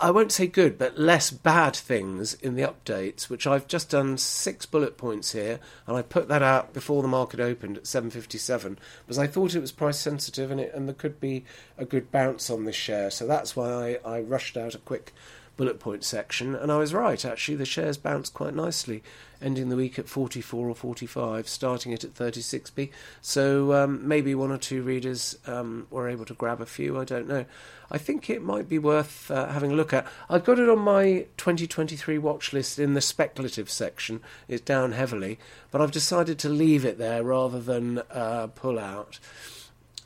I 0.01 0.11
won't 0.11 0.33
say 0.33 0.47
good, 0.47 0.79
but 0.79 0.99
less 0.99 1.31
bad 1.31 1.77
things 1.77 2.35
in 2.35 2.57
the 2.57 2.62
updates, 2.62 3.29
which 3.29 3.47
I've 3.47 3.67
just 3.67 3.91
done 3.91 4.17
six 4.19 4.67
bullet 4.67 4.97
points 4.97 5.33
here, 5.33 5.61
and 5.87 5.97
I 5.97 6.03
put 6.03 6.29
that 6.29 6.43
out 6.43 6.73
before 6.73 7.03
the 7.03 7.09
market 7.09 7.41
opened 7.41 7.79
at 7.79 7.85
7.57 7.85 8.77
because 9.07 9.19
I 9.19 9.27
thought 9.27 9.55
it 9.55 9.61
was 9.61 9.73
price 9.73 9.99
sensitive 9.99 10.51
and 10.51 10.61
it 10.61 10.75
and 10.75 10.88
there 10.88 10.95
could 10.95 11.21
be 11.21 11.45
a 11.77 11.85
good 11.85 12.11
bounce 12.11 12.51
on 12.51 12.65
this 12.65 12.77
share, 12.77 13.11
so 13.11 13.27
that's 13.27 13.55
why 13.57 13.99
I, 14.05 14.17
I 14.17 14.21
rushed 14.21 14.57
out 14.57 14.75
a 14.75 14.79
quick 14.79 15.12
bullet 15.57 15.81
point 15.81 16.05
section, 16.05 16.55
and 16.55 16.73
I 16.73 16.79
was 16.79 16.95
right. 16.95 17.25
Actually, 17.25 17.57
the 17.57 17.65
shares 17.65 17.97
bounced 17.97 18.35
quite 18.35 18.55
nicely, 18.55 19.03
ending 19.41 19.69
the 19.69 19.77
week 19.77 19.99
at 19.99 20.09
44 20.09 20.69
or 20.69 20.75
45, 20.75 21.49
starting 21.49 21.93
it 21.93 22.05
at 22.05 22.15
36p. 22.15 22.91
So 23.21 23.73
um, 23.73 24.07
maybe 24.07 24.35
one 24.35 24.51
or 24.51 24.59
two 24.59 24.83
readers 24.83 25.38
um, 25.47 25.87
were 25.91 26.09
able 26.09 26.25
to 26.27 26.35
grab 26.35 26.61
a 26.61 26.67
few. 26.67 26.99
I 26.99 27.05
don't 27.05 27.29
know. 27.29 27.45
I 27.91 27.99
think 27.99 28.31
it 28.31 28.43
might 28.43 28.69
be 28.69 28.79
worth 28.79 29.31
uh, 29.31 29.49
having 29.49 29.73
a 29.73 29.75
look 29.75 29.93
at. 29.93 30.07
I've 30.31 30.45
got 30.45 30.59
it 30.59 30.69
on 30.69 30.79
my 30.79 31.27
2023 31.37 32.17
watch 32.19 32.53
list 32.53 32.79
in 32.79 32.95
the 32.95 33.03
speculative 33.03 33.69
section. 33.69 34.21
It's 34.49 34.62
down 34.62 34.93
heavily, 34.93 35.38
but 35.71 35.83
I've 35.83 35.93
decided 35.93 36.38
to 36.38 36.49
leave 36.49 36.87
it 36.87 36.97
there 36.97 37.23
rather 37.23 37.61
than 37.61 38.03
uh, 38.11 38.47
pull 38.49 38.79
out. 38.79 39.19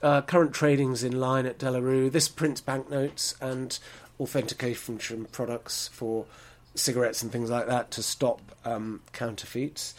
Uh, 0.02 0.20
current 0.20 0.52
trading's 0.52 1.02
in 1.02 1.18
line 1.18 1.46
at 1.46 1.58
De 1.58 1.70
La 1.70 1.78
Rue. 1.78 2.10
This 2.10 2.28
prints 2.28 2.60
banknotes 2.60 3.34
and 3.40 3.78
authentication 4.20 5.26
products 5.26 5.88
for 5.88 6.26
cigarettes 6.74 7.22
and 7.22 7.32
things 7.32 7.50
like 7.50 7.66
that 7.66 7.90
to 7.92 8.02
stop 8.02 8.40
um, 8.64 9.00
counterfeits. 9.12 9.94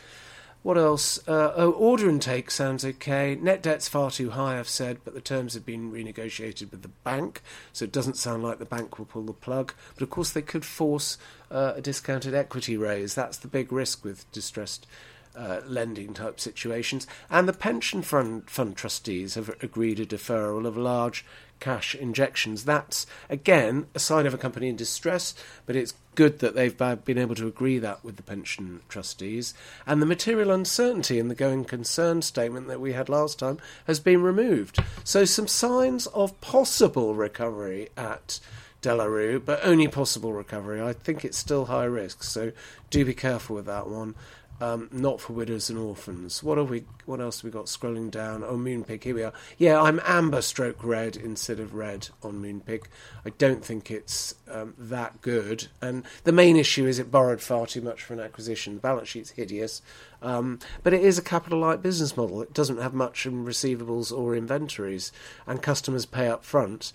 What 0.64 0.78
else? 0.78 1.26
Uh, 1.28 1.54
oh, 1.56 1.72
order 1.72 2.10
intake 2.10 2.52
sounds 2.52 2.84
okay. 2.84 3.36
Net 3.36 3.64
debt's 3.64 3.88
far 3.88 4.12
too 4.12 4.32
high, 4.32 4.60
I've 4.60 4.68
said, 4.68 4.98
but 5.06 5.14
the 5.14 5.22
terms 5.22 5.54
have 5.54 5.66
been 5.66 5.92
renegotiated 5.92 6.72
with 6.72 6.82
the 6.82 6.90
bank, 6.90 7.42
so 7.72 7.86
it 7.86 7.92
doesn't 7.92 8.18
sound 8.18 8.44
like 8.44 8.60
the 8.60 8.66
bank 8.66 8.98
will 8.98 9.06
pull 9.06 9.24
the 9.24 9.34
plug. 9.34 9.74
But 9.94 10.04
of 10.04 10.10
course, 10.10 10.32
they 10.32 10.42
could 10.42 10.66
force 10.66 11.18
uh, 11.50 11.74
a 11.78 11.82
discounted 11.82 12.34
equity 12.34 12.76
raise. 12.76 13.16
That's 13.16 13.38
the 13.38 13.48
big 13.48 13.72
risk 13.72 14.04
with 14.04 14.30
distressed 14.34 14.88
uh, 15.38 15.62
lending 15.68 16.14
type 16.14 16.40
situations. 16.40 17.06
And 17.30 17.48
the 17.48 17.54
pension 17.54 18.02
fund, 18.02 18.50
fund 18.50 18.76
trustees 18.76 19.36
have 19.36 19.56
agreed 19.62 20.00
a 20.00 20.06
deferral 20.06 20.66
of 20.66 20.76
large 20.76 21.24
cash 21.60 21.96
injections. 21.96 22.66
That's, 22.66 23.06
again, 23.30 23.88
a 23.96 24.00
sign 24.00 24.26
of 24.26 24.34
a 24.34 24.38
company 24.38 24.70
in 24.70 24.76
distress, 24.76 25.36
but 25.66 25.76
it's 25.76 25.94
good 26.16 26.40
that 26.40 26.56
they've 26.56 26.78
been 26.78 27.18
able 27.18 27.36
to 27.36 27.48
agree 27.48 27.78
that 27.80 28.04
with 28.04 28.16
the 28.16 28.24
pension 28.24 28.82
trustees. 28.90 29.54
And 29.86 30.02
the 30.02 30.06
material 30.06 30.52
uncertainty 30.52 31.20
in 31.20 31.28
the 31.28 31.36
going 31.36 31.66
concern 31.66 32.22
statement 32.22 32.68
that 32.68 32.82
we 32.82 32.94
had 32.94 33.10
last 33.10 33.40
time 33.40 33.60
has 33.86 34.00
been 34.00 34.22
removed. 34.22 34.80
So, 35.04 35.26
some 35.26 35.48
signs 35.48 36.08
of 36.08 36.40
possible 36.42 37.16
recovery 37.16 37.90
at 37.96 38.40
De 38.82 38.94
La 38.94 39.06
Rue, 39.06 39.40
but 39.40 39.60
only 39.64 39.88
possible 39.88 40.34
recovery. 40.34 40.82
I 40.82 40.94
think 40.94 41.26
it's 41.26 41.38
still 41.38 41.66
high 41.66 41.86
risk, 41.86 42.24
so 42.24 42.52
do 42.90 43.06
be 43.06 43.14
careful 43.14 43.56
with 43.56 43.66
that 43.66 43.88
one. 43.88 44.16
Um, 44.60 44.90
not 44.92 45.22
for 45.22 45.34
widows 45.34 45.70
and 45.70 45.78
orphans. 45.78 46.42
What 46.42 46.58
have 46.58 46.72
we? 46.72 46.86
What 47.06 47.22
else 47.22 47.38
have 47.38 47.44
we 47.44 47.52
got? 47.52 47.66
Scrolling 47.66 48.10
down. 48.10 48.44
Oh, 48.44 48.58
Moonpig. 48.58 49.04
Here 49.04 49.14
we 49.14 49.22
are. 49.22 49.34
Yeah, 49.60 49.80
I'm 49.80 50.02
amber 50.04 50.42
stroke 50.42 50.84
red 50.84 51.16
instead 51.16 51.60
of 51.60 51.76
red 51.76 52.10
on 52.24 52.42
Moonpig. 52.42 52.86
I 53.24 53.30
don't 53.38 53.64
think 53.64 53.92
it's 53.92 54.34
um, 54.50 54.74
that 54.80 55.22
good. 55.22 55.68
And 55.80 56.04
the 56.24 56.32
main 56.32 56.56
issue 56.56 56.88
is 56.88 56.98
it 56.98 57.12
borrowed 57.12 57.40
far 57.40 57.68
too 57.68 57.82
much 57.82 58.02
for 58.02 58.14
an 58.14 58.20
acquisition. 58.20 58.76
The 58.76 58.82
balance 58.82 59.10
sheet's 59.10 59.30
hideous, 59.32 59.84
um, 60.24 60.58
but 60.82 60.94
it 60.94 61.04
is 61.04 61.20
a 61.20 61.24
capital 61.24 61.60
light 61.60 61.84
business 61.84 62.18
model. 62.18 62.42
It 62.42 62.54
doesn't 62.54 62.82
have 62.82 62.96
much 62.96 63.28
in 63.28 63.46
receivables 63.46 64.12
or 64.12 64.36
inventories, 64.36 65.12
and 65.46 65.62
customers 65.62 66.08
pay 66.08 66.28
up 66.30 66.44
front. 66.44 66.94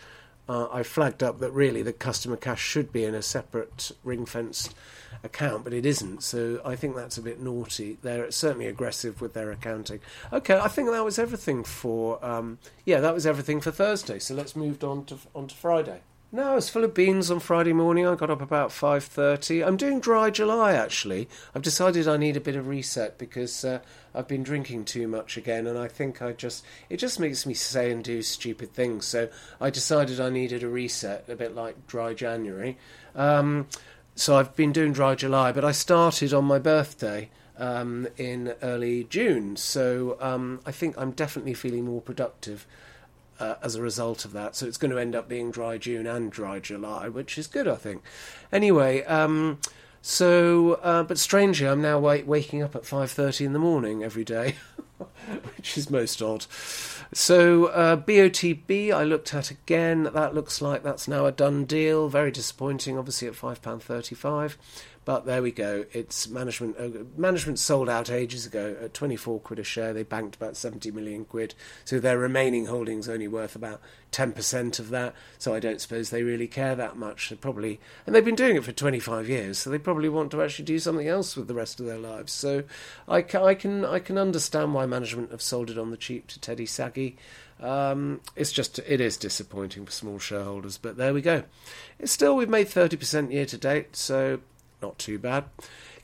Uh, 0.49 0.67
I 0.73 0.83
flagged 0.83 1.23
up 1.23 1.39
that 1.39 1.53
really 1.53 1.83
the 1.83 1.93
customer 1.93 2.37
cash 2.37 2.61
should 2.61 2.93
be 2.93 3.05
in 3.05 3.15
a 3.15 3.23
separate 3.23 3.93
ring 4.03 4.27
fenced 4.27 4.75
account, 5.23 5.65
but 5.65 5.73
it 5.73 5.87
isn't. 5.87 6.23
So 6.23 6.61
I 6.65 6.77
think 6.77 6.97
that's 6.97 7.19
a 7.19 7.23
bit 7.23 7.41
naughty. 7.41 7.99
They're 8.03 8.31
certainly 8.31 8.67
aggressive 8.67 9.21
with 9.21 9.35
their 9.35 9.51
accounting. 9.51 10.01
Okay, 10.33 10.59
I 10.59 10.69
think 10.69 10.91
that 10.91 11.05
was 11.05 11.19
everything 11.19 11.65
for 11.65 12.25
um, 12.25 12.59
yeah, 12.85 13.01
that 13.01 13.15
was 13.15 13.27
everything 13.27 13.61
for 13.61 13.71
Thursday. 13.71 14.19
So 14.19 14.35
let's 14.35 14.57
move 14.57 14.83
on 14.85 15.05
to 15.07 15.19
on 15.35 15.49
to 15.49 15.55
Friday. 15.55 16.01
No, 16.35 16.53
I 16.53 16.55
was 16.55 16.71
full 16.71 16.83
of 16.83 16.95
beans 16.95 17.31
on 17.31 17.41
Friday 17.41 17.75
morning. 17.75 18.07
I 18.07 18.15
got 18.15 18.31
up 18.31 18.41
about 18.41 18.73
five 18.73 19.05
thirty. 19.05 19.63
I'm 19.63 19.77
doing 19.77 20.01
dry 20.01 20.31
July 20.31 20.73
actually. 20.73 21.29
I've 21.55 21.61
decided 21.61 22.09
I 22.09 22.17
need 22.17 22.39
a 22.39 22.41
bit 22.41 22.57
of 22.57 22.69
reset 22.69 23.19
because 23.19 23.67
uh, 23.67 23.81
I've 24.15 24.29
been 24.29 24.43
drinking 24.43 24.87
too 24.87 25.07
much 25.09 25.37
again, 25.37 25.67
and 25.67 25.79
I 25.79 25.89
think 25.89 26.23
I 26.23 26.33
just 26.33 26.65
it 26.89 26.97
just 26.97 27.21
makes 27.21 27.45
me 27.45 27.53
say 27.53 27.91
and 27.91 28.03
do 28.03 28.23
stupid 28.23 28.73
things. 28.73 29.05
So 29.05 29.29
I 29.61 29.69
decided 29.69 30.21
I 30.21 30.31
needed 30.31 30.63
a 30.63 30.69
reset, 30.69 31.29
a 31.29 31.37
bit 31.37 31.55
like 31.55 31.87
dry 31.87 32.15
January. 32.15 32.79
Um, 33.15 33.67
so 34.15 34.37
I've 34.37 34.55
been 34.55 34.73
doing 34.73 34.93
dry 34.93 35.15
July, 35.15 35.53
but 35.53 35.65
I 35.65 35.73
started 35.73 36.35
on 36.35 36.45
my 36.45 36.59
birthday 36.59 37.31
um, 37.57 38.09
in 38.17 38.55
early 38.63 39.05
June. 39.05 39.57
So 39.57 40.17
um, 40.21 40.61
I 40.67 40.73
think 40.73 40.97
I'm 40.99 41.13
definitely 41.13 41.55
feeling 41.55 41.85
more 41.85 42.01
productive 42.01 42.67
uh, 43.41 43.55
as 43.63 43.75
a 43.75 43.83
result 43.83 44.25
of 44.25 44.33
that. 44.33 44.55
So 44.57 44.67
it's 44.67 44.77
going 44.77 44.91
to 44.91 44.99
end 44.99 45.15
up 45.15 45.29
being 45.29 45.51
dry 45.51 45.79
June 45.79 46.07
and 46.07 46.31
dry 46.31 46.61
July, 46.61 47.09
which 47.09 47.39
is 47.39 47.47
good, 47.47 47.67
I 47.67 47.77
think. 47.77 48.03
Anyway, 48.53 49.03
um, 49.05 49.59
so 50.01 50.75
uh, 50.83 51.03
but 51.05 51.19
strangely, 51.19 51.67
I'm 51.67 51.83
now 51.83 51.99
waking 51.99 52.63
up 52.63 52.77
at 52.77 52.85
five 52.85 53.11
thirty 53.11 53.45
in 53.45 53.53
the 53.53 53.59
morning 53.59 54.03
every 54.03 54.25
day. 54.25 54.57
which 55.57 55.77
is 55.77 55.91
most 55.91 56.21
odd. 56.23 56.47
So 57.15 57.67
uh, 57.67 57.97
BOTB, 57.97 58.93
I 58.93 59.05
looked 59.05 59.35
at 59.35 59.51
again. 59.51 60.05
That 60.05 60.35
looks 60.35 60.63
like 60.63 60.83
that's 60.83 61.07
now 61.07 61.27
a 61.27 61.33
done 61.33 61.65
deal. 61.65 62.09
Very 62.09 62.31
disappointing, 62.31 62.97
obviously 62.97 63.29
at 63.29 63.35
five 63.35 63.61
pound 63.61 63.83
thirty-five. 63.83 64.57
But 65.05 65.27
there 65.27 65.43
we 65.43 65.51
go. 65.51 65.85
It's 65.93 66.29
management. 66.29 66.77
Uh, 66.79 67.05
management 67.17 67.59
sold 67.59 67.89
out 67.89 68.09
ages 68.09 68.47
ago 68.47 68.77
at 68.81 68.95
24 68.95 69.41
quid 69.41 69.59
a 69.59 69.65
share. 69.65 69.93
They 69.93 70.05
banked 70.05 70.37
about 70.37 70.57
70 70.57 70.93
million 70.93 71.25
quid. 71.25 71.55
So 71.85 71.99
their 71.99 72.19
remaining 72.19 72.67
holdings 72.67 73.09
only 73.09 73.27
worth 73.27 73.57
about 73.57 73.81
10% 74.13 74.79
of 74.79 74.91
that. 74.91 75.15
So 75.39 75.55
I 75.55 75.59
don't 75.59 75.81
suppose 75.81 76.11
they 76.11 76.23
really 76.23 76.47
care 76.47 76.77
that 76.77 76.97
much. 76.97 77.31
They 77.31 77.37
probably, 77.37 77.81
and 78.07 78.15
they've 78.15 78.25
been 78.25 78.37
doing 78.37 78.55
it 78.55 78.65
for 78.65 78.71
25 78.71 79.29
years. 79.29 79.59
So 79.59 79.71
they 79.71 79.79
probably 79.79 80.09
want 80.09 80.31
to 80.33 80.43
actually 80.43 80.67
do 80.67 80.79
something 80.79 81.09
else 81.09 81.37
with 81.37 81.49
the 81.49 81.55
rest 81.55 81.81
of 81.81 81.87
their 81.87 81.99
lives. 81.99 82.33
So 82.33 82.63
I 83.09 83.23
can, 83.23 83.43
I 83.43 83.55
can, 83.55 83.85
I 83.85 83.99
can 83.99 84.19
understand 84.19 84.73
why 84.73 84.87
management 84.87 85.33
have 85.33 85.43
sold 85.43 85.69
it 85.69 85.79
on 85.79 85.91
the 85.91 85.97
cheap 85.97 86.29
to 86.29 86.39
Teddy 86.39 86.67
Sagi. 86.67 87.17
Um, 87.61 88.21
it's 88.35 88.51
just 88.51 88.81
it 88.81 89.01
is 89.01 89.17
disappointing 89.17 89.87
for 89.87 89.93
small 89.93 90.19
shareholders, 90.19 90.79
but 90.79 90.97
there 90.97 91.15
we 91.15 91.23
go. 91.23 91.45
It's 92.01 92.11
still 92.11 92.35
we've 92.35 92.49
made 92.49 92.69
thirty 92.69 92.97
percent 92.97 93.31
year 93.31 93.47
to 93.47 93.57
date, 93.57 93.95
so 93.95 94.41
not 94.83 94.99
too 94.99 95.19
bad. 95.19 95.45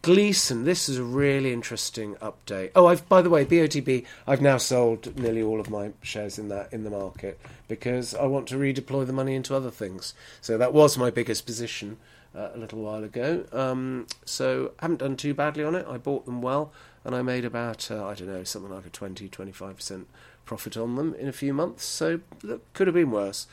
Gleeson, 0.01 0.65
this 0.65 0.89
is 0.89 0.97
a 0.97 1.03
really 1.03 1.53
interesting 1.53 2.15
update. 2.17 2.71
Oh, 2.77 2.87
I've 2.87 3.09
by 3.09 3.21
the 3.21 3.31
way, 3.31 3.45
BOTB, 3.45 4.07
I've 4.29 4.41
now 4.41 4.57
sold 4.57 5.19
nearly 5.19 5.43
all 5.43 5.59
of 5.59 5.71
my 5.71 5.91
shares 6.03 6.39
in 6.39 6.49
that 6.49 6.73
in 6.73 6.85
the 6.85 6.91
market 6.91 7.41
because 7.67 8.15
I 8.15 8.27
want 8.27 8.47
to 8.49 8.57
redeploy 8.57 9.07
the 9.07 9.13
money 9.13 9.35
into 9.35 9.57
other 9.57 9.73
things. 9.73 10.15
So 10.41 10.57
that 10.57 10.73
was 10.73 10.97
my 10.97 11.11
biggest 11.11 11.47
position 11.47 11.97
uh, 12.35 12.51
a 12.55 12.59
little 12.59 12.81
while 12.81 13.03
ago. 13.03 13.45
Um, 13.53 14.07
so 14.25 14.73
haven't 14.79 15.01
done 15.01 15.17
too 15.17 15.35
badly 15.35 15.65
on 15.65 15.75
it. 15.75 15.85
I 15.89 15.99
bought 15.99 16.27
them 16.27 16.43
well, 16.43 16.73
and 17.05 17.15
I 17.15 17.23
made 17.23 17.45
about 17.45 17.91
uh, 17.91 18.07
I 18.07 18.15
don't 18.15 18.29
know 18.29 18.45
something 18.45 18.73
like 18.73 18.87
a 18.87 18.91
20 18.91 19.29
25 19.29 19.77
percent 19.77 20.07
profit 20.45 20.77
on 20.77 20.95
them 20.95 21.15
in 21.15 21.27
a 21.27 21.33
few 21.33 21.53
months. 21.53 21.85
So 21.85 22.21
that 22.45 22.61
could 22.73 22.87
have 22.87 22.95
been 22.95 23.11
worse, 23.11 23.49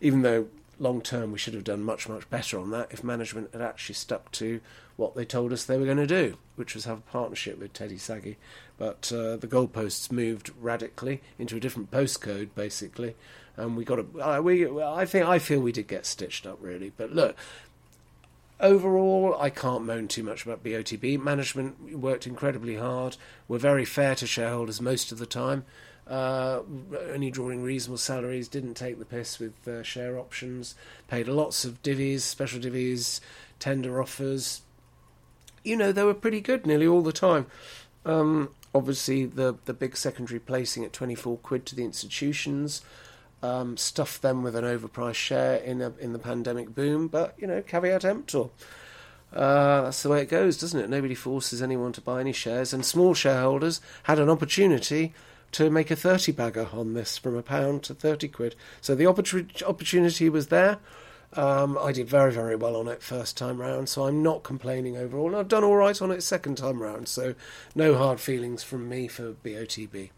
even 0.00 0.22
though 0.22 0.46
long 0.82 1.00
term, 1.00 1.32
we 1.32 1.38
should 1.38 1.54
have 1.54 1.64
done 1.64 1.82
much, 1.82 2.08
much 2.08 2.28
better 2.28 2.58
on 2.58 2.70
that 2.72 2.88
if 2.90 3.04
management 3.04 3.50
had 3.52 3.62
actually 3.62 3.94
stuck 3.94 4.30
to 4.32 4.60
what 4.96 5.14
they 5.14 5.24
told 5.24 5.52
us 5.52 5.64
they 5.64 5.78
were 5.78 5.84
going 5.84 5.96
to 5.96 6.06
do, 6.06 6.36
which 6.56 6.74
was 6.74 6.84
have 6.84 6.98
a 6.98 7.12
partnership 7.12 7.58
with 7.58 7.72
Teddy 7.72 7.96
Sagi. 7.96 8.36
But 8.76 9.12
uh, 9.12 9.36
the 9.36 9.46
goalposts 9.46 10.10
moved 10.10 10.50
radically 10.60 11.22
into 11.38 11.56
a 11.56 11.60
different 11.60 11.90
postcode, 11.90 12.50
basically, 12.54 13.14
and 13.56 13.76
we 13.76 13.84
got 13.84 14.00
a. 14.00 14.06
Uh, 14.20 14.40
we, 14.40 14.68
I 14.80 15.06
think 15.06 15.26
I 15.26 15.38
feel 15.38 15.60
we 15.60 15.72
did 15.72 15.86
get 15.86 16.04
stitched 16.04 16.46
up 16.46 16.58
really, 16.60 16.92
but 16.96 17.12
look. 17.12 17.36
Overall, 18.60 19.36
I 19.40 19.50
can't 19.50 19.84
moan 19.84 20.06
too 20.06 20.22
much 20.22 20.46
about 20.46 20.62
BOTB. 20.62 21.20
Management 21.20 21.98
worked 21.98 22.28
incredibly 22.28 22.76
hard. 22.76 23.16
We're 23.48 23.58
very 23.58 23.84
fair 23.84 24.14
to 24.14 24.24
shareholders 24.24 24.80
most 24.80 25.10
of 25.10 25.18
the 25.18 25.26
time 25.26 25.64
uh, 26.08 26.60
only 27.10 27.30
drawing 27.30 27.62
reasonable 27.62 27.98
salaries, 27.98 28.48
didn't 28.48 28.74
take 28.74 28.98
the 28.98 29.04
piss 29.04 29.38
with 29.38 29.66
uh, 29.66 29.82
share 29.82 30.18
options, 30.18 30.74
paid 31.08 31.28
lots 31.28 31.64
of 31.64 31.82
divvies, 31.82 32.20
special 32.20 32.60
divvies, 32.60 33.20
tender 33.58 34.00
offers. 34.00 34.62
You 35.62 35.76
know, 35.76 35.92
they 35.92 36.02
were 36.02 36.14
pretty 36.14 36.40
good 36.40 36.66
nearly 36.66 36.86
all 36.86 37.02
the 37.02 37.12
time. 37.12 37.46
Um, 38.04 38.50
obviously, 38.74 39.26
the, 39.26 39.56
the 39.64 39.74
big 39.74 39.96
secondary 39.96 40.40
placing 40.40 40.84
at 40.84 40.92
24 40.92 41.38
quid 41.38 41.66
to 41.66 41.76
the 41.76 41.84
institutions 41.84 42.82
um, 43.42 43.76
stuffed 43.76 44.22
them 44.22 44.42
with 44.42 44.56
an 44.56 44.64
overpriced 44.64 45.14
share 45.14 45.56
in, 45.56 45.80
a, 45.80 45.92
in 46.00 46.12
the 46.12 46.18
pandemic 46.18 46.74
boom, 46.74 47.08
but, 47.08 47.34
you 47.38 47.46
know, 47.46 47.62
caveat 47.62 48.04
emptor. 48.04 48.46
Uh, 49.32 49.82
that's 49.82 50.02
the 50.02 50.08
way 50.08 50.22
it 50.22 50.28
goes, 50.28 50.58
doesn't 50.58 50.78
it? 50.78 50.90
Nobody 50.90 51.14
forces 51.14 51.62
anyone 51.62 51.92
to 51.92 52.00
buy 52.00 52.20
any 52.20 52.32
shares, 52.32 52.74
and 52.74 52.84
small 52.84 53.14
shareholders 53.14 53.80
had 54.04 54.18
an 54.18 54.28
opportunity 54.28 55.14
to 55.52 55.70
make 55.70 55.90
a 55.90 55.96
30 55.96 56.32
bagger 56.32 56.68
on 56.72 56.94
this 56.94 57.18
from 57.18 57.36
a 57.36 57.42
pound 57.42 57.82
to 57.84 57.94
30 57.94 58.28
quid. 58.28 58.56
So 58.80 58.94
the 58.94 59.06
opportunity 59.06 60.28
was 60.28 60.48
there. 60.48 60.78
Um, 61.34 61.78
I 61.80 61.92
did 61.92 62.08
very, 62.08 62.32
very 62.32 62.56
well 62.56 62.76
on 62.76 62.88
it 62.88 63.02
first 63.02 63.38
time 63.38 63.60
round, 63.60 63.88
so 63.88 64.06
I'm 64.06 64.22
not 64.22 64.42
complaining 64.42 64.96
overall. 64.96 65.28
And 65.28 65.36
I've 65.36 65.48
done 65.48 65.64
all 65.64 65.76
right 65.76 66.00
on 66.00 66.10
it 66.10 66.22
second 66.22 66.58
time 66.58 66.82
round, 66.82 67.08
so 67.08 67.34
no 67.74 67.96
hard 67.96 68.20
feelings 68.20 68.62
from 68.62 68.88
me 68.88 69.08
for 69.08 69.32
BOTB. 69.32 70.10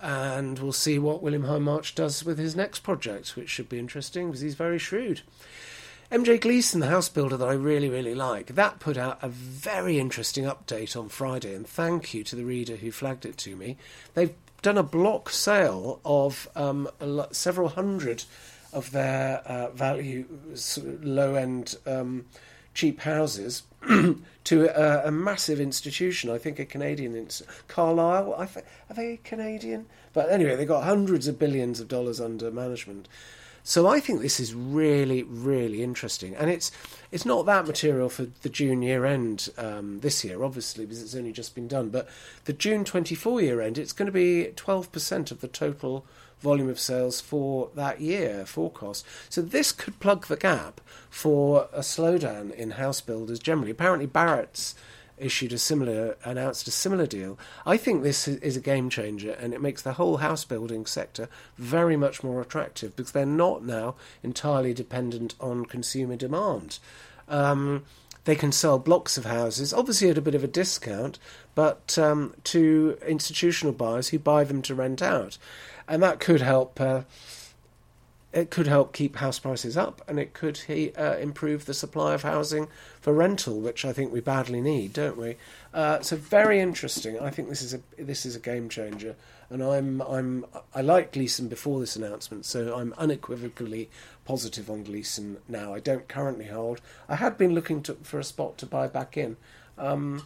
And 0.00 0.58
we'll 0.60 0.72
see 0.72 0.98
what 0.98 1.22
William 1.22 1.42
Hindmarch 1.42 1.96
does 1.96 2.24
with 2.24 2.38
his 2.38 2.54
next 2.54 2.80
project, 2.80 3.34
which 3.36 3.48
should 3.48 3.68
be 3.68 3.80
interesting 3.80 4.28
because 4.28 4.40
he's 4.40 4.54
very 4.54 4.78
shrewd. 4.78 5.22
MJ 6.12 6.40
Gleeson, 6.40 6.80
the 6.80 6.86
house 6.86 7.08
builder 7.08 7.36
that 7.36 7.48
I 7.48 7.52
really, 7.52 7.90
really 7.90 8.14
like, 8.14 8.54
that 8.54 8.78
put 8.78 8.96
out 8.96 9.18
a 9.20 9.28
very 9.28 9.98
interesting 9.98 10.44
update 10.44 10.96
on 10.96 11.08
Friday, 11.08 11.52
and 11.52 11.66
thank 11.66 12.14
you 12.14 12.24
to 12.24 12.36
the 12.36 12.44
reader 12.44 12.76
who 12.76 12.90
flagged 12.90 13.26
it 13.26 13.36
to 13.38 13.56
me. 13.56 13.76
They've 14.14 14.34
done 14.62 14.78
a 14.78 14.82
block 14.82 15.30
sale 15.30 16.00
of 16.04 16.48
um, 16.56 16.88
several 17.30 17.68
hundred 17.70 18.24
of 18.72 18.90
their 18.90 19.38
uh, 19.46 19.70
value 19.70 20.26
low 21.02 21.34
end 21.34 21.76
um, 21.86 22.26
cheap 22.74 23.00
houses 23.00 23.62
to 24.44 24.68
a, 24.68 25.08
a, 25.08 25.10
massive 25.10 25.60
institution. 25.60 26.30
I 26.30 26.38
think 26.38 26.58
a 26.58 26.64
Canadian, 26.64 27.16
ins- 27.16 27.42
Carlyle. 27.66 28.34
I 28.36 28.46
th- 28.46 28.66
are 28.90 28.94
they 28.94 29.18
Canadian? 29.24 29.86
But 30.12 30.30
anyway, 30.30 30.56
they 30.56 30.64
got 30.64 30.84
hundreds 30.84 31.26
of 31.26 31.38
billions 31.38 31.80
of 31.80 31.88
dollars 31.88 32.20
under 32.20 32.50
management. 32.50 33.08
So 33.68 33.86
I 33.86 34.00
think 34.00 34.22
this 34.22 34.40
is 34.40 34.54
really, 34.54 35.24
really 35.24 35.82
interesting, 35.82 36.34
and 36.34 36.48
it's 36.48 36.72
it's 37.12 37.26
not 37.26 37.44
that 37.44 37.66
material 37.66 38.08
for 38.08 38.24
the 38.40 38.48
June 38.48 38.80
year 38.80 39.04
end 39.04 39.50
um, 39.58 40.00
this 40.00 40.24
year, 40.24 40.42
obviously, 40.42 40.86
because 40.86 41.02
it's 41.02 41.14
only 41.14 41.32
just 41.32 41.54
been 41.54 41.68
done. 41.68 41.90
But 41.90 42.08
the 42.46 42.54
June 42.54 42.82
twenty 42.82 43.14
four 43.14 43.42
year 43.42 43.60
end, 43.60 43.76
it's 43.76 43.92
going 43.92 44.06
to 44.06 44.10
be 44.10 44.52
twelve 44.56 44.90
percent 44.90 45.30
of 45.30 45.42
the 45.42 45.48
total 45.48 46.06
volume 46.40 46.70
of 46.70 46.80
sales 46.80 47.20
for 47.20 47.68
that 47.74 48.00
year 48.00 48.46
forecast. 48.46 49.04
So 49.28 49.42
this 49.42 49.70
could 49.70 50.00
plug 50.00 50.28
the 50.28 50.38
gap 50.38 50.80
for 51.10 51.68
a 51.70 51.80
slowdown 51.80 52.54
in 52.54 52.70
house 52.70 53.02
builders 53.02 53.38
generally. 53.38 53.72
Apparently, 53.72 54.06
Barratt's 54.06 54.76
issued 55.20 55.52
a 55.52 55.58
similar, 55.58 56.16
announced 56.24 56.68
a 56.68 56.70
similar 56.70 57.06
deal. 57.06 57.38
I 57.66 57.76
think 57.76 58.02
this 58.02 58.28
is 58.28 58.56
a 58.56 58.60
game 58.60 58.90
changer, 58.90 59.32
and 59.32 59.52
it 59.52 59.60
makes 59.60 59.82
the 59.82 59.94
whole 59.94 60.18
house 60.18 60.44
building 60.44 60.86
sector 60.86 61.28
very 61.56 61.96
much 61.96 62.22
more 62.22 62.40
attractive 62.40 62.96
because 62.96 63.12
they're 63.12 63.26
not 63.26 63.64
now 63.64 63.94
entirely 64.22 64.74
dependent 64.74 65.34
on 65.40 65.64
consumer 65.64 66.16
demand. 66.16 66.78
Um, 67.28 67.84
they 68.24 68.36
can 68.36 68.52
sell 68.52 68.78
blocks 68.78 69.16
of 69.16 69.24
houses, 69.24 69.72
obviously 69.72 70.10
at 70.10 70.18
a 70.18 70.22
bit 70.22 70.34
of 70.34 70.44
a 70.44 70.48
discount, 70.48 71.18
but 71.54 71.98
um, 71.98 72.34
to 72.44 72.98
institutional 73.06 73.72
buyers 73.72 74.08
who 74.08 74.18
buy 74.18 74.44
them 74.44 74.60
to 74.62 74.74
rent 74.74 75.00
out, 75.00 75.38
and 75.88 76.02
that 76.02 76.20
could 76.20 76.40
help. 76.40 76.80
Uh, 76.80 77.02
it 78.32 78.50
could 78.50 78.66
help 78.66 78.92
keep 78.92 79.16
house 79.16 79.38
prices 79.38 79.76
up 79.76 80.02
and 80.06 80.18
it 80.18 80.34
could 80.34 80.60
uh, 80.98 81.16
improve 81.18 81.64
the 81.64 81.72
supply 81.72 82.12
of 82.12 82.22
housing 82.22 82.68
for 83.00 83.12
rental, 83.12 83.58
which 83.58 83.84
I 83.86 83.92
think 83.92 84.12
we 84.12 84.20
badly 84.20 84.60
need, 84.60 84.92
don't 84.92 85.16
we? 85.16 85.36
Uh, 85.72 86.00
so 86.00 86.16
very 86.16 86.60
interesting. 86.60 87.18
I 87.18 87.30
think 87.30 87.48
this 87.48 87.62
is 87.62 87.72
a 87.74 87.80
this 87.96 88.26
is 88.26 88.36
a 88.36 88.40
game 88.40 88.68
changer, 88.68 89.16
and 89.48 89.62
I'm 89.62 90.02
I'm 90.02 90.44
I 90.74 90.82
like 90.82 91.12
Gleeson 91.12 91.48
before 91.48 91.80
this 91.80 91.96
announcement, 91.96 92.44
so 92.44 92.76
I'm 92.76 92.94
unequivocally 92.98 93.88
positive 94.26 94.68
on 94.70 94.84
Gleeson 94.84 95.38
now. 95.48 95.72
I 95.72 95.80
don't 95.80 96.06
currently 96.06 96.46
hold. 96.46 96.82
I 97.08 97.16
had 97.16 97.38
been 97.38 97.54
looking 97.54 97.82
to, 97.84 97.94
for 98.02 98.18
a 98.18 98.24
spot 98.24 98.58
to 98.58 98.66
buy 98.66 98.88
back 98.88 99.16
in. 99.16 99.38
Um, 99.78 100.24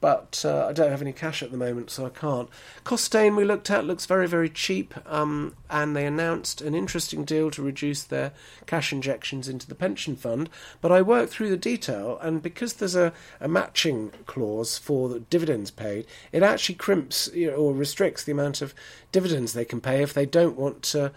but 0.00 0.42
uh, 0.46 0.66
I 0.66 0.72
don't 0.72 0.90
have 0.90 1.02
any 1.02 1.12
cash 1.12 1.42
at 1.42 1.50
the 1.50 1.56
moment, 1.56 1.90
so 1.90 2.06
I 2.06 2.08
can't. 2.08 2.48
Costain 2.84 3.36
we 3.36 3.44
looked 3.44 3.70
at 3.70 3.84
looks 3.84 4.06
very, 4.06 4.26
very 4.26 4.48
cheap, 4.48 4.94
um, 5.06 5.54
and 5.68 5.94
they 5.94 6.06
announced 6.06 6.62
an 6.62 6.74
interesting 6.74 7.24
deal 7.24 7.50
to 7.50 7.62
reduce 7.62 8.02
their 8.02 8.32
cash 8.66 8.92
injections 8.92 9.48
into 9.48 9.66
the 9.66 9.74
pension 9.74 10.16
fund. 10.16 10.48
But 10.80 10.92
I 10.92 11.02
worked 11.02 11.32
through 11.32 11.50
the 11.50 11.56
detail, 11.56 12.18
and 12.22 12.42
because 12.42 12.74
there's 12.74 12.96
a, 12.96 13.12
a 13.40 13.48
matching 13.48 14.12
clause 14.26 14.78
for 14.78 15.08
the 15.08 15.20
dividends 15.20 15.70
paid, 15.70 16.06
it 16.32 16.42
actually 16.42 16.76
crimps 16.76 17.28
you 17.34 17.50
know, 17.50 17.56
or 17.56 17.74
restricts 17.74 18.24
the 18.24 18.32
amount 18.32 18.62
of 18.62 18.74
dividends 19.12 19.52
they 19.52 19.64
can 19.64 19.80
pay 19.80 20.02
if 20.02 20.14
they 20.14 20.26
don't 20.26 20.56
want 20.56 20.82
to 20.82 21.12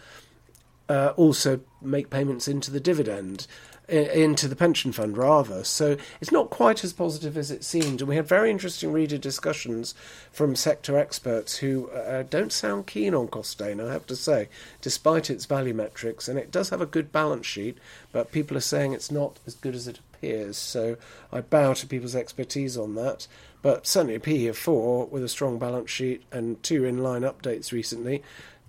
uh, 0.90 1.14
also 1.16 1.62
make 1.82 2.10
payments 2.10 2.48
into 2.48 2.70
the 2.70 2.80
dividend 2.80 3.48
into 3.90 4.48
the 4.48 4.56
pension 4.56 4.92
fund 4.92 5.18
rather. 5.18 5.64
So 5.64 5.98
it's 6.22 6.32
not 6.32 6.50
quite 6.50 6.84
as 6.84 6.94
positive 6.94 7.38
as 7.38 7.52
it 7.52 7.64
seemed. 7.64 8.02
And 8.02 8.08
we 8.08 8.16
had 8.16 8.28
very 8.28 8.50
interesting 8.50 8.92
reader 8.92 9.18
discussions 9.18 9.94
from 10.32 10.56
sector 10.56 10.98
experts 10.98 11.58
who 11.58 11.90
uh, 11.90 12.24
don't 12.24 12.52
sound 12.52 12.88
keen 12.88 13.14
on 13.14 13.28
Costain, 13.28 13.86
I 13.86 13.92
have 13.92 14.08
to 14.08 14.16
say, 14.16 14.48
despite 14.82 15.30
its 15.30 15.46
value 15.46 15.74
metrics. 15.74 16.28
And 16.28 16.40
it 16.40 16.52
does 16.52 16.70
have 16.70 16.82
a 16.82 16.86
good 16.86 17.12
balance 17.12 17.46
sheet, 17.46 17.78
but 18.12 18.32
people 18.32 18.56
are 18.56 18.62
saying 18.62 18.94
it's 18.94 19.12
not 19.12 19.40
as 19.46 19.56
good 19.56 19.76
as 19.76 19.88
it 19.88 20.00
appears. 20.00 20.58
So 20.58 20.96
I 21.32 21.42
bow 21.42 21.74
to 21.74 21.88
people's 21.88 22.16
expertise 22.16 22.78
on 22.78 22.96
that. 22.96 23.28
But 23.62 23.88
certainly 23.88 24.16
a 24.16 24.20
PE 24.20 24.48
of 24.48 24.58
four 24.58 25.06
with 25.06 25.24
a 25.24 25.30
strong 25.30 25.58
balance 25.58 25.90
sheet 25.90 26.24
and 26.34 26.62
two 26.64 26.84
in 26.84 27.02
line 27.02 27.22
updates 27.22 27.72
recently 27.72 28.22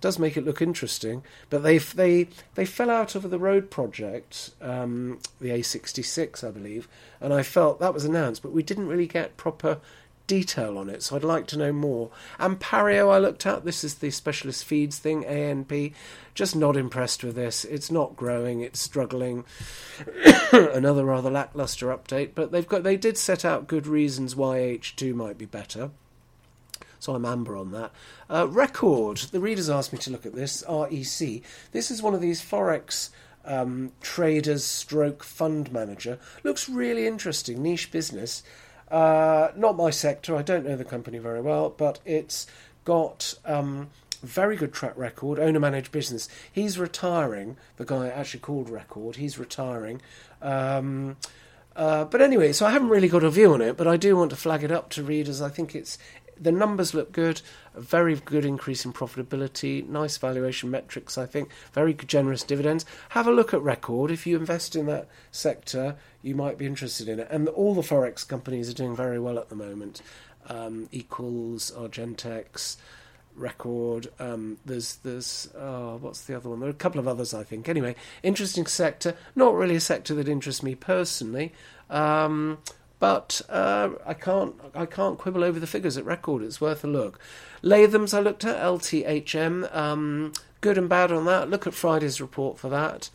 does 0.05 0.19
make 0.19 0.37
it 0.37 0.45
look 0.45 0.61
interesting. 0.61 1.23
But 1.49 1.63
they 1.63 1.79
they 1.79 2.27
they 2.53 2.63
fell 2.63 2.91
out 2.91 3.15
of 3.15 3.27
the 3.31 3.39
road 3.39 3.71
project, 3.71 4.51
um, 4.61 5.19
the 5.41 5.49
A66, 5.49 6.47
I 6.47 6.51
believe, 6.51 6.87
and 7.19 7.33
I 7.33 7.41
felt 7.41 7.79
that 7.79 7.91
was 7.91 8.05
announced, 8.05 8.43
but 8.43 8.51
we 8.51 8.61
didn't 8.61 8.87
really 8.87 9.07
get 9.07 9.35
proper 9.35 9.79
detail 10.27 10.77
on 10.77 10.91
it, 10.91 11.01
so 11.01 11.15
I'd 11.15 11.23
like 11.23 11.47
to 11.47 11.57
know 11.57 11.73
more. 11.73 12.11
Anpario, 12.39 13.11
I 13.11 13.17
looked 13.17 13.47
at. 13.47 13.65
This 13.65 13.83
is 13.83 13.95
the 13.95 14.11
specialist 14.11 14.63
feeds 14.63 14.99
thing, 14.99 15.23
ANP. 15.23 15.95
Just 16.35 16.55
not 16.55 16.77
impressed 16.77 17.23
with 17.23 17.33
this. 17.33 17.65
It's 17.65 17.89
not 17.89 18.15
growing. 18.15 18.61
It's 18.61 18.79
struggling. 18.79 19.43
Another 20.51 21.03
rather 21.03 21.31
lackluster 21.31 21.87
update, 21.87 22.35
but 22.35 22.51
they've 22.51 22.67
got 22.67 22.83
they 22.83 22.95
did 22.95 23.17
set 23.17 23.43
out 23.43 23.65
good 23.65 23.87
reasons 23.87 24.35
why 24.35 24.57
H2 24.57 25.15
might 25.15 25.39
be 25.39 25.45
better. 25.45 25.89
So 27.05 27.13
I'm 27.13 27.23
amber 27.23 27.55
on 27.55 27.69
that. 27.69 27.91
Uh, 28.31 28.47
record. 28.47 29.17
The 29.17 29.39
readers 29.39 29.69
asked 29.69 29.93
me 29.93 29.99
to 29.99 30.09
look 30.09 30.25
at 30.25 30.33
this. 30.33 30.63
REC. 30.67 31.43
This 31.71 31.91
is 31.91 32.01
one 32.01 32.15
of 32.15 32.19
these 32.19 32.41
forex 32.41 33.11
um, 33.45 33.91
traders 34.01 34.63
stroke 34.63 35.23
fund 35.23 35.71
manager. 35.71 36.17
Looks 36.43 36.67
really 36.67 37.05
interesting. 37.05 37.61
Niche 37.61 37.91
business. 37.91 38.41
Uh, 38.89 39.49
not 39.55 39.77
my 39.77 39.91
sector. 39.91 40.35
I 40.35 40.41
don't 40.41 40.65
know 40.65 40.75
the 40.75 40.83
company 40.83 41.19
very 41.19 41.41
well, 41.41 41.69
but 41.69 41.99
it's 42.05 42.47
got 42.85 43.35
um, 43.45 43.91
very 44.23 44.55
good 44.55 44.73
track 44.73 44.97
record. 44.97 45.37
Owner 45.37 45.59
managed 45.59 45.91
business. 45.91 46.27
He's 46.51 46.79
retiring. 46.79 47.55
The 47.77 47.85
guy 47.85 48.07
actually 48.07 48.39
called 48.39 48.67
Record. 48.67 49.17
He's 49.17 49.37
retiring. 49.37 50.01
Um, 50.41 51.17
uh, 51.75 52.05
but 52.05 52.21
anyway, 52.21 52.53
so 52.53 52.65
I 52.65 52.71
haven't 52.71 52.89
really 52.89 53.09
got 53.09 53.23
a 53.23 53.29
view 53.29 53.53
on 53.53 53.61
it, 53.61 53.75
but 53.77 53.87
I 53.87 53.97
do 53.97 54.15
want 54.15 54.31
to 54.31 54.37
flag 54.37 54.63
it 54.63 54.71
up 54.71 54.89
to 54.91 55.03
readers. 55.03 55.41
I 55.41 55.49
think 55.49 55.75
it's 55.75 55.97
the 56.39 56.51
numbers 56.51 56.93
look 56.93 57.11
good, 57.11 57.41
a 57.73 57.81
very 57.81 58.15
good 58.15 58.45
increase 58.45 58.85
in 58.85 58.93
profitability, 58.93 59.87
nice 59.87 60.17
valuation 60.17 60.69
metrics, 60.69 61.17
I 61.17 61.25
think, 61.25 61.49
very 61.73 61.93
generous 61.93 62.43
dividends. 62.43 62.85
Have 63.09 63.27
a 63.27 63.31
look 63.31 63.53
at 63.53 63.61
Record. 63.61 64.11
If 64.11 64.27
you 64.27 64.37
invest 64.37 64.75
in 64.75 64.85
that 64.87 65.07
sector, 65.31 65.95
you 66.21 66.35
might 66.35 66.57
be 66.57 66.65
interested 66.65 67.07
in 67.07 67.19
it. 67.19 67.27
And 67.29 67.47
all 67.49 67.73
the 67.73 67.81
Forex 67.81 68.27
companies 68.27 68.69
are 68.69 68.73
doing 68.73 68.95
very 68.95 69.19
well 69.19 69.37
at 69.39 69.49
the 69.49 69.55
moment. 69.55 70.01
Um, 70.47 70.89
Equals, 70.91 71.71
Argentex, 71.71 72.77
Record. 73.35 74.07
Um, 74.19 74.57
there's 74.65 74.97
there's 74.97 75.49
oh, 75.57 75.97
what's 75.97 76.23
the 76.23 76.35
other 76.35 76.49
one? 76.49 76.59
There 76.59 76.69
are 76.69 76.71
a 76.71 76.75
couple 76.75 76.99
of 76.99 77.07
others, 77.07 77.33
I 77.33 77.43
think. 77.43 77.67
Anyway, 77.67 77.95
interesting 78.23 78.65
sector. 78.65 79.15
Not 79.35 79.55
really 79.55 79.75
a 79.75 79.81
sector 79.81 80.13
that 80.15 80.29
interests 80.29 80.63
me 80.63 80.75
personally. 80.75 81.51
Um, 81.89 82.59
but 82.99 83.41
uh, 83.49 83.89
I 84.05 84.13
can't 84.13 84.55
I 84.73 84.85
can't 84.85 85.17
quibble 85.17 85.43
over 85.43 85.59
the 85.59 85.67
figures 85.67 85.97
at 85.97 86.05
record. 86.05 86.43
It's 86.43 86.61
worth 86.61 86.83
a 86.83 86.87
look. 86.87 87.19
Latham's 87.61 88.13
I 88.13 88.19
looked 88.19 88.45
at 88.45 88.61
LTHM. 88.61 89.75
Um, 89.75 90.33
good 90.61 90.77
and 90.77 90.89
bad 90.89 91.11
on 91.11 91.25
that. 91.25 91.49
Look 91.49 91.67
at 91.67 91.73
Friday's 91.73 92.21
report 92.21 92.57
for 92.57 92.69
that. 92.69 93.09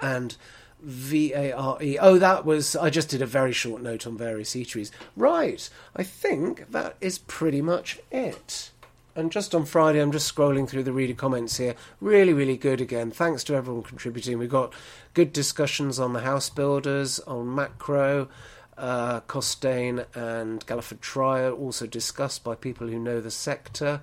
And 0.00 0.36
VARE. 0.80 1.54
Oh, 2.00 2.18
that 2.18 2.44
was. 2.44 2.76
I 2.76 2.90
just 2.90 3.08
did 3.08 3.22
a 3.22 3.26
very 3.26 3.52
short 3.52 3.82
note 3.82 4.06
on 4.06 4.16
various 4.16 4.54
eateries. 4.54 4.90
Right. 5.16 5.68
I 5.96 6.02
think 6.02 6.70
that 6.70 6.96
is 7.00 7.18
pretty 7.18 7.60
much 7.60 7.98
it. 8.10 8.70
And 9.18 9.32
just 9.32 9.52
on 9.52 9.64
Friday, 9.64 10.00
I'm 10.00 10.12
just 10.12 10.32
scrolling 10.32 10.68
through 10.68 10.84
the 10.84 10.92
reader 10.92 11.14
comments 11.14 11.56
here. 11.56 11.74
Really, 12.00 12.32
really 12.32 12.56
good 12.56 12.80
again. 12.80 13.10
Thanks 13.10 13.42
to 13.44 13.54
everyone 13.54 13.82
contributing. 13.82 14.38
We've 14.38 14.48
got 14.48 14.72
good 15.12 15.32
discussions 15.32 15.98
on 15.98 16.12
the 16.12 16.20
house 16.20 16.48
builders, 16.48 17.18
on 17.20 17.52
macro. 17.52 18.28
Uh, 18.78 19.20
Costain 19.22 20.06
and 20.14 20.64
Galliford 20.66 21.00
Try 21.00 21.48
also 21.50 21.86
discussed 21.86 22.44
by 22.44 22.54
people 22.54 22.86
who 22.86 22.98
know 22.98 23.20
the 23.20 23.30
sector. 23.30 24.00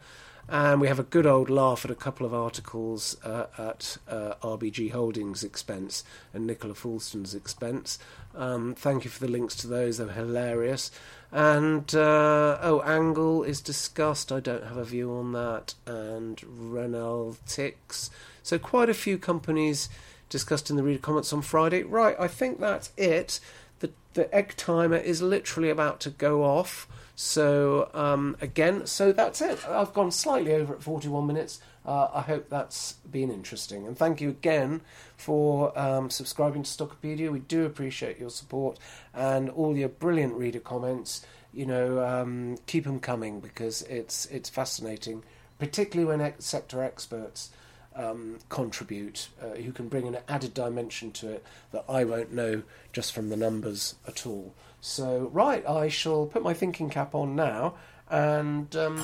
And 0.47 0.79
we 0.79 0.87
have 0.87 0.99
a 0.99 1.03
good 1.03 1.25
old 1.25 1.49
laugh 1.49 1.85
at 1.85 1.91
a 1.91 1.95
couple 1.95 2.25
of 2.25 2.33
articles 2.33 3.17
uh, 3.23 3.47
at 3.57 3.97
uh, 4.07 4.35
RBG 4.43 4.91
Holdings' 4.91 5.43
expense 5.43 6.03
and 6.33 6.45
Nicola 6.45 6.75
Foulston's 6.75 7.33
expense. 7.33 7.97
Um, 8.35 8.75
thank 8.75 9.05
you 9.05 9.09
for 9.09 9.25
the 9.25 9.31
links 9.31 9.55
to 9.57 9.67
those, 9.67 9.97
they're 9.97 10.09
hilarious. 10.09 10.91
And, 11.31 11.93
uh, 11.95 12.59
oh, 12.61 12.83
Angle 12.85 13.43
is 13.43 13.59
discussed, 13.59 14.31
I 14.31 14.39
don't 14.39 14.65
have 14.65 14.77
a 14.77 14.85
view 14.85 15.11
on 15.13 15.31
that. 15.31 15.73
And 15.87 16.37
Renalytix. 16.37 18.11
So, 18.43 18.59
quite 18.59 18.89
a 18.89 18.93
few 18.93 19.17
companies 19.17 19.89
discussed 20.29 20.69
in 20.69 20.75
the 20.75 20.83
reader 20.83 20.99
comments 20.99 21.33
on 21.33 21.41
Friday. 21.41 21.83
Right, 21.83 22.15
I 22.19 22.27
think 22.27 22.59
that's 22.59 22.91
it 22.97 23.39
the 23.79 23.91
the 24.13 24.33
egg 24.33 24.55
timer 24.57 24.97
is 24.97 25.21
literally 25.21 25.69
about 25.69 25.99
to 26.01 26.09
go 26.09 26.43
off. 26.43 26.87
So 27.15 27.89
um, 27.93 28.35
again, 28.41 28.85
so 28.87 29.11
that's 29.11 29.41
it. 29.41 29.65
I've 29.67 29.93
gone 29.93 30.11
slightly 30.11 30.53
over 30.53 30.73
at 30.73 30.83
41 30.83 31.25
minutes. 31.25 31.61
Uh, 31.85 32.09
I 32.13 32.21
hope 32.21 32.49
that's 32.49 32.93
been 33.09 33.29
interesting, 33.29 33.85
and 33.85 33.97
thank 33.97 34.19
you 34.19 34.29
again 34.29 34.81
for 35.15 35.77
um, 35.77 36.09
subscribing 36.09 36.63
to 36.63 36.69
Stockopedia. 36.69 37.31
We 37.31 37.39
do 37.39 37.65
appreciate 37.65 38.19
your 38.19 38.31
support 38.31 38.79
and 39.13 39.49
all 39.51 39.77
your 39.77 39.89
brilliant 39.89 40.33
reader 40.33 40.59
comments. 40.59 41.25
You 41.53 41.67
know, 41.67 42.03
um, 42.03 42.57
keep 42.65 42.83
them 42.85 42.99
coming 42.99 43.39
because 43.39 43.83
it's 43.83 44.25
it's 44.25 44.49
fascinating, 44.49 45.23
particularly 45.59 46.09
when 46.09 46.21
ex- 46.21 46.43
sector 46.43 46.83
experts 46.83 47.51
um, 47.95 48.39
contribute, 48.49 49.29
uh, 49.41 49.55
who 49.55 49.71
can 49.71 49.87
bring 49.87 50.07
an 50.07 50.17
added 50.27 50.53
dimension 50.53 51.11
to 51.13 51.29
it 51.31 51.45
that 51.71 51.85
I 51.89 52.03
won't 52.03 52.33
know 52.33 52.63
just 52.93 53.13
from 53.13 53.29
the 53.29 53.37
numbers 53.37 53.95
at 54.07 54.25
all. 54.25 54.53
So, 54.81 55.29
right, 55.33 55.67
I 55.67 55.87
shall 55.87 56.25
put 56.25 56.43
my 56.43 56.53
thinking 56.53 56.89
cap 56.89 57.15
on 57.15 57.35
now. 57.35 57.75
And, 58.09 58.75
um, 58.75 59.01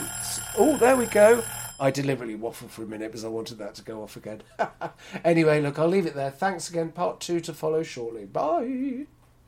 oh, 0.58 0.78
there 0.78 0.96
we 0.96 1.08
go. 1.08 1.44
I 1.80 1.90
deliberately 1.90 2.38
waffled 2.38 2.70
for 2.70 2.84
a 2.84 2.86
minute 2.86 3.08
because 3.08 3.26
I 3.26 3.30
wanted 3.30 3.58
that 3.58 3.74
to 3.76 3.84
go 3.84 4.04
off 4.04 4.16
again. 4.16 4.44
anyway, 5.24 5.62
look, 5.62 5.80
I'll 5.80 5.88
leave 5.88 6.06
it 6.06 6.14
there. 6.14 6.30
Thanks 6.30 6.70
again. 6.70 6.92
Part 6.92 7.20
two 7.20 7.40
to 7.42 7.54
follow 7.54 7.82
shortly. 7.82 8.26
Bye. 8.26 9.08